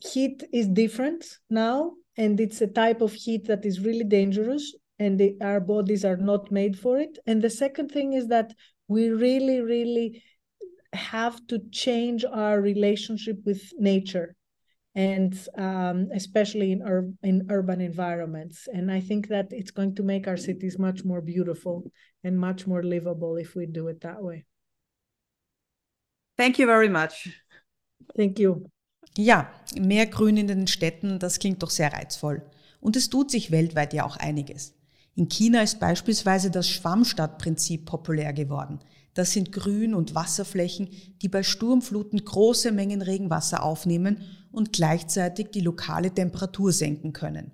heat 0.00 0.46
is 0.52 0.66
different 0.68 1.40
now 1.48 1.96
and 2.16 2.38
it's 2.38 2.60
a 2.60 2.66
type 2.66 3.02
of 3.02 3.14
heat 3.14 3.46
that 3.46 3.64
is 3.64 3.82
really 3.82 4.04
dangerous 4.04 4.74
and 4.98 5.18
the, 5.18 5.36
our 5.40 5.60
bodies 5.60 6.04
are 6.04 6.16
not 6.16 6.50
made 6.50 6.78
for 6.78 6.98
it. 6.98 7.18
And 7.26 7.40
the 7.40 7.50
second 7.50 7.90
thing 7.90 8.12
is 8.12 8.28
that 8.28 8.52
we 8.88 9.10
really 9.10 9.60
really 9.60 10.22
have 10.92 11.46
to 11.48 11.58
change 11.70 12.24
our 12.24 12.60
relationship 12.60 13.38
with 13.44 13.62
nature 13.78 14.34
and 14.94 15.38
um, 15.56 16.08
especially 16.14 16.72
in, 16.72 16.82
ur- 16.82 17.12
in 17.22 17.46
urban 17.50 17.80
environments. 17.80 18.68
And 18.72 18.90
i 18.90 19.00
think 19.00 19.28
that 19.28 19.52
it's 19.52 19.70
going 19.70 19.94
to 19.96 20.02
make 20.02 20.26
our 20.26 20.36
cities 20.36 20.78
much 20.78 21.04
more 21.04 21.20
beautiful 21.20 21.84
and 22.24 22.38
much 22.38 22.66
more 22.66 22.82
livable 22.82 23.36
if 23.36 23.54
we 23.54 23.66
do 23.66 23.88
it 23.88 24.00
that 24.00 24.22
way. 24.22 24.44
Thank 26.36 26.58
you 26.58 26.66
very 26.66 26.88
much. 26.88 27.28
Thank 28.16 28.38
you. 28.38 28.70
Ja, 29.16 29.52
mehr 29.76 30.06
Grün 30.06 30.36
in 30.36 30.46
den 30.46 30.66
Städten, 30.68 31.18
das 31.18 31.38
klingt 31.38 31.62
doch 31.62 31.70
sehr 31.70 31.92
reizvoll. 31.92 32.42
Und 32.80 32.94
es 32.94 33.10
tut 33.10 33.30
sich 33.30 33.50
weltweit 33.50 33.92
ja 33.92 34.04
auch 34.04 34.16
einiges. 34.16 34.77
In 35.18 35.28
China 35.28 35.62
ist 35.62 35.80
beispielsweise 35.80 36.48
das 36.48 36.68
Schwammstadtprinzip 36.68 37.86
populär 37.86 38.32
geworden. 38.32 38.78
Das 39.14 39.32
sind 39.32 39.50
Grün- 39.50 39.94
und 39.94 40.14
Wasserflächen, 40.14 40.90
die 41.22 41.28
bei 41.28 41.42
Sturmfluten 41.42 42.24
große 42.24 42.70
Mengen 42.70 43.02
Regenwasser 43.02 43.64
aufnehmen 43.64 44.18
und 44.52 44.72
gleichzeitig 44.72 45.48
die 45.50 45.60
lokale 45.60 46.14
Temperatur 46.14 46.70
senken 46.70 47.12
können. 47.12 47.50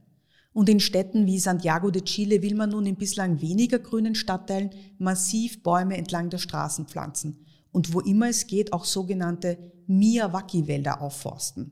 Und 0.52 0.68
in 0.68 0.78
Städten 0.78 1.24
wie 1.24 1.38
Santiago 1.38 1.90
de 1.90 2.02
Chile 2.02 2.42
will 2.42 2.54
man 2.54 2.68
nun 2.68 2.84
in 2.84 2.96
bislang 2.96 3.40
weniger 3.40 3.78
grünen 3.78 4.14
Stadtteilen 4.14 4.68
massiv 4.98 5.62
Bäume 5.62 5.96
entlang 5.96 6.28
der 6.28 6.36
Straßen 6.36 6.86
pflanzen 6.86 7.46
und 7.72 7.94
wo 7.94 8.00
immer 8.00 8.28
es 8.28 8.46
geht 8.46 8.74
auch 8.74 8.84
sogenannte 8.84 9.56
Miyawaki-Wälder 9.86 11.00
aufforsten. 11.00 11.70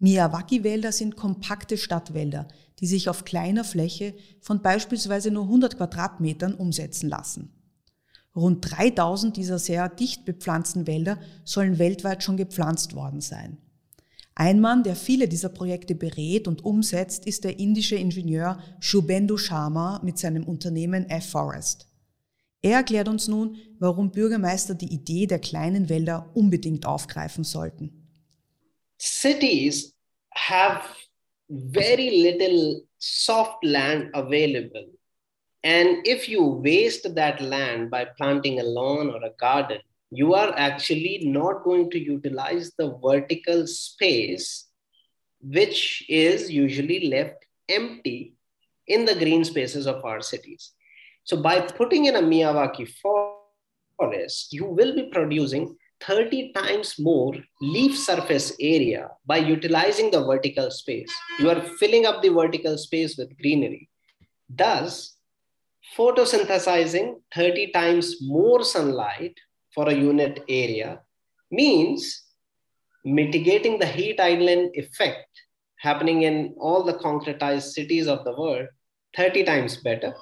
Miyawaki-Wälder 0.00 0.92
sind 0.92 1.16
kompakte 1.16 1.76
Stadtwälder, 1.76 2.48
die 2.80 2.86
sich 2.86 3.08
auf 3.08 3.24
kleiner 3.24 3.64
Fläche 3.64 4.14
von 4.40 4.62
beispielsweise 4.62 5.30
nur 5.30 5.44
100 5.44 5.76
Quadratmetern 5.76 6.54
umsetzen 6.54 7.08
lassen. 7.08 7.52
Rund 8.34 8.70
3000 8.70 9.36
dieser 9.36 9.58
sehr 9.58 9.88
dicht 9.88 10.24
bepflanzten 10.24 10.86
Wälder 10.86 11.18
sollen 11.44 11.78
weltweit 11.78 12.22
schon 12.22 12.36
gepflanzt 12.36 12.94
worden 12.94 13.20
sein. 13.20 13.58
Ein 14.34 14.60
Mann, 14.60 14.84
der 14.84 14.96
viele 14.96 15.28
dieser 15.28 15.50
Projekte 15.50 15.94
berät 15.94 16.48
und 16.48 16.64
umsetzt, 16.64 17.26
ist 17.26 17.44
der 17.44 17.58
indische 17.58 17.96
Ingenieur 17.96 18.58
Shubhendu 18.78 19.36
Sharma 19.36 20.00
mit 20.02 20.18
seinem 20.18 20.44
Unternehmen 20.44 21.10
F-Forest. 21.10 21.88
Er 22.62 22.76
erklärt 22.76 23.08
uns 23.08 23.28
nun, 23.28 23.56
warum 23.78 24.12
Bürgermeister 24.12 24.74
die 24.74 24.92
Idee 24.92 25.26
der 25.26 25.40
kleinen 25.40 25.88
Wälder 25.88 26.30
unbedingt 26.34 26.86
aufgreifen 26.86 27.44
sollten. 27.44 27.99
Cities 29.00 29.94
have 30.34 30.86
very 31.48 32.22
little 32.22 32.82
soft 32.98 33.64
land 33.64 34.10
available. 34.12 34.86
And 35.64 36.06
if 36.06 36.28
you 36.28 36.44
waste 36.44 37.14
that 37.14 37.40
land 37.40 37.90
by 37.90 38.08
planting 38.18 38.60
a 38.60 38.62
lawn 38.62 39.08
or 39.08 39.24
a 39.24 39.32
garden, 39.40 39.80
you 40.10 40.34
are 40.34 40.52
actually 40.54 41.22
not 41.24 41.64
going 41.64 41.90
to 41.92 41.98
utilize 41.98 42.72
the 42.76 42.98
vertical 43.02 43.66
space, 43.66 44.66
which 45.40 46.04
is 46.08 46.50
usually 46.50 47.08
left 47.08 47.46
empty 47.70 48.34
in 48.86 49.06
the 49.06 49.14
green 49.14 49.44
spaces 49.44 49.86
of 49.86 50.04
our 50.04 50.20
cities. 50.20 50.72
So 51.24 51.40
by 51.40 51.60
putting 51.60 52.04
in 52.04 52.16
a 52.16 52.22
Miyawaki 52.22 52.92
forest, 53.98 54.52
you 54.52 54.66
will 54.66 54.94
be 54.94 55.08
producing 55.10 55.76
30 56.02 56.52
times 56.52 56.98
more 56.98 57.34
leaf 57.60 57.96
surface 57.96 58.52
area 58.60 59.08
by 59.26 59.36
utilizing 59.36 60.10
the 60.10 60.24
vertical 60.24 60.70
space. 60.70 61.12
You 61.38 61.50
are 61.50 61.60
filling 61.78 62.06
up 62.06 62.22
the 62.22 62.30
vertical 62.30 62.78
space 62.78 63.16
with 63.16 63.36
greenery. 63.38 63.88
Thus, 64.48 65.16
photosynthesizing 65.96 67.20
30 67.34 67.72
times 67.72 68.16
more 68.22 68.64
sunlight 68.64 69.38
for 69.74 69.88
a 69.88 69.94
unit 69.94 70.42
area 70.48 71.00
means 71.50 72.24
mitigating 73.04 73.78
the 73.78 73.86
heat 73.86 74.20
island 74.20 74.70
effect 74.74 75.28
happening 75.78 76.22
in 76.22 76.54
all 76.58 76.82
the 76.82 76.94
concretized 76.94 77.72
cities 77.72 78.06
of 78.06 78.24
the 78.24 78.36
world 78.36 78.66
30 79.16 79.44
times 79.44 79.78
better 79.78 80.14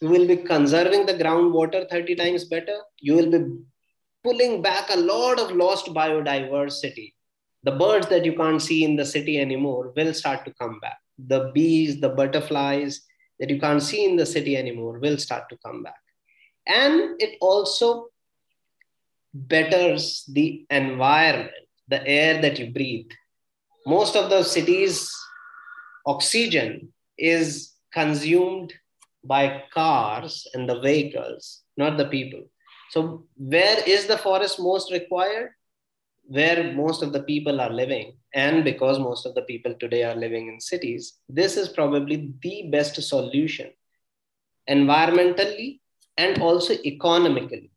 you 0.00 0.08
will 0.08 0.26
be 0.26 0.36
conserving 0.36 1.06
the 1.06 1.14
groundwater 1.14 1.88
30 1.90 2.14
times 2.16 2.44
better. 2.44 2.76
You 2.98 3.14
will 3.16 3.30
be 3.30 3.40
pulling 4.24 4.62
back 4.62 4.88
a 4.90 4.98
lot 4.98 5.38
of 5.38 5.52
lost 5.52 5.86
biodiversity. 5.86 7.12
The 7.62 7.72
birds 7.72 8.08
that 8.08 8.24
you 8.24 8.34
can't 8.34 8.60
see 8.60 8.84
in 8.84 8.96
the 8.96 9.04
city 9.04 9.38
anymore 9.38 9.92
will 9.94 10.14
start 10.14 10.44
to 10.46 10.54
come 10.54 10.80
back. 10.80 10.98
The 11.18 11.50
bees, 11.54 12.00
the 12.00 12.08
butterflies 12.08 13.02
that 13.38 13.50
you 13.50 13.60
can't 13.60 13.82
see 13.82 14.04
in 14.04 14.16
the 14.16 14.26
city 14.26 14.56
anymore 14.56 14.98
will 14.98 15.18
start 15.18 15.48
to 15.50 15.58
come 15.64 15.82
back. 15.82 16.00
And 16.66 17.20
it 17.20 17.36
also 17.40 18.08
betters 19.34 20.24
the 20.32 20.64
environment, 20.70 21.52
the 21.88 22.06
air 22.06 22.40
that 22.40 22.58
you 22.58 22.70
breathe. 22.70 23.10
Most 23.86 24.16
of 24.16 24.30
the 24.30 24.42
cities' 24.42 25.10
oxygen 26.06 26.92
is 27.18 27.72
consumed 27.92 28.72
by 29.24 29.64
cars 29.72 30.46
and 30.54 30.68
the 30.68 30.80
vehicles, 30.80 31.62
not 31.76 31.96
the 31.96 32.06
people. 32.06 32.44
So, 32.94 33.24
where 33.36 33.82
is 33.88 34.06
the 34.06 34.16
forest 34.16 34.60
most 34.60 34.92
required? 34.92 35.50
Where 36.28 36.72
most 36.72 37.02
of 37.02 37.12
the 37.12 37.24
people 37.24 37.60
are 37.60 37.72
living. 37.72 38.18
And 38.32 38.62
because 38.62 39.00
most 39.00 39.26
of 39.26 39.34
the 39.34 39.42
people 39.42 39.74
today 39.74 40.04
are 40.04 40.14
living 40.14 40.46
in 40.46 40.60
cities, 40.60 41.14
this 41.28 41.56
is 41.56 41.68
probably 41.68 42.32
the 42.40 42.68
best 42.70 43.02
solution 43.02 43.72
environmentally 44.70 45.80
and 46.16 46.40
also 46.40 46.74
economically. 46.84 47.72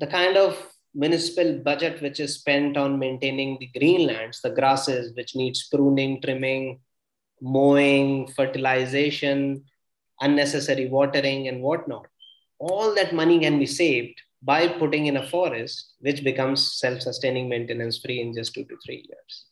The 0.00 0.06
kind 0.06 0.38
of 0.38 0.56
municipal 0.94 1.58
budget 1.58 2.00
which 2.00 2.18
is 2.18 2.36
spent 2.36 2.78
on 2.78 2.98
maintaining 2.98 3.58
the 3.58 3.68
greenlands, 3.78 4.40
the 4.40 4.54
grasses 4.58 5.14
which 5.14 5.36
needs 5.36 5.68
pruning, 5.68 6.22
trimming, 6.22 6.80
mowing, 7.42 8.26
fertilization, 8.28 9.64
unnecessary 10.22 10.88
watering 10.88 11.46
and 11.48 11.60
whatnot. 11.60 12.06
All 12.58 12.94
that 12.94 13.14
money 13.14 13.38
can 13.38 13.58
be 13.58 13.66
saved 13.66 14.18
by 14.42 14.68
putting 14.68 15.06
in 15.06 15.16
a 15.16 15.28
forest, 15.28 15.94
which 16.00 16.24
becomes 16.24 16.78
self 16.78 17.00
sustaining 17.00 17.48
maintenance 17.48 17.98
free 17.98 18.20
in 18.20 18.34
just 18.34 18.54
two 18.54 18.64
to 18.64 18.76
three 18.84 19.06
years. 19.08 19.46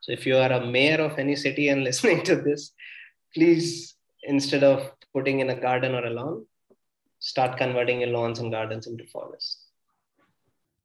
So, 0.00 0.12
if 0.12 0.26
you 0.26 0.36
are 0.36 0.52
a 0.52 0.66
mayor 0.66 1.00
of 1.00 1.18
any 1.18 1.36
city 1.36 1.68
and 1.68 1.84
listening 1.88 2.22
to 2.24 2.36
this, 2.36 2.72
please, 3.34 3.94
instead 4.22 4.64
of 4.64 4.90
putting 5.12 5.40
in 5.40 5.50
a 5.50 5.60
garden 5.60 5.94
or 5.94 6.04
a 6.04 6.10
lawn, 6.10 6.46
start 7.18 7.56
converting 7.56 8.00
your 8.00 8.10
lawns 8.10 8.38
and 8.38 8.50
gardens 8.50 8.86
into 8.86 9.04
forests. 9.06 9.58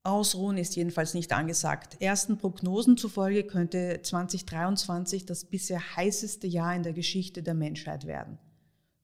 Ausruhen 0.04 0.58
ist 0.58 0.78
jedenfalls 0.78 1.14
nicht 1.14 1.34
angesagt. 1.34 2.02
Ersten 2.02 2.38
Prognosen 2.38 2.96
zufolge 2.96 3.44
könnte 3.44 4.00
2023 4.02 5.26
das 5.26 5.44
bisher 5.44 5.98
heißeste 5.98 6.48
Jahr 6.48 6.74
in 6.74 6.84
der 6.84 6.94
Geschichte 6.94 7.44
der 7.44 7.56
Menschheit 7.56 8.08
werden. 8.08 8.40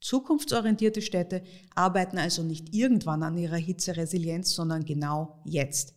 Zukunftsorientierte 0.03 1.01
Städte 1.01 1.43
arbeiten 1.75 2.17
also 2.17 2.43
nicht 2.43 2.75
irgendwann 2.75 3.23
an 3.23 3.37
ihrer 3.37 3.55
Hitzeresilienz, 3.55 4.53
sondern 4.53 4.83
genau 4.83 5.41
jetzt. 5.45 5.95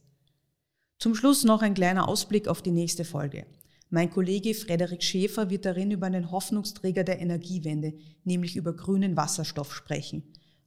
Zum 1.00 1.16
Schluss 1.16 1.42
noch 1.42 1.60
ein 1.60 1.74
kleiner 1.74 2.08
Ausblick 2.08 2.46
auf 2.46 2.62
die 2.62 2.70
nächste 2.70 3.04
Folge. 3.04 3.46
Mein 3.90 4.08
Kollege 4.10 4.54
Frederik 4.54 5.02
Schäfer 5.02 5.50
wird 5.50 5.64
darin 5.64 5.90
über 5.90 6.06
einen 6.06 6.30
Hoffnungsträger 6.30 7.02
der 7.02 7.20
Energiewende, 7.20 7.94
nämlich 8.22 8.54
über 8.54 8.74
grünen 8.74 9.16
Wasserstoff 9.16 9.74
sprechen 9.74 10.22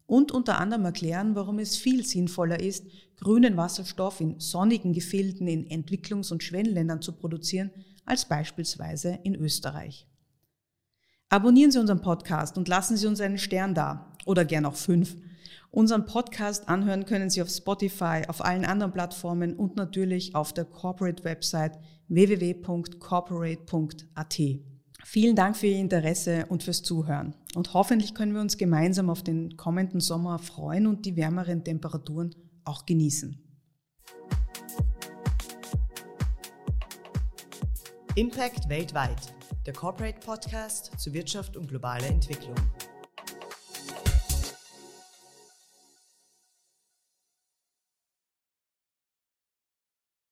und 0.05 0.31
unter 0.31 0.57
anderem 0.57 0.85
erklären, 0.85 1.35
warum 1.35 1.59
es 1.59 1.77
viel 1.77 2.03
sinnvoller 2.03 2.59
ist, 2.59 2.83
grünen 3.17 3.55
Wasserstoff 3.55 4.19
in 4.19 4.39
sonnigen 4.39 4.91
Gefilden 4.91 5.47
in 5.47 5.65
Entwicklungs- 5.69 6.31
und 6.31 6.43
Schwellenländern 6.43 7.01
zu 7.01 7.13
produzieren, 7.13 7.71
als 8.05 8.27
beispielsweise 8.27 9.19
in 9.23 9.35
Österreich. 9.35 10.07
Abonnieren 11.31 11.69
Sie 11.69 11.77
unseren 11.77 12.01
Podcast 12.01 12.57
und 12.57 12.67
lassen 12.67 12.97
Sie 12.97 13.05
uns 13.05 13.21
einen 13.21 13.37
Stern 13.37 13.75
da 13.75 14.11
oder 14.25 14.45
gern 14.45 14.65
auch 14.65 14.73
fünf. 14.73 15.15
Unseren 15.69 16.07
Podcast 16.07 16.67
anhören 16.67 17.05
können 17.05 17.29
Sie 17.29 17.43
auf 17.43 17.49
Spotify, 17.49 18.23
auf 18.27 18.43
allen 18.43 18.65
anderen 18.65 18.91
Plattformen 18.91 19.55
und 19.55 19.75
natürlich 19.75 20.33
auf 20.33 20.53
der 20.53 20.65
Corporate-Website 20.65 21.77
www.corporate.at. 22.07 24.39
Vielen 25.03 25.35
Dank 25.35 25.55
für 25.55 25.67
Ihr 25.67 25.77
Interesse 25.77 26.47
und 26.49 26.63
fürs 26.63 26.81
Zuhören. 26.81 27.35
Und 27.53 27.75
hoffentlich 27.75 28.15
können 28.15 28.33
wir 28.33 28.41
uns 28.41 28.57
gemeinsam 28.57 29.11
auf 29.11 29.21
den 29.21 29.55
kommenden 29.55 29.99
Sommer 29.99 30.39
freuen 30.39 30.87
und 30.87 31.05
die 31.05 31.15
wärmeren 31.15 31.63
Temperaturen 31.63 32.33
auch 32.63 32.87
genießen. 32.87 33.37
Impact 38.15 38.67
weltweit, 38.67 39.31
der 39.65 39.73
Corporate 39.73 40.19
Podcast 40.19 40.97
zu 40.97 41.13
Wirtschaft 41.13 41.57
und 41.57 41.67
globaler 41.67 42.07
Entwicklung. 42.07 42.55